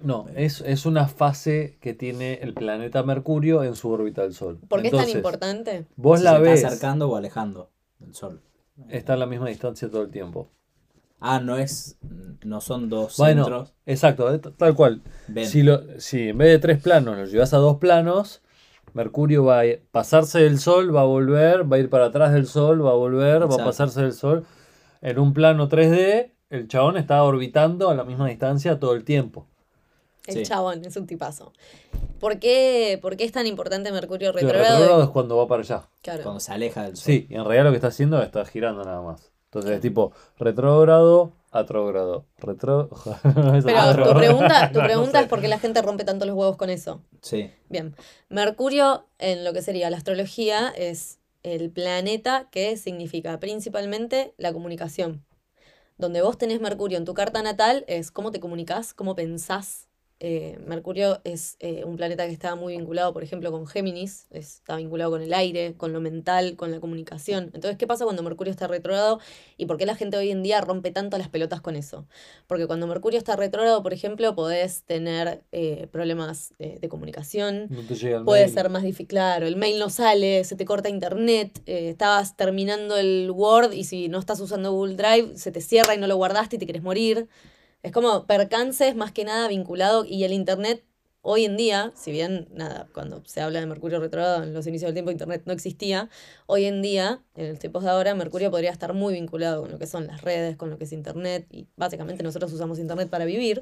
No, 0.00 0.26
es, 0.36 0.60
es 0.60 0.86
una 0.86 1.08
fase 1.08 1.78
que 1.80 1.94
tiene 1.94 2.34
el 2.42 2.54
planeta 2.54 3.02
Mercurio 3.02 3.64
en 3.64 3.74
su 3.74 3.90
órbita 3.90 4.22
del 4.22 4.34
Sol. 4.34 4.60
¿Por 4.68 4.82
qué 4.82 4.88
es 4.88 4.94
tan 4.94 5.08
importante? 5.08 5.86
Vos 5.96 6.20
si 6.20 6.24
la 6.24 6.36
se 6.36 6.42
ves, 6.42 6.54
está 6.56 6.68
acercando 6.68 7.08
o 7.08 7.16
alejando 7.16 7.70
del 7.98 8.14
Sol? 8.14 8.42
está 8.90 9.14
a 9.14 9.16
la 9.16 9.26
misma 9.26 9.48
distancia 9.48 9.90
todo 9.90 10.02
el 10.02 10.10
tiempo. 10.10 10.50
Ah, 11.20 11.40
no 11.40 11.56
es, 11.56 11.96
no 12.44 12.60
son 12.60 12.88
dos 12.88 13.16
Bueno, 13.16 13.44
centros. 13.44 13.74
exacto, 13.86 14.32
eh, 14.32 14.38
tal 14.38 14.74
cual. 14.74 15.02
Ven. 15.26 15.46
Si, 15.46 15.62
lo, 15.62 15.82
si 16.00 16.28
en 16.28 16.38
vez 16.38 16.48
de 16.50 16.58
tres 16.58 16.80
planos 16.80 17.16
lo 17.16 17.24
llevas 17.24 17.52
a 17.54 17.56
dos 17.58 17.78
planos, 17.78 18.40
Mercurio 18.94 19.44
va 19.44 19.60
a 19.62 19.64
pasarse 19.90 20.40
del 20.40 20.58
Sol, 20.60 20.94
va 20.94 21.00
a 21.02 21.04
volver, 21.04 21.70
va 21.70 21.76
a 21.76 21.78
ir 21.80 21.90
para 21.90 22.06
atrás 22.06 22.32
del 22.32 22.46
Sol, 22.46 22.84
va 22.84 22.90
a 22.90 22.94
volver, 22.94 23.50
va 23.50 23.54
a 23.62 23.64
pasarse 23.64 24.00
del 24.02 24.12
Sol. 24.12 24.44
En 25.00 25.18
un 25.18 25.34
plano 25.34 25.68
3D, 25.68 26.30
el 26.50 26.68
chabón 26.68 26.96
está 26.96 27.22
orbitando 27.22 27.90
a 27.90 27.94
la 27.94 28.04
misma 28.04 28.28
distancia 28.28 28.78
todo 28.78 28.94
el 28.94 29.04
tiempo. 29.04 29.46
El 30.26 30.34
Sí. 30.34 30.42
chabón 30.44 30.84
es 30.84 30.96
un 30.96 31.06
tipazo. 31.06 31.52
¿Por 32.20 32.38
qué, 32.38 32.98
por 33.00 33.16
qué 33.16 33.24
es 33.24 33.32
tan 33.32 33.46
importante 33.46 33.90
Mercurio 33.92 34.28
El 34.28 34.34
retrógrado? 34.34 35.02
es 35.02 35.08
cuando 35.10 35.36
va 35.36 35.46
para 35.48 35.62
allá. 35.62 35.88
Claro. 36.02 36.22
Cuando 36.22 36.40
se 36.40 36.52
aleja 36.52 36.82
del 36.82 36.96
Sol. 36.96 37.04
Sí, 37.04 37.26
y 37.30 37.34
en 37.34 37.44
realidad 37.44 37.64
lo 37.64 37.70
que 37.70 37.76
está 37.76 37.88
haciendo 37.88 38.18
es 38.20 38.26
está 38.26 38.44
girando 38.44 38.84
nada 38.84 39.00
más. 39.02 39.30
Entonces 39.48 39.72
es 39.72 39.80
tipo 39.80 40.12
retrógrado, 40.38 41.32
atrógrado. 41.50 42.26
Retro... 42.36 42.90
Pero 43.64 44.02
tu 44.02 44.14
pregunta, 44.14 44.70
tu 44.72 44.80
No 44.80 44.84
pregunta 44.84 45.18
sé. 45.18 45.24
es 45.24 45.28
por 45.28 45.40
qué 45.40 45.48
la 45.48 45.58
gente 45.58 45.80
rompe 45.80 46.04
tanto 46.04 46.26
los 46.26 46.36
huevos 46.36 46.56
con 46.56 46.68
eso. 46.70 47.02
Sí. 47.22 47.50
Bien. 47.68 47.96
Mercurio, 48.28 49.06
en 49.18 49.44
lo 49.44 49.52
que 49.54 49.62
sería 49.62 49.88
la 49.90 49.96
astrología, 49.96 50.68
es 50.76 51.18
el 51.42 51.70
planeta 51.70 52.48
que 52.50 52.76
significa 52.76 53.40
principalmente 53.40 54.34
la 54.36 54.52
comunicación. 54.52 55.24
Donde 55.96 56.22
vos 56.22 56.36
tenés 56.38 56.60
Mercurio 56.60 56.98
en 56.98 57.04
tu 57.06 57.14
carta 57.14 57.42
natal 57.42 57.84
es 57.88 58.10
cómo 58.10 58.30
te 58.30 58.40
comunicas, 58.40 58.92
cómo 58.94 59.14
pensás. 59.16 59.87
Eh, 60.20 60.58
Mercurio 60.66 61.20
es 61.22 61.56
eh, 61.60 61.84
un 61.84 61.96
planeta 61.96 62.26
que 62.26 62.32
está 62.32 62.56
muy 62.56 62.76
vinculado, 62.76 63.12
por 63.12 63.22
ejemplo, 63.22 63.52
con 63.52 63.68
Géminis, 63.68 64.26
está 64.30 64.76
vinculado 64.76 65.12
con 65.12 65.22
el 65.22 65.32
aire, 65.32 65.74
con 65.76 65.92
lo 65.92 66.00
mental, 66.00 66.56
con 66.56 66.72
la 66.72 66.80
comunicación. 66.80 67.50
Entonces, 67.54 67.76
¿qué 67.78 67.86
pasa 67.86 68.04
cuando 68.04 68.24
Mercurio 68.24 68.50
está 68.50 68.66
retrógrado 68.66 69.20
y 69.56 69.66
por 69.66 69.76
qué 69.76 69.86
la 69.86 69.94
gente 69.94 70.16
hoy 70.16 70.30
en 70.30 70.42
día 70.42 70.60
rompe 70.60 70.90
tanto 70.90 71.18
las 71.18 71.28
pelotas 71.28 71.60
con 71.60 71.76
eso? 71.76 72.06
Porque 72.48 72.66
cuando 72.66 72.88
Mercurio 72.88 73.16
está 73.18 73.36
retrógrado, 73.36 73.82
por 73.82 73.92
ejemplo, 73.92 74.34
podés 74.34 74.82
tener 74.82 75.44
eh, 75.52 75.86
problemas 75.92 76.52
de 76.58 76.88
comunicación, 76.88 77.68
No 77.70 77.82
te 77.82 77.94
llega 77.94 78.18
el 78.18 78.24
Puede 78.24 78.44
mail. 78.46 78.54
ser 78.54 78.70
más 78.70 78.82
difícil, 78.82 79.06
claro, 79.06 79.46
el 79.46 79.56
mail 79.56 79.78
no 79.78 79.88
sale, 79.88 80.42
se 80.42 80.56
te 80.56 80.64
corta 80.64 80.88
internet, 80.88 81.62
estabas 81.66 82.36
terminando 82.36 82.96
el 82.96 83.30
Word 83.32 83.72
y 83.72 83.84
si 83.84 84.08
no 84.08 84.18
estás 84.18 84.40
usando 84.40 84.72
Google 84.72 84.96
Drive, 84.96 85.36
se 85.36 85.52
te 85.52 85.60
cierra 85.60 85.94
y 85.94 85.98
no 85.98 86.06
lo 86.08 86.16
guardaste 86.16 86.56
y 86.56 86.58
te 86.58 86.66
quieres 86.66 86.82
morir. 86.82 87.28
Es 87.82 87.92
como 87.92 88.26
percances 88.26 88.96
más 88.96 89.12
que 89.12 89.24
nada 89.24 89.48
vinculado 89.48 90.04
y 90.04 90.24
el 90.24 90.32
internet 90.32 90.84
hoy 91.22 91.44
en 91.44 91.56
día, 91.56 91.92
si 91.94 92.10
bien 92.10 92.48
nada, 92.52 92.88
cuando 92.92 93.22
se 93.24 93.40
habla 93.40 93.60
de 93.60 93.66
Mercurio 93.66 94.00
retrógrado 94.00 94.42
en 94.42 94.54
los 94.54 94.66
inicios 94.66 94.88
del 94.88 94.94
tiempo 94.94 95.10
internet 95.10 95.42
no 95.46 95.52
existía, 95.52 96.08
hoy 96.46 96.64
en 96.64 96.82
día, 96.82 97.22
en 97.34 97.50
los 97.50 97.58
tiempos 97.58 97.84
de 97.84 97.90
ahora, 97.90 98.14
Mercurio 98.14 98.50
podría 98.50 98.70
estar 98.70 98.94
muy 98.94 99.14
vinculado 99.14 99.62
con 99.62 99.70
lo 99.72 99.78
que 99.78 99.86
son 99.86 100.06
las 100.06 100.22
redes, 100.22 100.56
con 100.56 100.70
lo 100.70 100.78
que 100.78 100.84
es 100.84 100.92
internet 100.92 101.46
y 101.50 101.68
básicamente 101.76 102.22
nosotros 102.22 102.52
usamos 102.52 102.78
internet 102.78 103.08
para 103.10 103.24
vivir. 103.24 103.60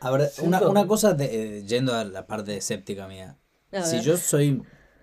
A 0.00 0.10
ver, 0.10 0.30
una, 0.42 0.66
una 0.68 0.86
cosa 0.86 1.12
de- 1.14 1.58
eh, 1.58 1.64
yendo 1.64 1.94
a 1.94 2.04
la 2.04 2.26
parte 2.26 2.56
escéptica 2.56 3.06
mía. 3.08 3.38
A 3.72 3.80
Si 3.80 3.96
ver. 3.96 4.04
yo 4.04 4.16
soy 4.16 4.62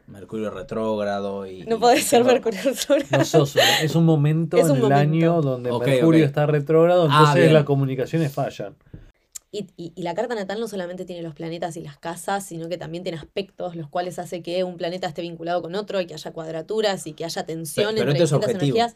Mercurio 0.10 0.50
retrógrado 0.50 1.45
y. 1.45 1.63
No 1.65 1.78
y 1.78 1.80
podés 1.80 2.04
ser 2.04 2.24
Mercurio 2.24 2.60
retrógrado. 2.63 3.17
No 3.17 3.26
sos- 3.26 3.56
es 3.82 3.95
un 3.95 4.06
momento 4.06 4.58
Es 4.58 4.69
en 4.69 4.78
el 4.78 4.91
año 4.91 5.41
donde 5.41 5.72
Mercurio 5.72 6.26
está 6.26 6.45
retrógrado, 6.45 7.08
Ah, 7.10 7.19
entonces 7.30 7.52
las 7.52 7.63
comunicaciones 7.63 8.32
fallan. 8.34 8.76
Y, 9.52 9.65
y- 9.78 9.93
y 9.95 10.04
la 10.04 10.13
carta 10.13 10.36
natal 10.36 10.60
no 10.60 10.67
solamente 10.67 11.06
tiene 11.06 11.24
los 11.24 11.34
planetas 11.34 11.76
y 11.76 11.82
las 11.82 11.98
casas, 11.98 12.45
sino 12.45 12.69
que 12.69 12.78
también 12.78 13.04
tiene 13.04 13.17
aspectos 13.17 13.76
los 13.76 13.89
cuales 13.89 14.19
hace 14.19 14.43
que 14.43 14.63
un 14.63 14.78
planeta 14.78 15.08
esté 15.08 15.24
vinculado 15.24 15.62
con 15.63 15.74
otro 15.74 16.00
y 16.02 16.06
que 16.06 16.13
haya 16.13 16.32
cuadraturas 16.32 17.08
y 17.08 17.13
que 17.13 17.26
haya 17.26 17.45
tensión 17.45 17.88
Pero- 17.95 17.98
pero 17.98 18.12
entre 18.12 18.24
esto 18.26 18.36
es 18.36 18.41
distintas 18.41 18.56
objetivo. 18.56 18.78
energías. 18.78 18.95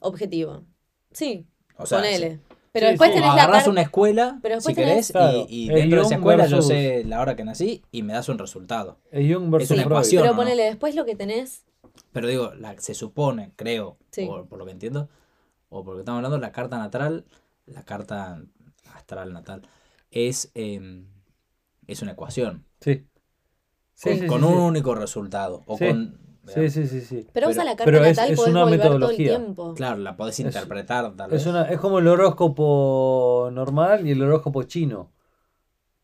Objetivo. 0.00 0.62
Sí, 1.10 1.46
O 1.76 1.86
sea, 1.86 1.98
ponele. 1.98 2.38
Pero 2.72 2.86
Sí, 2.86 2.90
después 2.92 3.10
sí. 3.10 3.14
tenés 3.16 3.26
la 3.28 3.32
agarras 3.34 3.56
carta. 3.58 3.70
una 3.70 3.82
escuela, 3.82 4.38
Pero 4.42 4.60
si 4.60 4.72
tenés- 4.72 4.74
querés, 4.76 5.12
Claro, 5.12 5.46
y, 5.48 5.68
dentro 5.68 6.00
de 6.00 6.06
esa 6.06 6.14
escuela 6.14 6.46
yo 6.46 6.62
sé 6.62 7.04
la 7.04 7.20
hora 7.20 7.36
que 7.36 7.44
nací 7.44 7.82
y 7.92 8.02
me 8.02 8.14
das 8.14 8.28
un 8.30 8.38
resultado. 8.38 8.98
Es 9.10 9.30
Jung 9.32 9.50
versus 9.50 9.72
una 9.72 9.82
Freud. 9.82 9.92
ecuación. 9.92 10.22
Pero 10.22 10.32
¿no? 10.34 10.38
ponele, 10.38 10.62
después 10.64 10.94
lo 10.94 11.04
que 11.04 11.14
tenés. 11.14 11.64
Pero 12.12 12.26
digo, 12.28 12.54
la, 12.54 12.74
se 12.78 12.94
supone, 12.94 13.52
creo, 13.56 13.98
Sí. 14.10 14.24
por, 14.26 14.48
por 14.48 14.58
lo 14.58 14.64
que 14.64 14.72
entiendo, 14.72 15.10
o 15.68 15.84
por 15.84 15.92
lo 15.94 15.98
que 15.98 16.02
estamos 16.02 16.18
hablando, 16.18 16.38
la 16.38 16.52
carta 16.52 16.78
natal, 16.78 17.26
la 17.66 17.82
carta 17.84 18.42
astral 18.94 19.32
natal, 19.34 19.62
es, 20.10 20.50
em, 20.54 21.06
es 21.86 22.00
una 22.00 22.12
ecuación. 22.12 22.64
Sí. 22.80 23.04
Sí, 23.94 24.08
con 24.10 24.18
sí, 24.20 24.26
con 24.26 24.40
sí, 24.40 24.46
un 24.46 24.52
sí. 24.54 24.58
único 24.60 24.94
resultado. 24.94 25.62
O 25.66 25.76
Sí. 25.76 25.86
con, 25.88 26.18
Sí, 26.46 26.70
sí, 26.70 26.86
sí, 26.88 27.00
sí. 27.00 27.26
Pero, 27.32 27.46
vos 27.46 27.54
Pero- 27.56 27.62
a 27.62 27.70
la 27.70 27.76
carta 27.76 27.84
pero 27.84 28.04
es- 28.04 28.16
natal 28.16 28.30
es 28.32 28.36
podés 28.36 28.50
una 28.52 28.64
volver 28.64 28.80
todo 28.80 28.88
el 28.88 28.94
metodología. 28.98 29.36
tiempo. 29.38 29.74
Claro, 29.74 29.96
la 29.98 30.16
podés 30.16 30.38
Es- 30.40 30.46
interpretar 30.46 31.12
tal 31.14 31.30
vez. 31.30 31.40
Es, 31.40 31.46
una, 31.46 31.62
es 31.70 31.78
como 31.78 31.98
el 32.00 32.08
horóscopo 32.08 33.48
normal 33.52 34.06
y 34.06 34.10
el 34.12 34.22
horóscopo 34.22 34.62
chino. 34.64 35.10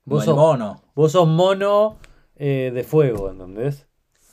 Vos 0.05 0.23
el 0.23 0.27
sos, 0.27 0.37
mono. 0.37 0.81
vos 0.95 1.13
sos 1.13 1.27
mono 1.29 1.97
eh, 2.37 2.71
de 2.73 2.85
fuego, 2.85 3.31
¿entendés? 3.31 3.87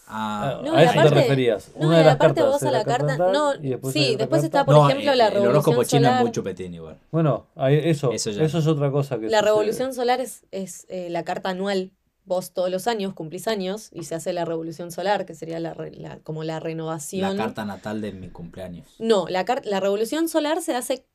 Ah, 0.07 0.61
No, 0.63 0.75
a 0.75 0.83
eso 0.83 0.93
te 1.01 1.09
referías. 1.09 1.71
No, 1.79 1.87
Una 1.87 1.97
de 1.97 2.03
las 2.03 2.15
aparte 2.15 2.35
cartas 2.41 2.53
vos 2.53 2.63
a 2.63 2.65
es 2.67 2.71
la 2.71 2.77
la 2.77 2.85
carta 2.85 3.07
carta. 3.07 3.17
natal 3.25 3.33
No, 3.33 3.65
y 3.65 3.69
después 3.71 3.91
sí, 3.93 4.15
después 4.15 4.41
carta. 4.43 4.45
está, 4.45 4.65
por 4.65 4.75
no, 4.75 4.87
ejemplo, 4.89 5.11
el, 5.11 5.17
la 5.17 5.25
el 5.25 5.31
revolución 5.33 5.55
horóscopo 5.55 5.83
chino 5.83 6.01
solar. 6.01 6.15
es 6.17 6.21
muy 6.21 6.31
chupetín 6.31 6.73
igual. 6.75 6.97
Bueno, 7.11 7.47
eso, 7.67 8.11
Eso 8.11 8.29
eso, 8.29 8.57
es 8.59 8.67
otra 8.67 8.91
cosa 8.91 9.15
que 9.17 9.23
La 9.23 9.39
sucede. 9.39 9.41
revolución 9.41 9.93
solar 9.95 10.21
es, 10.21 10.45
es 10.51 10.85
eh, 10.89 11.09
la 11.09 11.23
carta 11.23 11.49
anual. 11.49 11.91
Vos 12.25 12.51
todos 12.53 12.71
los 12.71 12.87
años 12.87 13.13
cumplís 13.13 13.47
años 13.47 13.89
y 13.93 14.03
se 14.03 14.15
hace 14.15 14.33
la 14.33 14.45
revolución 14.45 14.91
solar, 14.91 15.25
que 15.25 15.35
sería 15.35 15.59
la, 15.59 15.75
la- 15.93 16.17
como 16.19 16.43
la 16.43 16.55
La 16.55 16.59
renovación. 16.59 17.37
carta 17.37 17.65
natal 17.65 18.01
de 18.01 18.11
mi 18.13 18.29
cumpleaños. 18.29 18.87
No, 18.99 19.27
la, 19.29 19.45
la 19.63 19.79
revolución 19.79 20.27
solar 20.27 20.61
se 20.63 20.75
hace, 20.75 21.05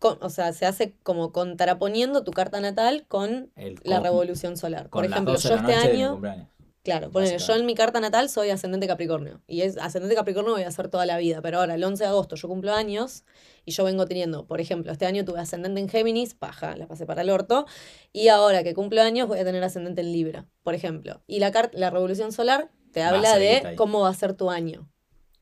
con- 0.00 0.18
o 0.20 0.30
sea, 0.30 0.52
se 0.52 0.66
hace 0.66 0.94
como 1.04 1.30
contraponiendo 1.30 2.24
tu 2.24 2.32
carta 2.32 2.60
natal 2.60 3.04
con 3.06 3.52
la 3.84 4.00
revolución 4.00 4.56
solar. 4.56 4.88
con 4.90 5.02
Por 5.02 5.04
ejemplo, 5.04 5.34
12 5.34 5.48
yo 5.48 5.54
la 5.56 5.60
este 5.60 5.74
año. 5.74 6.20
Claro, 6.82 7.10
ponele, 7.10 7.38
yo 7.38 7.54
en 7.54 7.66
mi 7.66 7.74
carta 7.74 8.00
natal 8.00 8.28
soy 8.28 8.50
ascendente 8.50 8.86
Capricornio. 8.86 9.42
Y 9.46 9.62
es 9.62 9.76
ascendente 9.78 10.14
Capricornio 10.16 10.52
voy 10.54 10.62
a 10.62 10.68
hacer 10.68 10.88
toda 10.88 11.06
la 11.06 11.18
vida. 11.18 11.40
Pero 11.42 11.58
ahora, 11.60 11.74
el 11.74 11.84
11 11.84 12.04
de 12.04 12.10
agosto, 12.10 12.36
yo 12.36 12.48
cumplo 12.48 12.72
años 12.74 13.24
y 13.64 13.72
yo 13.72 13.84
vengo 13.84 14.06
teniendo, 14.06 14.46
por 14.46 14.60
ejemplo, 14.60 14.92
este 14.92 15.06
año 15.06 15.24
tuve 15.24 15.40
ascendente 15.40 15.80
en 15.80 15.88
Géminis, 15.88 16.34
paja, 16.34 16.76
la 16.76 16.86
pasé 16.88 17.06
para 17.06 17.22
el 17.22 17.30
orto. 17.30 17.66
Y 18.12 18.28
ahora 18.28 18.62
que 18.64 18.74
cumplo 18.74 19.02
años 19.02 19.28
voy 19.28 19.38
a 19.38 19.44
tener 19.44 19.62
ascendente 19.64 20.00
en 20.02 20.12
Libra, 20.12 20.46
por 20.62 20.74
ejemplo. 20.74 21.22
Y 21.26 21.38
la, 21.40 21.52
car- 21.52 21.70
la 21.74 21.90
revolución 21.90 22.32
solar 22.32 22.70
te 22.92 23.02
habla 23.02 23.38
de 23.38 23.60
ahí. 23.64 23.76
cómo 23.76 24.00
va 24.00 24.08
a 24.10 24.14
ser 24.14 24.34
tu 24.34 24.50
año. 24.50 24.88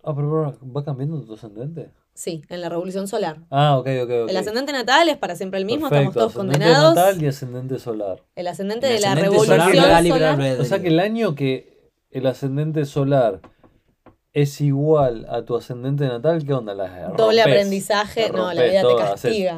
Ah, 0.02 0.14
pero 0.14 0.28
¿va 0.76 0.84
cambiando 0.84 1.24
tu 1.24 1.34
ascendente? 1.34 1.90
Sí, 2.14 2.42
en 2.48 2.60
la 2.60 2.68
revolución 2.68 3.08
solar. 3.08 3.38
Ah, 3.50 3.78
ok, 3.78 3.86
ok, 4.02 4.10
ok. 4.24 4.30
El 4.30 4.36
ascendente 4.36 4.72
natal 4.72 5.08
es 5.08 5.16
para 5.16 5.36
siempre 5.36 5.58
el 5.58 5.64
mismo, 5.64 5.88
Perfecto, 5.88 6.10
estamos 6.10 6.32
todos 6.34 6.44
ascendente 6.44 6.64
condenados. 6.66 6.94
natal 6.96 7.22
y 7.22 7.26
ascendente 7.26 7.78
solar. 7.78 8.22
El 8.34 8.46
ascendente 8.48 8.86
El 8.88 8.94
de 8.94 9.00
la 9.00 9.14
revolución 9.14 9.58
solar 9.72 10.04
solar. 10.06 10.60
O 10.60 10.64
sea 10.64 10.80
que 10.80 10.88
el 10.88 11.00
año 11.00 11.34
que 11.34 11.88
el 12.10 12.26
ascendente 12.26 12.84
solar 12.84 13.40
es 14.32 14.60
igual 14.60 15.26
a 15.30 15.44
tu 15.44 15.56
ascendente 15.56 16.06
natal, 16.06 16.44
¿qué 16.44 16.52
onda? 16.52 16.74
La 16.74 16.88
Doble 17.16 17.16
rompes, 17.16 17.40
aprendizaje. 17.40 18.28
la 18.28 18.38
No, 18.38 18.52
la 18.52 18.62
vida 18.64 18.82
te 18.82 18.86
haces- 18.88 19.10
castiga. 19.10 19.56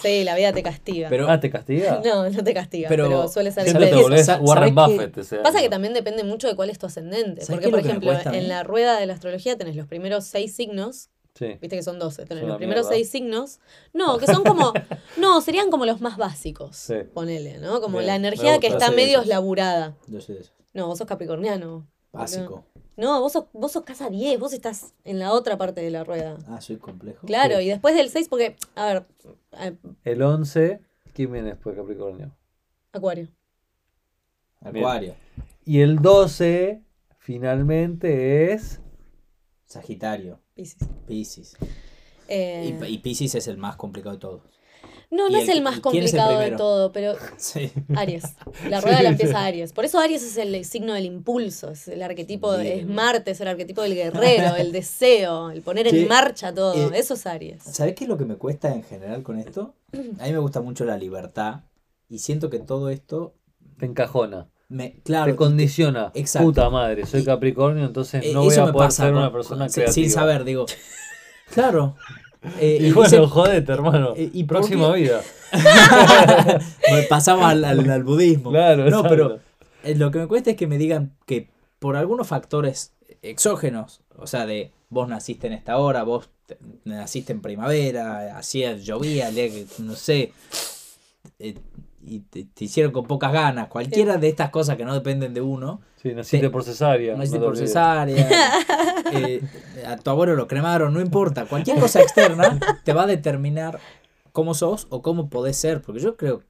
Sí, 0.00 0.22
la 0.22 0.36
vida 0.36 0.52
te 0.52 0.62
castiga. 0.62 1.08
Pero- 1.08 1.28
Ah, 1.28 1.40
¿te 1.40 1.50
castiga? 1.50 2.00
no, 2.04 2.30
no 2.30 2.44
te 2.44 2.54
castiga, 2.54 2.88
pero, 2.88 3.04
Pero- 3.08 3.28
suele 3.28 3.50
ser 3.50 3.64
Siento 3.64 3.80
¿sabes 3.80 3.88
que 3.88 3.96
qué? 3.96 3.98
te 3.98 4.02
volvés 4.02 4.28
Warren. 4.40 4.74
Buffett 4.74 5.18
ese 5.18 5.36
Pasa 5.38 5.58
año. 5.58 5.64
que 5.64 5.70
también 5.70 5.92
depende 5.92 6.22
mucho 6.22 6.46
de 6.46 6.54
cuál 6.54 6.70
es 6.70 6.78
tu 6.78 6.86
ascendente. 6.86 7.40
¿Sabes 7.44 7.60
Porque, 7.60 7.68
por 7.70 7.80
ejemplo, 7.80 8.12
en 8.32 8.48
la 8.48 8.62
rueda 8.62 9.00
de 9.00 9.06
la 9.06 9.14
astrología 9.14 9.58
tenés 9.58 9.74
los 9.74 9.88
primeros 9.88 10.24
seis 10.24 10.54
signos. 10.54 11.10
Sí. 11.38 11.46
Viste 11.60 11.76
que 11.76 11.82
son 11.82 11.98
12. 11.98 12.24
Tenés 12.26 12.40
Son 12.42 12.48
los 12.48 12.56
primeros 12.58 12.86
mierda. 12.86 12.96
seis 12.96 13.10
signos. 13.10 13.60
No, 13.92 14.18
que 14.18 14.26
son 14.26 14.42
como. 14.44 14.72
No, 15.18 15.40
serían 15.40 15.70
como 15.70 15.86
los 15.86 16.00
más 16.00 16.16
básicos. 16.16 16.76
Sí. 16.76 16.94
Ponele, 17.14 17.58
¿no? 17.58 17.80
Como 17.80 17.98
Bien, 17.98 18.06
la 18.08 18.16
energía 18.16 18.58
que 18.60 18.66
está 18.68 18.90
medio 18.90 19.18
esos. 19.18 19.26
laburada. 19.28 19.96
Yo 20.06 20.20
soy 20.20 20.36
de 20.36 20.40
esos. 20.42 20.54
No, 20.74 20.86
vos 20.88 20.98
sos 20.98 21.06
capricorniano. 21.06 21.86
Básico. 22.12 22.64
No, 22.96 23.20
vos 23.20 23.32
sos, 23.32 23.44
vos 23.52 23.70
sos 23.70 23.84
casa 23.84 24.10
10, 24.10 24.40
vos 24.40 24.52
estás 24.52 24.92
en 25.04 25.18
la 25.20 25.32
otra 25.32 25.56
parte 25.56 25.80
de 25.80 25.90
la 25.90 26.02
rueda. 26.04 26.36
Ah, 26.48 26.60
soy 26.60 26.78
complejo. 26.78 27.24
Claro, 27.26 27.58
Sí. 27.58 27.64
y 27.64 27.68
después 27.68 27.94
del 27.94 28.10
6, 28.10 28.28
porque, 28.28 28.56
a 28.74 28.86
ver, 28.86 29.06
eh, 29.60 29.76
El 30.04 30.22
11, 30.22 30.80
¿quién 31.14 31.30
viene 31.32 31.50
después 31.50 31.76
de 31.76 31.82
Capricornio? 31.82 32.36
Acuario. 32.92 33.28
Acuario. 34.60 35.14
Y 35.64 35.80
el 35.80 36.00
12, 36.00 36.82
finalmente, 37.18 38.52
es... 38.52 38.80
Sagitario. 39.66 40.40
Piscis. 40.58 40.76
Piscis. 41.06 41.56
Eh, 42.28 42.76
Y, 42.80 42.84
y 42.86 42.98
Piscis 42.98 43.34
es 43.36 43.46
el 43.46 43.58
más 43.58 43.76
complicado 43.76 44.16
de 44.16 44.20
todos. 44.20 44.40
no, 45.10 45.28
y 45.28 45.32
no 45.32 45.38
el 45.38 45.44
es 45.44 45.48
el 45.48 45.62
más 45.62 45.74
¿y 45.74 45.76
el 45.76 45.82
complicado 45.82 46.38
de 46.40 46.50
todo, 46.52 46.90
pero 46.92 47.14
Sí. 47.36 47.70
Aries. 47.96 48.24
La 48.68 48.80
rueda 48.80 49.02
la 49.02 49.10
empieza 49.10 49.44
Aries. 49.44 49.72
Por 49.72 49.84
eso 49.84 50.00
Aries 50.00 50.22
es 50.24 50.36
el 50.36 50.64
signo 50.64 50.94
del 50.94 51.04
impulso, 51.04 51.70
es 51.70 51.86
el 51.86 52.02
arquetipo, 52.02 52.52
de- 52.52 52.80
es. 52.80 52.86
Marte, 52.86 53.30
es 53.30 53.40
el 53.40 53.46
arquetipo 53.48 53.82
del 53.82 53.94
guerrero, 53.94 54.56
el 54.56 54.72
deseo, 54.80 55.50
el 55.50 55.62
poner 55.62 55.88
Sí. 55.88 56.00
en 56.00 56.08
marcha 56.08 56.52
todo. 56.52 56.74
Eh, 56.92 56.98
Eso 56.98 57.14
es 57.14 57.24
Aries. 57.26 57.62
¿Sabes 57.62 57.94
qué 57.94 58.04
es 58.04 58.08
lo 58.08 58.18
que 58.18 58.24
me 58.24 58.34
cuesta 58.34 58.74
en 58.74 58.82
general 58.82 59.22
con 59.22 59.38
esto? 59.38 59.74
A 60.18 60.24
mí 60.26 60.32
me 60.32 60.38
gusta 60.38 60.60
mucho 60.60 60.84
la 60.84 60.96
libertad 60.98 61.60
y 62.08 62.18
siento 62.18 62.50
que 62.50 62.58
todo 62.58 62.90
esto 62.90 63.34
Te 63.78 63.86
encajona, 63.86 64.48
me 64.68 65.00
claro 65.02 65.32
te 65.32 65.36
condiciona. 65.36 66.10
Exacto. 66.14 66.46
Puta 66.48 66.70
madre, 66.70 67.06
soy 67.06 67.20
Y- 67.22 67.24
Capricornio, 67.24 67.84
entonces 67.86 68.24
eh, 68.24 68.32
no 68.34 68.42
voy 68.42 68.54
a 68.54 68.60
poder 68.72 68.74
pasa 68.88 69.04
ser 69.04 69.14
una 69.14 69.32
persona 69.32 69.64
con- 69.66 69.72
creativa. 69.72 69.92
sin 69.92 70.10
saber 70.10 70.44
digo 70.44 70.66
claro 71.54 71.96
eh, 72.60 72.78
y 72.80 72.86
Y 72.86 72.92
bueno, 72.92 73.26
jodete, 73.28 73.72
hermano. 73.72 74.12
Eh, 74.16 74.30
¿y 74.32 74.44
Próxima 74.44 74.92
vida. 74.92 75.22
me 76.92 77.02
pasamos 77.04 77.44
al, 77.46 77.64
al- 77.64 77.88
al 77.90 78.04
budismo 78.04 78.50
Claro, 78.50 78.82
no 78.82 78.86
exacto. 78.88 79.08
pero 79.08 79.38
eh, 79.84 79.94
lo 79.94 80.10
que 80.10 80.18
me 80.18 80.26
cuesta 80.26 80.50
es 80.50 80.56
que 80.56 80.66
me 80.66 80.78
digan 80.78 81.16
que 81.26 81.50
por 81.78 81.96
algunos 81.96 82.26
factores 82.26 82.92
exógenos 83.22 84.02
o 84.16 84.26
sea 84.26 84.44
de 84.46 84.72
vos 84.90 85.08
naciste 85.08 85.46
en 85.46 85.52
esta 85.54 85.78
hora 85.78 86.02
vos 86.02 86.28
te- 86.46 86.58
naciste 86.84 87.32
en 87.32 87.40
primavera 87.40 88.36
hacía 88.36 88.74
llovía 88.76 89.30
no 89.78 89.94
sé 89.94 90.32
eh, 91.38 91.54
y 92.00 92.20
te, 92.20 92.44
te 92.44 92.64
hicieron 92.64 92.92
con 92.92 93.06
pocas 93.06 93.32
ganas 93.32 93.68
cualquiera 93.68 94.16
de 94.18 94.28
estas 94.28 94.50
cosas 94.50 94.76
que 94.76 94.84
no 94.84 94.94
dependen 94.94 95.34
de 95.34 95.40
uno 95.40 95.80
Sí, 96.00 96.14
naciste 96.14 96.46
Sí. 96.46 96.52
por 96.52 96.62
cesárea. 96.62 97.16
no 97.16 97.22
hiciste 97.24 97.38
te 97.40 97.44
por 97.44 97.56
cesárea, 97.56 98.28
eh, 99.12 99.42
a 99.86 99.96
tu 99.96 100.10
abuelo 100.10 100.36
lo 100.36 100.46
cremaron, 100.46 100.94
no 100.94 101.00
importa. 101.00 101.46
Cualquier 101.46 101.78
cosa 101.80 102.00
externa 102.00 102.58
te 102.84 102.92
va 102.92 103.02
a 103.02 103.06
determinar 103.06 103.80
cómo 104.32 104.54
sos 104.54 104.86
o 104.90 105.02
cómo 105.02 105.28
podés 105.28 105.56
ser. 105.56 105.82
Porque 105.82 106.00
yo 106.00 106.16
creo, 106.16 106.42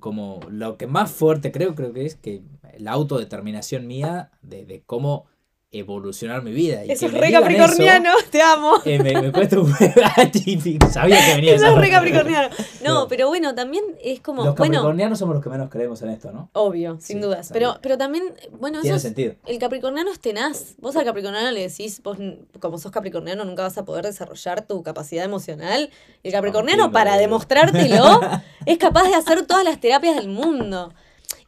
como 0.00 0.40
lo 0.48 0.76
que 0.76 0.86
más 0.86 1.10
fuerte 1.10 1.50
creo, 1.52 1.74
creo 1.74 1.92
que 1.92 2.06
es 2.06 2.14
que 2.14 2.42
la 2.78 2.92
autodeterminación 2.92 3.86
mía 3.86 4.30
de, 4.42 4.64
de 4.66 4.82
cómo 4.86 5.26
evolucionar 5.70 6.42
mi 6.42 6.52
vida. 6.52 6.84
Y 6.84 6.90
Eso 6.92 7.06
es 7.06 7.12
re 7.12 7.28
eso, 7.28 7.40
capricorniano, 7.40 8.10
te 8.30 8.40
amo. 8.40 8.72
eh, 8.84 8.98
me, 9.02 9.20
me 9.20 9.32
cuesta 9.32 9.60
un. 9.60 9.70
Sabía 10.90 11.24
que 11.24 11.34
venía 11.36 11.54
Eso 11.54 11.66
es 11.66 11.74
re 11.76 11.90
capricorniano. 11.90 12.48
No, 12.84 13.06
pero 13.08 13.28
bueno, 13.28 13.54
también 13.54 13.84
es 14.02 14.20
como, 14.20 14.44
Los 14.44 14.54
bueno, 14.56 14.74
capricornianos 14.74 15.18
somos 15.18 15.34
los 15.34 15.44
que 15.44 15.50
menos 15.50 15.68
creemos 15.70 16.00
en 16.02 16.10
esto, 16.10 16.32
¿no? 16.32 16.48
obvio, 16.54 16.96
sin 17.00 17.16
Sí, 17.18 17.22
dudas. 17.22 17.48
sabía. 17.48 17.60
Pero, 17.60 17.78
pero 17.82 17.98
también, 17.98 18.24
bueno, 18.58 18.78
eso 18.78 18.82
Tiene 18.82 18.96
es, 18.96 19.02
sentido. 19.02 19.34
el 19.46 19.58
capricorniano 19.58 20.10
es 20.10 20.20
tenaz. 20.20 20.74
Vos 20.78 20.96
al 20.96 21.04
capricorniano 21.04 21.50
le 21.50 21.68
decís, 21.68 22.02
vos 22.02 22.16
como 22.60 22.78
sos 22.78 22.90
capricorniano 22.90 23.44
nunca 23.44 23.62
vas 23.62 23.76
a 23.78 23.84
poder 23.84 24.04
desarrollar 24.06 24.66
tu 24.66 24.82
capacidad 24.82 25.24
emocional. 25.24 25.90
El 26.22 26.32
capricorniano, 26.32 26.84
entiendo, 26.84 26.92
para 26.92 27.16
demostrártelo, 27.18 28.20
es 28.66 28.78
capaz 28.78 29.04
de 29.08 29.14
hacer 29.14 29.44
todas 29.46 29.64
las 29.64 29.80
terapias 29.80 30.16
del 30.16 30.28
mundo. 30.28 30.92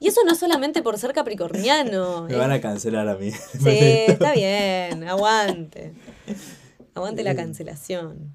Y 0.02 0.08
eso 0.08 0.22
no 0.24 0.32
es 0.32 0.38
solamente 0.38 0.82
por 0.82 0.96
ser 0.98 1.12
capricorniano. 1.12 2.22
Me 2.28 2.34
van 2.36 2.50
a 2.52 2.60
cancelar 2.60 3.06
a 3.08 3.16
mí. 3.16 3.30
Sí, 3.52 3.68
está 4.08 4.32
bien, 4.32 5.06
aguante. 5.06 5.92
Aguante 6.94 7.22
la 7.22 7.34
cancelación. 7.36 8.34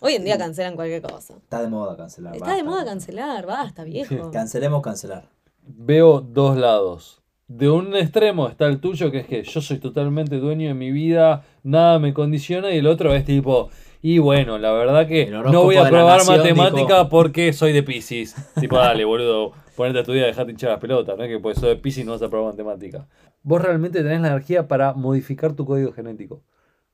Hoy 0.00 0.14
en 0.14 0.24
día 0.24 0.36
cancelan 0.38 0.76
cualquier 0.76 1.02
cosa. 1.02 1.34
Está 1.34 1.62
de 1.62 1.68
moda 1.68 1.96
cancelar. 1.96 2.36
Está 2.36 2.54
de 2.54 2.62
moda 2.62 2.84
cancelar, 2.84 3.46
basta, 3.46 3.82
viejo. 3.84 4.30
Cancelemos 4.32 4.82
cancelar. 4.82 5.28
Veo 5.66 6.20
dos 6.20 6.56
lados. 6.56 7.22
De 7.48 7.70
un 7.70 7.94
extremo 7.96 8.48
está 8.48 8.66
el 8.66 8.80
tuyo, 8.80 9.10
que 9.10 9.20
es 9.20 9.26
que 9.26 9.42
yo 9.42 9.60
soy 9.60 9.78
totalmente 9.78 10.36
dueño 10.36 10.68
de 10.68 10.74
mi 10.74 10.90
vida, 10.90 11.44
nada 11.62 11.98
me 11.98 12.12
condiciona, 12.12 12.72
y 12.72 12.78
el 12.78 12.86
otro 12.88 13.14
es 13.14 13.24
tipo, 13.24 13.70
y 14.02 14.18
bueno, 14.18 14.58
la 14.58 14.72
verdad 14.72 15.06
que 15.06 15.26
no 15.26 15.62
voy 15.62 15.76
a 15.76 15.88
probar 15.88 16.18
nación 16.18 16.38
matemática 16.38 16.98
dijo- 16.98 17.08
porque 17.08 17.52
soy 17.52 17.72
de 17.72 17.84
Pisces. 17.84 18.34
tipo, 18.60 18.76
dale, 18.78 19.04
boludo, 19.04 19.52
ponete 19.76 19.98
a 19.98 20.00
estudiar, 20.00 20.26
dejate 20.26 20.50
hinchar 20.50 20.70
las 20.70 20.80
pelotas, 20.80 21.16
¿no? 21.16 21.24
Que 21.24 21.38
pues 21.38 21.58
soy 21.58 21.70
de 21.70 21.76
Pisces 21.76 22.04
no 22.04 22.12
vas 22.12 22.22
a 22.22 22.28
probar 22.28 22.52
matemática. 22.52 23.06
Vos 23.42 23.62
realmente 23.62 24.02
tenés 24.02 24.20
la 24.20 24.28
energía 24.28 24.66
para 24.66 24.92
modificar 24.94 25.52
tu 25.52 25.64
código 25.64 25.92
genético. 25.92 26.42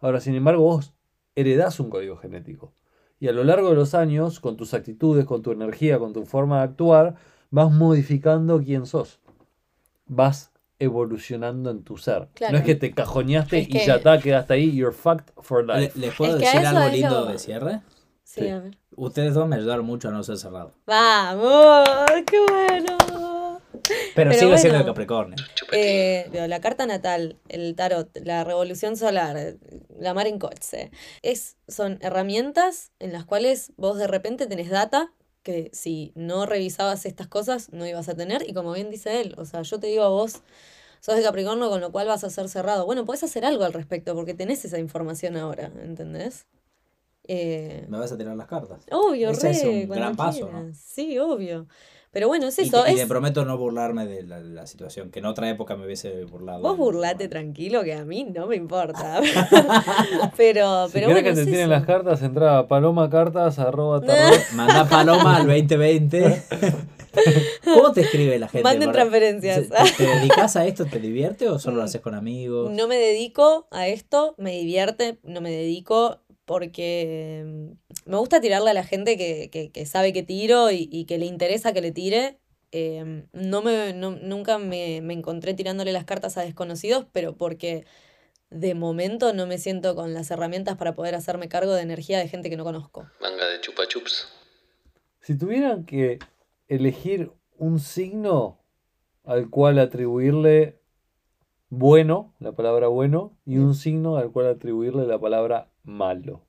Ahora, 0.00 0.20
sin 0.20 0.34
embargo, 0.34 0.62
vos 0.64 0.92
heredás 1.34 1.80
un 1.80 1.88
código 1.88 2.16
genético. 2.16 2.72
Y 3.20 3.28
a 3.28 3.32
lo 3.32 3.44
largo 3.44 3.70
de 3.70 3.76
los 3.76 3.94
años, 3.94 4.40
con 4.40 4.56
tus 4.56 4.74
actitudes, 4.74 5.24
con 5.24 5.42
tu 5.42 5.52
energía, 5.52 5.98
con 5.98 6.12
tu 6.12 6.26
forma 6.26 6.58
de 6.58 6.64
actuar, 6.64 7.14
vas 7.50 7.70
modificando 7.70 8.60
quién 8.60 8.84
sos. 8.84 9.20
Vas 10.06 10.50
evolucionando 10.78 11.70
en 11.70 11.84
tu 11.84 11.96
ser. 11.96 12.28
Claro. 12.34 12.52
No 12.54 12.58
es 12.58 12.64
que 12.64 12.74
te 12.74 12.90
cajoneaste 12.92 13.60
Es 13.60 13.68
y 13.68 13.86
ya 13.86 13.94
está, 13.96 14.18
quedaste 14.18 14.54
ahí, 14.54 14.74
you're 14.74 14.92
fucked 14.92 15.32
for 15.40 15.64
Le- 15.64 15.82
life. 15.82 15.98
¿Les 15.98 16.12
puedo 16.14 16.32
Es 16.36 16.38
que 16.42 16.44
decir 16.46 16.60
eso 16.62 16.76
algo 16.76 16.90
lindo 16.96 17.26
de 17.26 17.38
cierre? 17.38 17.80
Sí, 18.32 18.40
Sí. 18.40 18.48
a 18.48 18.60
ver. 18.60 18.78
Ustedes 18.96 19.34
dos 19.34 19.46
me 19.46 19.56
ayudaron 19.56 19.84
mucho 19.84 20.08
a 20.08 20.10
no 20.10 20.22
ser 20.22 20.38
cerrado. 20.38 20.72
¡Vamos! 20.86 21.86
¡Qué 22.26 22.40
bueno! 22.40 22.96
Pero, 23.82 23.90
Pero 24.14 24.32
sigo 24.32 24.46
bueno. 24.46 24.58
siendo 24.58 24.78
de 24.78 24.84
Capricornio. 24.86 25.36
Eh, 25.72 26.30
la 26.48 26.60
carta 26.60 26.86
natal, 26.86 27.36
el 27.48 27.74
tarot, 27.74 28.08
la 28.24 28.42
revolución 28.44 28.96
solar, 28.96 29.56
la 29.98 30.14
mar 30.14 30.26
en 30.26 30.38
coche, 30.38 30.90
es, 31.20 31.56
son 31.68 31.98
herramientas 32.00 32.92
en 33.00 33.12
las 33.12 33.24
cuales 33.26 33.72
vos 33.76 33.98
de 33.98 34.06
repente 34.06 34.46
tenés 34.46 34.70
data 34.70 35.12
que 35.42 35.68
si 35.74 36.12
no 36.14 36.46
revisabas 36.46 37.04
estas 37.04 37.26
cosas 37.26 37.70
no 37.72 37.86
ibas 37.86 38.08
a 38.08 38.14
tener. 38.14 38.48
Y 38.48 38.54
como 38.54 38.72
bien 38.72 38.90
dice 38.90 39.20
él, 39.20 39.34
o 39.36 39.44
sea, 39.44 39.60
yo 39.62 39.78
te 39.78 39.88
digo 39.88 40.04
a 40.04 40.08
vos, 40.08 40.40
sos 41.00 41.16
de 41.16 41.22
Capricornio, 41.22 41.68
con 41.68 41.80
lo 41.82 41.92
cual 41.92 42.06
vas 42.06 42.24
a 42.24 42.30
ser 42.30 42.48
cerrado. 42.48 42.86
Bueno, 42.86 43.04
podés 43.04 43.24
hacer 43.24 43.44
algo 43.44 43.64
al 43.64 43.72
respecto 43.74 44.14
porque 44.14 44.32
tenés 44.34 44.64
esa 44.64 44.78
información 44.78 45.36
ahora, 45.36 45.70
¿entendés? 45.82 46.46
Eh, 47.28 47.86
Me 47.88 47.98
vas 47.98 48.12
a 48.12 48.18
tirar 48.18 48.36
las 48.36 48.46
cartas. 48.48 48.84
Obvio, 48.90 49.30
Ese 49.30 49.48
re, 49.48 49.50
es 49.52 49.64
un 49.64 49.88
gran 49.88 50.16
paso. 50.16 50.50
Sí, 50.74 51.18
obvio. 51.18 51.66
Pero 52.10 52.28
bueno, 52.28 52.48
es 52.48 52.58
Y, 52.58 52.62
eso. 52.62 52.84
y 52.86 52.90
es... 52.90 52.96
te 53.00 53.06
prometo 53.06 53.44
no 53.46 53.56
burlarme 53.56 54.04
de 54.06 54.22
la, 54.24 54.38
la 54.40 54.66
situación, 54.66 55.10
que 55.10 55.20
en 55.20 55.24
otra 55.24 55.48
época 55.48 55.76
me 55.76 55.86
hubiese 55.86 56.24
burlado. 56.24 56.60
Vos 56.60 56.76
burlate 56.76 57.26
tranquilo, 57.28 57.82
que 57.84 57.94
a 57.94 58.04
mí 58.04 58.24
no 58.24 58.46
me 58.48 58.56
importa. 58.56 59.22
pero, 60.36 60.88
Si 60.88 60.92
pero 60.92 61.06
bueno, 61.08 61.22
que 61.22 61.32
te 61.32 61.40
es 61.42 61.46
eso. 61.48 61.66
las 61.68 61.86
cartas, 61.86 62.20
entra 62.22 62.58
a 62.58 62.68
palomacartas 62.68 63.58
arroba. 63.58 64.02
Manda 64.54 64.86
paloma 64.88 65.36
al 65.36 65.46
2020. 65.46 66.42
¿Cómo 67.64 67.92
te 67.92 68.02
escribe 68.02 68.38
la 68.38 68.48
gente? 68.48 68.62
Manden 68.62 68.92
transferencias. 68.92 69.68
¿Te, 69.68 70.04
te 70.04 70.06
dedicas 70.06 70.56
a 70.56 70.66
esto? 70.66 70.84
¿Te 70.86 70.98
divierte 70.98 71.48
o 71.48 71.58
solo 71.58 71.78
lo 71.78 71.82
haces 71.84 72.00
con 72.00 72.14
amigos? 72.14 72.70
No 72.72 72.88
me 72.88 72.96
dedico 72.96 73.68
a 73.70 73.88
esto, 73.88 74.34
me 74.38 74.52
divierte, 74.52 75.18
no 75.22 75.40
me 75.40 75.50
dedico 75.50 76.18
porque 76.52 77.42
mm, 77.46 78.10
me 78.10 78.16
gusta 78.18 78.40
tirarle 78.40 78.70
a 78.70 78.74
la 78.74 78.84
gente 78.84 79.16
que, 79.16 79.48
que, 79.50 79.70
que 79.72 79.86
sabe 79.86 80.12
que 80.12 80.22
tiro 80.22 80.70
y, 80.70 80.88
y 80.92 81.06
que 81.06 81.18
le 81.18 81.26
interesa 81.26 81.72
que 81.72 81.80
le 81.80 81.92
tire. 81.92 82.38
Eh, 82.72 83.26
no 83.32 83.62
me, 83.62 83.92
no- 83.94 84.16
nunca 84.20 84.58
me, 84.58 85.00
me 85.02 85.14
encontré 85.14 85.54
tirándole 85.54 85.92
las 85.92 86.04
cartas 86.04 86.36
a 86.38 86.42
desconocidos, 86.42 87.06
pero 87.12 87.36
porque 87.36 87.84
de 88.50 88.74
momento 88.74 89.32
no 89.32 89.46
me 89.46 89.58
siento 89.58 89.94
con 89.94 90.12
las 90.14 90.30
herramientas 90.30 90.76
para 90.76 90.94
poder 90.94 91.14
hacerme 91.14 91.48
cargo 91.48 91.72
de 91.72 91.82
energía 91.82 92.18
de 92.18 92.28
gente 92.28 92.50
que 92.50 92.56
no 92.56 92.64
conozco. 92.64 93.06
Manga 93.20 93.46
de 93.48 93.60
chupa 93.60 93.86
chups. 93.88 94.28
Si 95.20 95.36
tuvieran 95.38 95.84
que 95.84 96.18
elegir 96.68 97.30
un 97.56 97.78
signo 97.78 98.58
al 99.24 99.48
cual 99.50 99.78
atribuirle 99.78 100.80
bueno, 101.70 102.34
la 102.38 102.52
palabra 102.52 102.88
bueno, 102.88 103.36
y 103.46 103.56
un 103.58 103.74
signo 103.74 104.16
al 104.18 104.30
cual 104.30 104.46
atribuirle 104.48 105.06
la 105.06 105.18
palabra 105.18 105.71
malo. 105.84 106.42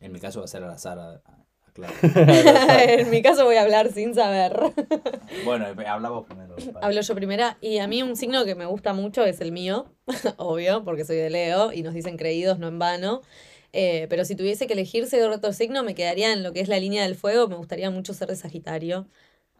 En 0.00 0.12
mi 0.12 0.20
caso 0.20 0.38
va 0.40 0.44
a 0.46 0.48
ser 0.48 0.62
al 0.62 0.70
azar, 0.70 0.98
a- 0.98 1.12
a- 1.24 1.46
aclaro. 1.66 1.92
en 2.88 3.10
mi 3.10 3.22
caso 3.22 3.44
voy 3.44 3.56
a 3.56 3.62
hablar 3.62 3.92
sin 3.92 4.14
saber. 4.14 4.58
Bueno, 5.44 5.66
hablamos 5.86 6.26
primero. 6.26 6.56
para- 6.72 6.86
Hablo 6.86 7.00
yo 7.00 7.14
primera 7.14 7.56
y 7.60 7.78
a 7.78 7.86
mí 7.86 8.02
un 8.02 8.16
signo 8.16 8.44
que 8.44 8.54
me 8.54 8.66
gusta 8.66 8.92
mucho 8.94 9.24
es 9.24 9.40
el 9.40 9.52
mío, 9.52 9.86
obvio, 10.36 10.84
porque 10.84 11.04
soy 11.04 11.16
de 11.16 11.30
Leo 11.30 11.72
y 11.72 11.82
nos 11.82 11.94
dicen 11.94 12.16
creídos, 12.16 12.58
no 12.58 12.68
en 12.68 12.78
vano. 12.78 13.22
Eh, 13.72 14.06
pero 14.10 14.24
si 14.24 14.34
tuviese 14.34 14.66
que 14.66 14.72
elegirse 14.72 15.16
de 15.16 15.24
otro 15.28 15.52
signo, 15.52 15.84
me 15.84 15.94
quedaría 15.94 16.32
en 16.32 16.42
lo 16.42 16.52
que 16.52 16.60
es 16.60 16.68
la 16.68 16.78
línea 16.80 17.04
del 17.04 17.14
fuego. 17.14 17.46
Me 17.48 17.54
gustaría 17.54 17.90
mucho 17.90 18.12
ser 18.14 18.28
de 18.28 18.34
Sagitario. 18.36 19.06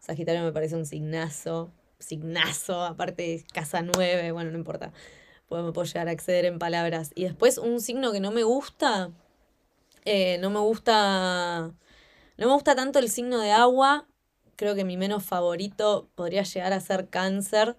Sagitario 0.00 0.42
me 0.42 0.50
parece 0.52 0.74
un 0.74 0.84
signazo, 0.86 1.70
signazo, 2.00 2.82
aparte 2.82 3.44
casa 3.54 3.82
9, 3.82 4.32
bueno, 4.32 4.50
no 4.50 4.58
importa. 4.58 4.92
Me 5.50 5.72
puedo 5.72 5.84
llegar 5.84 6.08
a 6.08 6.12
acceder 6.12 6.44
en 6.44 6.58
palabras. 6.58 7.12
Y 7.14 7.24
después 7.24 7.58
un 7.58 7.80
signo 7.80 8.12
que 8.12 8.20
no 8.20 8.30
me 8.30 8.44
gusta, 8.44 9.10
eh, 10.04 10.38
no 10.38 10.50
me 10.50 10.60
gusta, 10.60 11.72
no 12.38 12.46
me 12.46 12.52
gusta 12.52 12.74
tanto 12.74 12.98
el 12.98 13.08
signo 13.08 13.40
de 13.40 13.50
agua. 13.50 14.06
Creo 14.56 14.74
que 14.74 14.84
mi 14.84 14.96
menos 14.96 15.24
favorito 15.24 16.08
podría 16.14 16.42
llegar 16.42 16.72
a 16.72 16.80
ser 16.80 17.08
cáncer, 17.08 17.76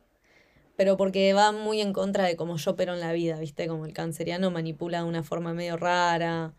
pero 0.76 0.98
porque 0.98 1.34
va 1.34 1.52
muy 1.52 1.80
en 1.80 1.94
contra 1.94 2.26
de 2.26 2.36
cómo 2.36 2.58
yo 2.58 2.72
opero 2.72 2.94
en 2.94 3.00
la 3.00 3.14
vida, 3.14 3.40
¿viste? 3.40 3.68
Como 3.68 3.86
el 3.86 3.94
canceriano 3.94 4.52
manipula 4.52 5.00
de 5.00 5.06
una 5.06 5.24
forma 5.24 5.54
medio 5.54 5.78
rara. 5.78 6.54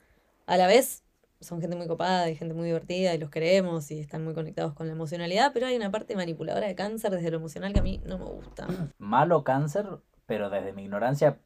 A 0.47 0.57
la 0.57 0.67
vez 0.67 1.03
son 1.43 1.61
gente 1.61 1.77
muy 1.77 1.87
copada 1.87 2.31
y 2.31 2.37
gente 2.37 2.55
muy 2.55 2.67
divertida 2.67 3.15
y 3.15 3.19
los 3.19 3.31
queremos 3.31 3.91
y 3.91 3.99
están 3.99 4.25
muy 4.25 4.35
conectados 4.35 4.75
con 4.75 4.87
la 4.87 4.93
emocionalidad, 4.93 5.53
pero 5.53 5.67
hay 5.67 5.77
una 5.77 5.91
parte 5.91 6.15
manipuladora 6.17 6.67
de 6.67 6.75
cáncer 6.75 7.11
desde 7.11 7.31
lo 7.31 7.39
emocional 7.39 7.73
que 7.73 7.81
a 7.81 7.83
mí 7.83 8.01
no 8.05 8.19
me 8.19 8.27
gusta. 8.27 8.69
Malo 8.99 9.43
cáncer, 9.45 9.87
pero 10.33 10.49
desde 10.49 10.73
mi 10.73 10.85
ignorancia 10.85 11.37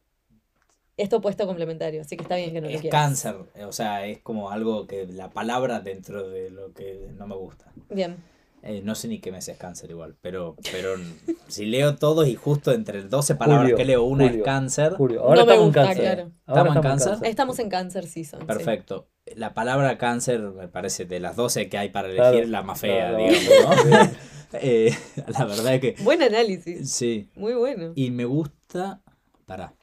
Esto 0.97 1.21
puesto 1.21 1.45
complementario, 1.45 2.03
así 2.03 2.17
que 2.17 2.23
está 2.23 2.37
bien 2.37 2.53
que 2.53 2.61
no 2.61 2.69
lo 2.69 2.75
es 2.75 2.81
quieras. 2.83 3.03
cáncer. 3.03 3.35
O 3.67 3.73
sea, 3.73 4.07
es 4.07 4.21
como 4.21 4.51
algo 4.53 4.87
que 4.87 5.07
la 5.09 5.29
palabra 5.31 5.81
dentro 5.81 6.29
de 6.29 6.51
lo 6.51 6.73
que 6.73 7.09
no 7.19 7.27
me 7.27 7.35
gusta. 7.35 7.73
Bien. 7.91 8.17
Eh, 8.63 8.81
no 8.85 8.95
sé 8.95 9.09
ni 9.09 9.19
qué 9.19 9.33
mes 9.33 9.49
es 9.49 9.59
cáncer 9.59 9.91
igual, 9.91 10.15
pero, 10.23 10.55
pero 10.71 10.95
si 11.49 11.67
leo 11.67 11.97
todos 11.97 12.29
y 12.29 12.37
justo 12.37 12.71
entre 12.73 13.03
12 13.03 13.35
palabras 13.35 13.63
Julio, 13.65 13.77
que 13.77 13.85
leo 13.85 14.05
una 14.05 14.25
Julio, 14.27 14.39
es 14.43 14.45
cáncer, 14.45 14.93
Julio, 14.95 15.23
ahora 15.23 15.41
No 15.41 15.47
me 15.47 15.53
estamos 15.53 15.67
gusta, 15.67 15.81
en 15.81 15.87
cáncer. 15.89 16.05
claro. 16.05 16.31
Ahora 16.47 16.61
¿Estamos 16.63 16.77
en 16.77 16.83
cáncer? 16.83 17.29
Estamos 17.29 17.59
en 17.59 17.69
cáncer 17.71 18.07
season. 18.07 18.41
sí. 18.41 18.47
perfecto. 18.47 19.09
La 19.35 19.55
palabra 19.55 19.99
cáncer 19.99 20.41
me 20.41 20.69
parece 20.69 21.05
de 21.05 21.19
las 21.19 21.35
12 21.35 21.69
que 21.69 21.79
hay 21.79 21.89
para 21.89 22.09
Claro, 22.09 22.29
elegir 22.31 22.49
la 22.49 22.63
más 22.63 22.81
fea, 22.81 23.09
claro. 23.09 23.19
digamos, 23.19 23.87
¿no? 23.87 23.97
Eh, 24.55 24.95
la 25.29 25.45
verdad 25.45 25.75
es 25.75 25.81
que 25.81 25.97
Buen 26.03 26.23
análisis. 26.23 26.91
sí. 26.93 27.29
Muy 27.35 27.55
bueno. 27.55 27.93
Y 27.95 28.11
me 28.11 28.25
gusta. 28.25 29.01
Pará. 29.47 29.75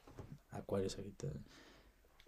Acuario, 0.51 0.89
Sagitario. 0.89 1.39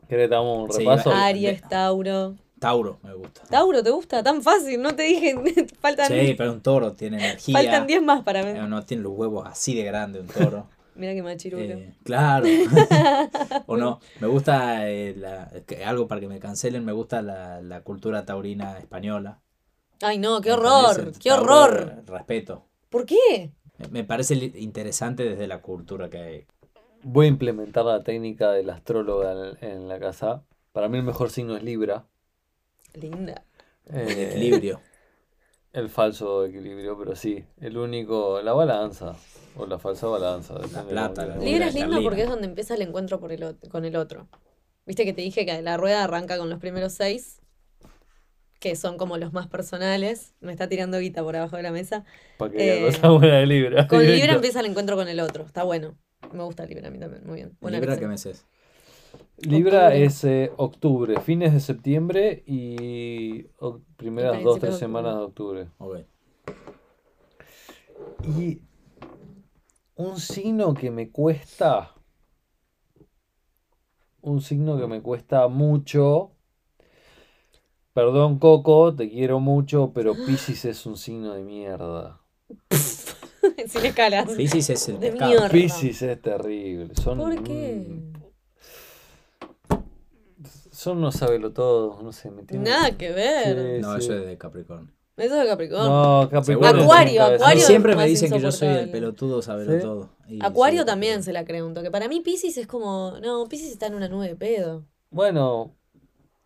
¿Querés 0.07 0.27
que 0.29 0.35
damos 0.35 0.69
un 0.69 0.71
Sí, 0.71 0.79
repaso? 0.79 1.09
va- 1.09 1.25
Aries, 1.25 1.61
Tauro. 1.61 2.35
Tauro, 2.59 2.99
me 3.03 3.13
gusta. 3.13 3.41
Tauro, 3.49 3.83
¿te 3.83 3.89
gusta? 3.89 4.23
Tan 4.23 4.41
fácil, 4.41 4.81
no 4.81 4.95
te 4.95 5.03
dije. 5.03 5.35
faltan 5.79 6.07
Sí, 6.07 6.35
pero 6.37 6.53
un 6.53 6.61
toro 6.61 6.93
tiene 6.93 7.17
energía. 7.17 7.53
faltan 7.53 7.85
10 7.87 8.01
más 8.01 8.23
para 8.23 8.41
Eh, 8.41 8.53
ver. 8.53 8.63
No 8.69 8.83
tiene 8.85 9.03
los 9.03 9.13
huevos 9.13 9.45
así 9.47 9.75
de 9.75 9.83
grande 9.83 10.19
un 10.21 10.27
toro. 10.27 10.67
Mira 10.95 11.13
qué 11.13 11.21
machirulo. 11.21 11.63
Eh, 11.63 11.93
claro. 12.03 12.45
o 13.65 13.75
no, 13.77 13.99
me 14.21 14.27
gusta 14.27 14.89
eh, 14.89 15.13
la- 15.17 15.51
que- 15.67 15.83
algo 15.83 16.07
para 16.07 16.21
que 16.21 16.27
me 16.27 16.39
cancelen, 16.39 16.85
me 16.85 16.93
gusta 16.93 17.21
la, 17.21 17.61
la 17.61 17.81
cultura 17.81 18.25
taurina 18.25 18.77
española. 18.79 19.41
Ay, 20.01 20.17
no, 20.17 20.41
qué 20.41 20.51
horror, 20.51 21.13
qué 21.19 21.31
horror. 21.31 22.03
Respeto. 22.05 22.65
¿Por 22.89 23.05
qué? 23.05 23.51
Me- 23.91 24.03
parece 24.03 24.35
interesante 24.55 25.23
desde 25.23 25.47
la 25.47 25.61
cultura 25.61 26.09
que 26.09 26.17
hay. 26.17 26.45
Voy 27.03 27.25
a 27.27 27.29
implementar 27.29 27.85
la 27.85 28.03
técnica 28.03 28.51
del 28.51 28.69
astróloga 28.69 29.55
en, 29.61 29.69
en 29.71 29.87
la 29.87 29.99
casa. 29.99 30.43
Para 30.71 30.89
mí 30.89 30.97
el 30.97 31.03
mejor 31.03 31.29
signo 31.29 31.55
es 31.55 31.63
Libra. 31.63 32.05
Linda. 32.93 33.43
El 33.85 34.09
Eh, 34.09 34.29
equilibrio. 34.31 34.81
El 35.73 35.89
falso 35.89 36.45
equilibrio, 36.45 36.97
pero 36.97 37.15
sí. 37.15 37.43
El 37.59 37.77
único, 37.77 38.41
la 38.41 38.53
balanza. 38.53 39.13
O 39.57 39.65
la 39.65 39.77
falsa 39.77 40.07
balanza. 40.07 40.55
de 40.57 40.67
plata, 40.67 41.25
la. 41.25 41.37
Libra 41.37 41.65
la 41.65 41.67
es 41.67 41.75
lindo 41.75 42.01
porque 42.03 42.23
es 42.23 42.29
donde 42.29 42.47
empieza 42.47 42.75
el 42.75 42.81
encuentro 42.81 43.19
por 43.19 43.31
el 43.31 43.57
con 43.69 43.85
el 43.85 43.95
otro. 43.95 44.27
Viste 44.85 45.03
que 45.05 45.13
te 45.13 45.21
dije 45.21 45.45
que 45.45 45.61
la 45.61 45.77
rueda 45.77 46.03
arranca 46.03 46.37
con 46.37 46.49
los 46.49 46.59
primeros 46.59 46.93
seis, 46.93 47.41
que 48.69 48.75
son 48.75 48.97
como 48.97 49.17
los 49.17 49.31
más 49.31 49.45
personales. 49.45 50.33
Me 50.41 50.51
está 50.51 50.67
tirando 50.67 50.97
guita 50.97 51.21
por 51.21 51.35
abajo 51.35 51.55
de 51.55 51.61
la 51.61 51.71
mesa. 51.71 52.03
Para 52.39 52.51
que 52.51 52.87
Eh, 52.87 52.91
cosa 52.91 53.09
buena 53.09 53.35
de 53.35 53.45
Libra. 53.45 53.87
Con 53.87 53.99
Libra 54.05 54.33
empieza 54.33 54.59
el 54.61 54.65
encuentro 54.65 54.95
con 54.95 55.07
el 55.07 55.19
otro. 55.19 55.43
Está 55.43 55.61
bueno. 55.63 55.95
Me 56.33 56.43
gusta 56.43 56.65
Libra 56.65 56.87
a 56.87 56.91
mí 56.91 56.97
también. 56.97 57.21
Muy 57.27 57.35
bien. 57.35 57.55
Buena 57.61 57.77
¿Libra 57.77 57.95
qué 57.97 58.05
elección. 58.05 58.09
mes 58.11 58.25
es? 58.25 58.45
Libra 59.37 59.87
Octubre. 59.89 60.03
es 60.05 60.23
eh, 60.23 60.51
octubre, 60.57 61.21
fines 61.21 61.53
de 61.53 61.59
septiembre 61.59 62.43
y 62.47 63.45
o- 63.59 63.81
primeras 63.97 64.41
dos, 64.43 64.59
tres 64.59 64.73
de 64.73 64.79
semanas 64.79 65.15
de 65.15 65.21
octubre. 65.21 65.67
Ok. 65.77 65.99
Y 68.39 68.61
un 69.95 70.19
signo 70.19 70.73
que 70.73 70.89
me 70.89 71.11
cuesta, 71.11 71.93
un 74.21 74.41
signo 74.41 74.79
que 74.79 74.87
me 74.87 75.01
cuesta 75.03 75.47
mucho, 75.49 76.31
perdón 77.95 78.37
Coco, 78.39 78.93
te 78.93 79.09
quiero 79.09 79.39
mucho, 79.39 79.91
pero 79.95 80.13
Piscis 80.13 80.65
es 80.65 80.85
un 80.85 80.97
signo 80.97 81.33
de 81.33 81.41
mierda. 81.43 82.19
Sin 83.67 83.85
escalas. 83.85 84.29
Piscis 84.31 84.69
es 84.69 84.89
el 84.89 84.99
De 84.99 85.09
pescado. 85.11 85.31
mierda. 85.31 85.49
Piscis 85.49 86.01
es 86.01 86.21
terrible, 86.21 86.93
son, 87.01 87.17
¿Por 87.17 87.41
qué? 87.43 87.87
son 90.71 90.99
no 91.01 91.11
sabelo 91.11 91.51
todo, 91.51 92.01
no 92.03 92.11
sé, 92.11 92.29
me 92.31 92.43
tienen- 92.43 92.65
Nada 92.69 92.91
que 92.97 93.11
ver. 93.11 93.75
Sí, 93.77 93.81
No, 93.81 93.93
sí. 93.93 93.99
eso 94.05 94.13
es 94.15 94.25
de 94.25 94.37
Capricornio. 94.37 94.91
Eso 95.17 95.35
es 95.35 95.41
de 95.43 95.47
Capricornio. 95.47 95.89
No, 95.89 96.29
Capricornio. 96.29 96.71
Tiene 96.71 96.83
Acuario. 96.83 97.13
Y 97.13 97.33
Acuario 97.35 97.65
siempre 97.65 97.91
me 97.93 98.01
más 98.01 98.07
dicen 98.07 98.29
que 98.31 98.39
yo 98.41 98.51
soy 98.51 98.67
el 98.67 98.73
insoportable. 98.73 98.91
pelotudo, 98.99 99.41
saberlo 99.41 99.73
¿Sí? 99.75 99.81
todo. 99.81 100.09
Y 100.27 100.39
Acuario 100.43 100.79
soy- 100.81 100.85
también 100.87 101.23
se 101.23 101.31
la 101.31 101.45
cree 101.45 101.63
un 101.63 101.73
toque. 101.73 101.89
Para 101.89 102.09
mí 102.09 102.19
Pisces 102.19 102.57
es 102.57 102.67
como, 102.67 103.13
no, 103.21 103.45
Pisces 103.47 103.71
está 103.71 103.87
en 103.87 103.95
una 103.95 104.09
nube 104.09 104.27
de 104.27 104.35
pedo. 104.35 104.83
Bueno, 105.11 105.73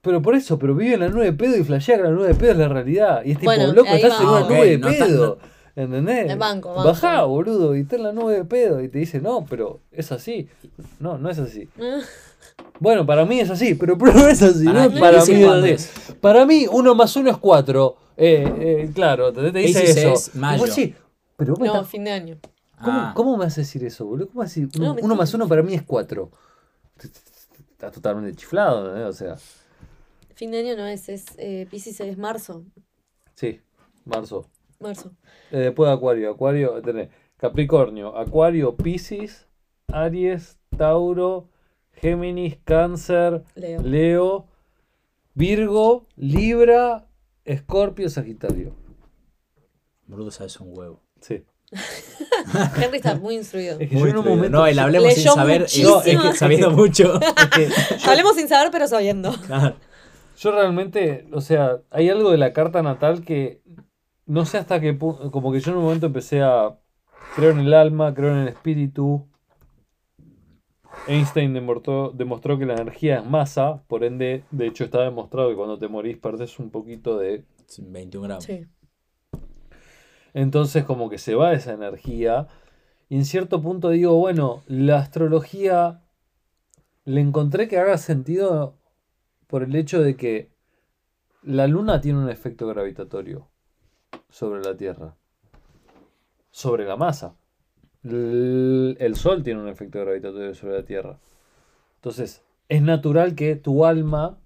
pero 0.02 0.22
por 0.22 0.36
eso, 0.36 0.58
pero 0.60 0.76
vive 0.76 0.94
en 0.96 1.00
la 1.02 1.10
nube 1.10 1.26
de 1.26 1.34
pedo 1.34 1.58
y 1.58 1.64
flashea 1.64 1.98
que 1.98 2.04
la 2.04 2.10
nube 2.12 2.28
de 2.30 2.36
pedo 2.36 2.52
es 2.52 2.58
la 2.58 2.68
realidad. 2.70 3.22
Y 3.26 3.32
es 3.32 3.38
tipo, 3.40 3.52
Bueno, 3.52 3.74
loco, 3.74 3.90
estás 3.90 4.20
en 4.22 4.28
va. 4.28 4.32
una 4.32 4.42
Ok, 4.46 4.50
nube 4.52 4.66
de 4.70 4.78
no 4.78 4.88
está- 4.90 5.06
pedo. 5.06 5.38
¿Entendés? 5.76 6.38
Banco, 6.38 6.70
banco. 6.74 6.84
Bajá, 6.90 7.24
boludo, 7.24 7.76
y 7.76 7.82
está 7.82 7.96
en 7.96 8.04
la 8.04 8.12
nube 8.12 8.34
de 8.36 8.44
pedo. 8.46 8.82
Y 8.82 8.90
te 8.90 8.98
dice, 9.00 9.22
no, 9.22 9.46
pero 9.50 9.80
es 9.92 10.12
así. 10.12 10.50
No, 11.00 11.18
no 11.18 11.30
es 11.30 11.40
así. 11.40 11.68
Bueno, 12.82 13.06
para 13.06 13.26
mí 13.26 13.40
es 13.42 13.50
así, 13.50 13.76
pero, 13.76 13.98
pero 13.98 14.14
no 14.14 14.28
es 14.28 14.42
así. 14.42 14.66
Pará, 14.66 14.88
¿no? 14.88 14.98
¿y 14.98 15.00
Para 15.00 15.24
mí 15.26 15.44
es 15.70 15.90
así. 15.90 16.14
Para 16.22 16.46
mí, 16.46 16.66
uno 16.72 16.96
más 16.96 17.14
uno 17.18 17.30
es 17.30 17.38
cuatro. 17.38 17.98
Eh, 18.16 18.54
eh, 18.60 18.92
claro, 18.94 19.32
te, 19.34 19.52
te 19.52 19.60
dice 19.60 19.84
eso. 19.84 20.14
es 20.14 20.36
mayo. 20.36 20.60
vos 20.62 20.70
sí, 20.74 20.94
pero 21.38 21.56
No, 21.58 21.66
estás- 21.66 21.88
fin 21.90 22.04
de 22.06 22.12
año. 22.12 22.38
¿cómo, 22.82 22.98
Ah. 23.00 23.14
cómo 23.16 23.38
me 23.38 23.46
haces 23.46 23.66
decir 23.68 23.84
eso, 23.86 24.06
boludo? 24.06 24.28
¿Cómo 24.30 24.42
así? 24.44 24.68
Uno, 24.78 24.94
No, 24.94 24.96
uno 25.02 25.16
más 25.16 25.34
uno 25.34 25.48
para 25.48 25.62
mí 25.62 25.74
es 25.74 25.84
cuatro. 25.84 26.32
Estás 27.72 27.94
totalmente 27.94 28.36
chiflado, 28.36 28.98
¿eh? 28.98 29.04
O 29.06 29.14
sea, 29.14 29.36
Fin 30.40 30.52
de 30.52 30.60
año 30.60 30.78
no 30.78 30.88
es, 30.88 31.10
es 31.10 31.26
eh, 31.38 31.68
Pisces 31.70 32.00
es 32.00 32.18
marzo. 32.18 32.64
sí, 33.36 33.60
marzo. 34.06 34.50
Marzo. 34.80 35.12
Eh, 35.52 35.58
después 35.58 35.90
de 35.90 35.94
Acuario, 35.96 36.32
Acuario, 36.32 36.82
tenés 36.82 37.10
Capricornio, 37.36 38.16
Acuario, 38.18 38.78
Piscis, 38.78 39.46
Aries, 39.92 40.58
Tauro, 40.78 41.50
Géminis, 41.92 42.58
Cáncer, 42.64 43.44
Leo. 43.56 43.82
Leo, 43.82 44.48
Virgo, 45.34 46.08
Libra, 46.16 47.06
Escorpio, 47.44 48.10
Sagitario. 48.10 48.74
Boludo, 50.08 50.32
sabes 50.32 50.58
un 50.62 50.70
huevo. 50.78 51.02
Sí. 51.20 51.44
Henry 52.82 52.98
está 52.98 53.16
muy 53.16 53.36
instruido. 53.36 53.78
Es 53.78 53.90
que 53.90 53.96
Muy 53.96 54.06
yo 54.06 54.10
en 54.12 54.18
un 54.20 54.26
momento. 54.26 54.58
No, 54.58 54.66
el 54.66 54.80
hablemos 54.80 55.14
sin 55.16 55.24
saber. 55.26 55.64
es- 55.64 55.74
que 55.74 56.34
sabiendo 56.38 56.72
mucho. 56.82 57.20
es 57.20 57.48
que 57.50 57.70
Hablemos 58.10 58.38
sin 58.38 58.48
saber, 58.48 58.72
pero 58.72 58.88
sabiendo. 58.88 59.34
Claro. 59.46 59.76
Yo 60.40 60.52
realmente, 60.52 61.28
o 61.34 61.42
sea, 61.42 61.82
hay 61.90 62.10
algo 62.10 62.32
de 62.32 62.38
la 62.38 62.54
carta 62.54 62.82
natal 62.82 63.26
que 63.26 63.62
no 64.26 64.46
sé 64.46 64.58
hasta 64.58 64.80
qué 64.80 64.94
punto. 64.94 65.32
Como 65.32 65.52
que 65.52 65.60
yo 65.60 65.72
en 65.72 65.78
un 65.78 65.84
momento 65.84 66.06
empecé 66.06 66.42
a. 66.42 66.80
Creo 67.36 67.52
en 67.52 67.60
el 67.60 67.74
alma, 67.74 68.14
creo 68.14 68.32
en 68.32 68.40
el 68.40 68.48
espíritu. 68.48 69.28
Einstein 71.08 71.54
demostró, 71.54 72.12
demostró 72.12 72.58
que 72.58 72.66
la 72.66 72.76
energía 72.76 73.20
es 73.20 73.26
masa, 73.26 73.84
por 73.88 74.04
ende, 74.04 74.44
de 74.52 74.68
hecho 74.68 74.84
está 74.84 75.02
demostrado 75.02 75.50
que 75.50 75.56
cuando 75.56 75.78
te 75.78 75.88
morís 75.88 76.18
perdés 76.18 76.60
un 76.60 76.72
poquito 76.72 77.18
de... 77.18 77.46
21 77.78 78.28
gramos. 78.28 78.44
Sí. 78.44 78.66
Entonces 80.34 80.84
como 80.84 81.10
que 81.10 81.18
se 81.18 81.36
va 81.36 81.54
esa 81.54 81.74
energía. 81.74 82.48
Y 83.08 83.16
en 83.16 83.26
cierto 83.26 83.62
punto 83.62 83.90
digo, 83.90 84.16
bueno, 84.16 84.64
la 84.68 85.00
astrología 85.00 86.02
le 87.06 87.22
encontré 87.22 87.68
que 87.68 87.78
haga 87.78 87.98
sentido 87.98 88.79
por 89.50 89.64
el 89.64 89.76
hecho 89.76 90.00
de 90.04 90.16
que 90.16 90.52
la 91.42 91.66
luna 91.66 92.00
tiene 92.02 92.20
un 92.20 92.30
efecto 92.30 92.68
gravitatorio 92.68 93.50
sobre 94.30 94.62
la 94.62 94.78
Tierra, 94.78 95.16
sobre 96.52 96.86
la 96.86 96.96
masa. 96.96 97.36
El 98.04 99.14
Sol 99.16 99.42
tiene 99.42 99.60
un 99.60 99.68
efecto 99.68 100.00
gravitatorio 100.02 100.54
sobre 100.54 100.76
la 100.76 100.86
Tierra. 100.86 101.20
Entonces, 101.96 102.44
es 102.68 102.84
natural 102.84 103.34
que 103.34 103.56
tu 103.56 103.88
alma 103.88 104.38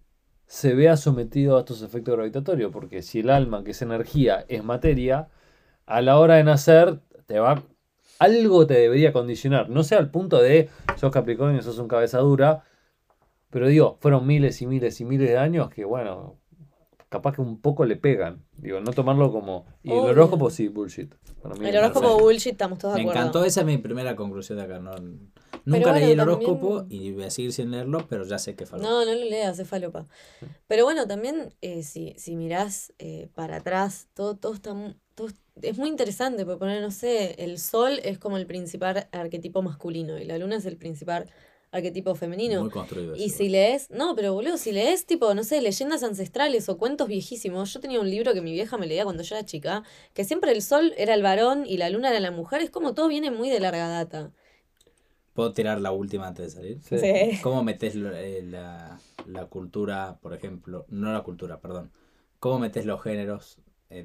se 0.48 0.74
vea 0.74 0.96
sometido 0.96 1.58
a 1.58 1.60
estos 1.60 1.82
efectos 1.82 2.16
gravitatorios, 2.16 2.72
porque 2.72 3.02
si 3.02 3.20
el 3.20 3.30
alma, 3.30 3.66
que 3.66 3.72
es 3.72 3.82
energía, 3.82 4.46
es 4.48 4.64
materia, 4.64 5.28
a 5.86 6.02
la 6.02 6.18
hora 6.18 6.36
de 6.36 6.46
nacer 6.46 7.02
te 7.26 7.40
va 7.40 7.62
algo 8.20 8.66
te 8.66 8.76
debería 8.76 9.12
condicionar, 9.12 9.70
no 9.70 9.84
sea 9.84 9.98
al 9.98 10.12
punto 10.12 10.42
de 10.42 10.70
sos 10.96 11.12
Capricornio, 11.12 11.62
sos 11.62 11.78
un 11.80 11.90
cabeza 11.90 12.20
dura, 12.20 12.64
pero 13.54 13.68
digo, 13.70 13.98
fueron 14.02 14.28
miles 14.28 14.62
y 14.62 14.68
miles 14.68 15.00
y 15.00 15.06
miles 15.06 15.30
de 15.30 15.38
años 15.38 15.70
que 15.70 15.86
bueno, 15.86 16.40
capaz 17.10 17.36
que 17.36 17.42
un 17.42 17.62
poco 17.62 17.86
le 17.86 17.96
pegan, 17.96 18.44
digo, 18.58 18.80
no 18.82 18.92
tomarlo 18.92 19.32
como 19.32 19.66
y 19.84 19.92
el 19.92 20.00
horóscopo 20.00 20.50
sí 20.50 20.68
bullshit. 20.68 21.14
Para 21.42 21.54
mí 21.56 21.68
El 21.70 21.78
horóscopo 21.78 22.18
bullshit, 22.20 22.54
estamos 22.54 22.80
todos 22.80 22.96
de 22.96 23.00
Me 23.02 23.04
acuerdo. 23.04 23.20
encantó, 23.22 23.46
esa 23.46 23.62
es 23.62 23.66
mi 23.68 23.78
primera 23.78 24.16
conclusión 24.16 24.58
de 24.58 24.64
acá. 24.64 24.80
No, 24.80 24.96
nunca 24.96 25.22
bueno, 25.66 25.94
leí 25.94 26.12
el 26.12 26.18
también- 26.18 26.22
horóscopo 26.22 26.86
y 26.90 27.12
voy 27.12 27.26
a 27.26 27.30
seguir 27.30 27.54
sin 27.54 27.70
leerlo, 27.72 28.08
pero 28.10 28.26
ya 28.26 28.40
sé 28.40 28.56
que 28.56 28.66
faló. 28.66 28.82
No, 28.82 29.06
no 29.06 29.14
lo 29.14 29.26
leas, 29.26 29.60
es 29.60 29.68
falopa. 29.68 30.06
Pero 30.68 30.86
bueno, 30.86 31.06
también 31.08 31.54
eh, 31.62 31.84
si, 31.84 32.16
si 32.18 32.36
mirás 32.36 32.94
eh, 32.98 33.30
para 33.36 33.58
atrás, 33.58 34.08
todo, 34.16 34.36
todo 34.36 34.54
está 34.56 34.74
todo 35.16 35.28
es- 35.28 35.36
es 35.62 35.78
muy 35.78 35.90
interesante, 35.90 36.44
porque 36.46 36.58
poner, 36.58 36.82
no 36.82 36.90
sé, 36.90 37.36
el 37.44 37.60
sol 37.60 38.00
es 38.04 38.18
como 38.18 38.38
el 38.38 38.48
principal 38.48 39.08
arquetipo 39.12 39.62
masculino 39.62 40.18
y 40.18 40.26
la 40.26 40.40
luna 40.40 40.56
es 40.56 40.66
el 40.66 40.78
principal 40.78 41.30
arquetipo 41.74 42.16
femenino. 42.16 42.62
Muy 42.62 42.70
construido. 42.70 43.16
Y 43.18 43.26
eso. 43.26 43.38
si 43.38 43.50
lees, 43.50 43.90
no, 43.90 44.16
pero 44.16 44.34
boludo, 44.34 44.58
si 44.58 44.72
lees 44.72 45.06
tipo, 45.06 45.34
no 45.34 45.44
sé, 45.44 45.62
leyendas 45.62 46.04
ancestrales 46.04 46.70
o 46.70 46.78
cuentos 46.78 47.08
viejísimos, 47.10 47.74
yo 47.74 47.82
tenía 47.82 48.00
un 48.00 48.10
libro 48.10 48.34
que 48.34 48.42
mi 48.42 48.54
vieja 48.54 48.78
me 48.78 48.88
leía 48.88 49.04
cuando 49.04 49.24
yo 49.24 49.36
era 49.36 49.46
chica, 49.46 49.84
que 50.14 50.24
siempre 50.24 50.52
el 50.54 50.62
sol 50.62 50.94
era 50.98 51.14
el 51.14 51.24
varón 51.24 51.66
y 51.66 51.76
la 51.78 51.90
luna 51.90 52.10
era 52.12 52.20
la 52.22 52.32
mujer, 52.32 52.62
es 52.62 52.70
como 52.70 52.94
todo 52.94 53.10
viene 53.10 53.32
muy 53.32 53.50
de 53.50 53.60
larga 53.60 53.90
data. 53.90 54.32
¿Puedo 55.34 55.52
tirar 55.52 55.82
la 55.82 55.92
última 55.92 56.28
antes 56.28 56.46
de 56.46 56.52
salir? 56.62 56.80
Sí. 56.82 57.00
Sí. 57.00 57.40
¿Cómo 57.42 57.64
metes 57.64 57.96
lo- 57.96 58.16
eh, 58.16 58.44
la, 58.44 59.00
la 59.26 59.46
cultura, 59.48 60.20
por 60.22 60.34
ejemplo? 60.34 60.86
No 60.90 61.12
la 61.12 61.24
cultura, 61.24 61.60
perdón. 61.60 61.92
¿Cómo 62.40 62.60
metes 62.60 62.86
los 62.86 63.02
géneros 63.02 63.58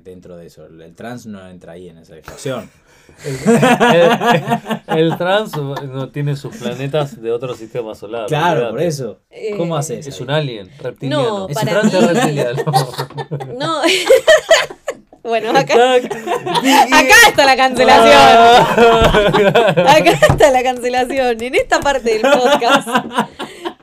dentro 0.02 0.36
de 0.36 0.46
eso? 0.46 0.66
El, 0.66 0.94
trans 0.94 1.26
no 1.26 1.46
entra 1.48 1.72
ahí 1.72 1.88
en 1.88 1.98
esa 1.98 2.16
ecuación. 2.16 2.70
el, 3.24 4.98
el 4.98 5.16
trans 5.16 5.56
no 5.56 6.10
tiene 6.10 6.36
sus 6.36 6.54
planetas 6.56 7.20
de 7.20 7.32
otro 7.32 7.54
sistema 7.54 7.94
solar. 7.94 8.26
claro, 8.26 8.70
por 8.70 8.82
eso. 8.82 9.20
¿Cómo 9.56 9.76
Eh, 9.76 9.78
haces? 9.80 10.06
Es 10.06 10.16
ahí? 10.16 10.22
un 10.24 10.30
alien, 10.30 10.70
reptiliano. 10.78 11.22
No, 11.22 11.48
es 11.48 11.54
para 11.54 11.80
un 11.80 11.90
trans 11.90 12.02
mí- 12.04 12.12
reptiliano. 12.14 12.64
No. 13.58 13.80
bueno, 15.22 15.50
acá, 15.50 15.74
acá 15.94 17.16
está 17.28 17.44
la 17.46 17.56
cancelación. 17.56 18.14
Ah. 18.16 19.94
Acá 19.96 20.10
está 20.10 20.50
la 20.50 20.62
cancelación, 20.62 21.42
en 21.42 21.54
esta 21.54 21.80
parte 21.80 22.18
del 22.18 22.22
podcast. 22.22 22.88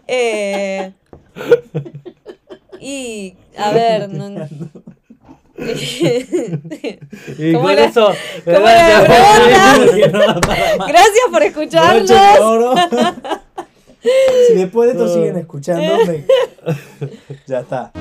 Eh, 0.07 0.91
y, 2.79 3.35
a 3.57 3.71
ver, 3.71 4.09
no... 4.09 4.47
Y 5.57 7.53
¿Cómo 7.53 7.63
con 7.63 7.71
era- 7.71 7.85
eso. 7.85 8.11
cómo 8.43 8.67
era 8.67 8.99
la 9.01 10.39
gracias. 10.87 11.25
Por 11.31 11.43
escucharnos. 11.43 12.09
Si 14.47 14.53
después 14.53 14.85
de 14.87 14.93
esto 14.93 15.11
siguen 15.11 15.35
escuchando, 15.37 15.97
me- 16.05 16.25
ya 17.47 17.61
está. 17.61 17.91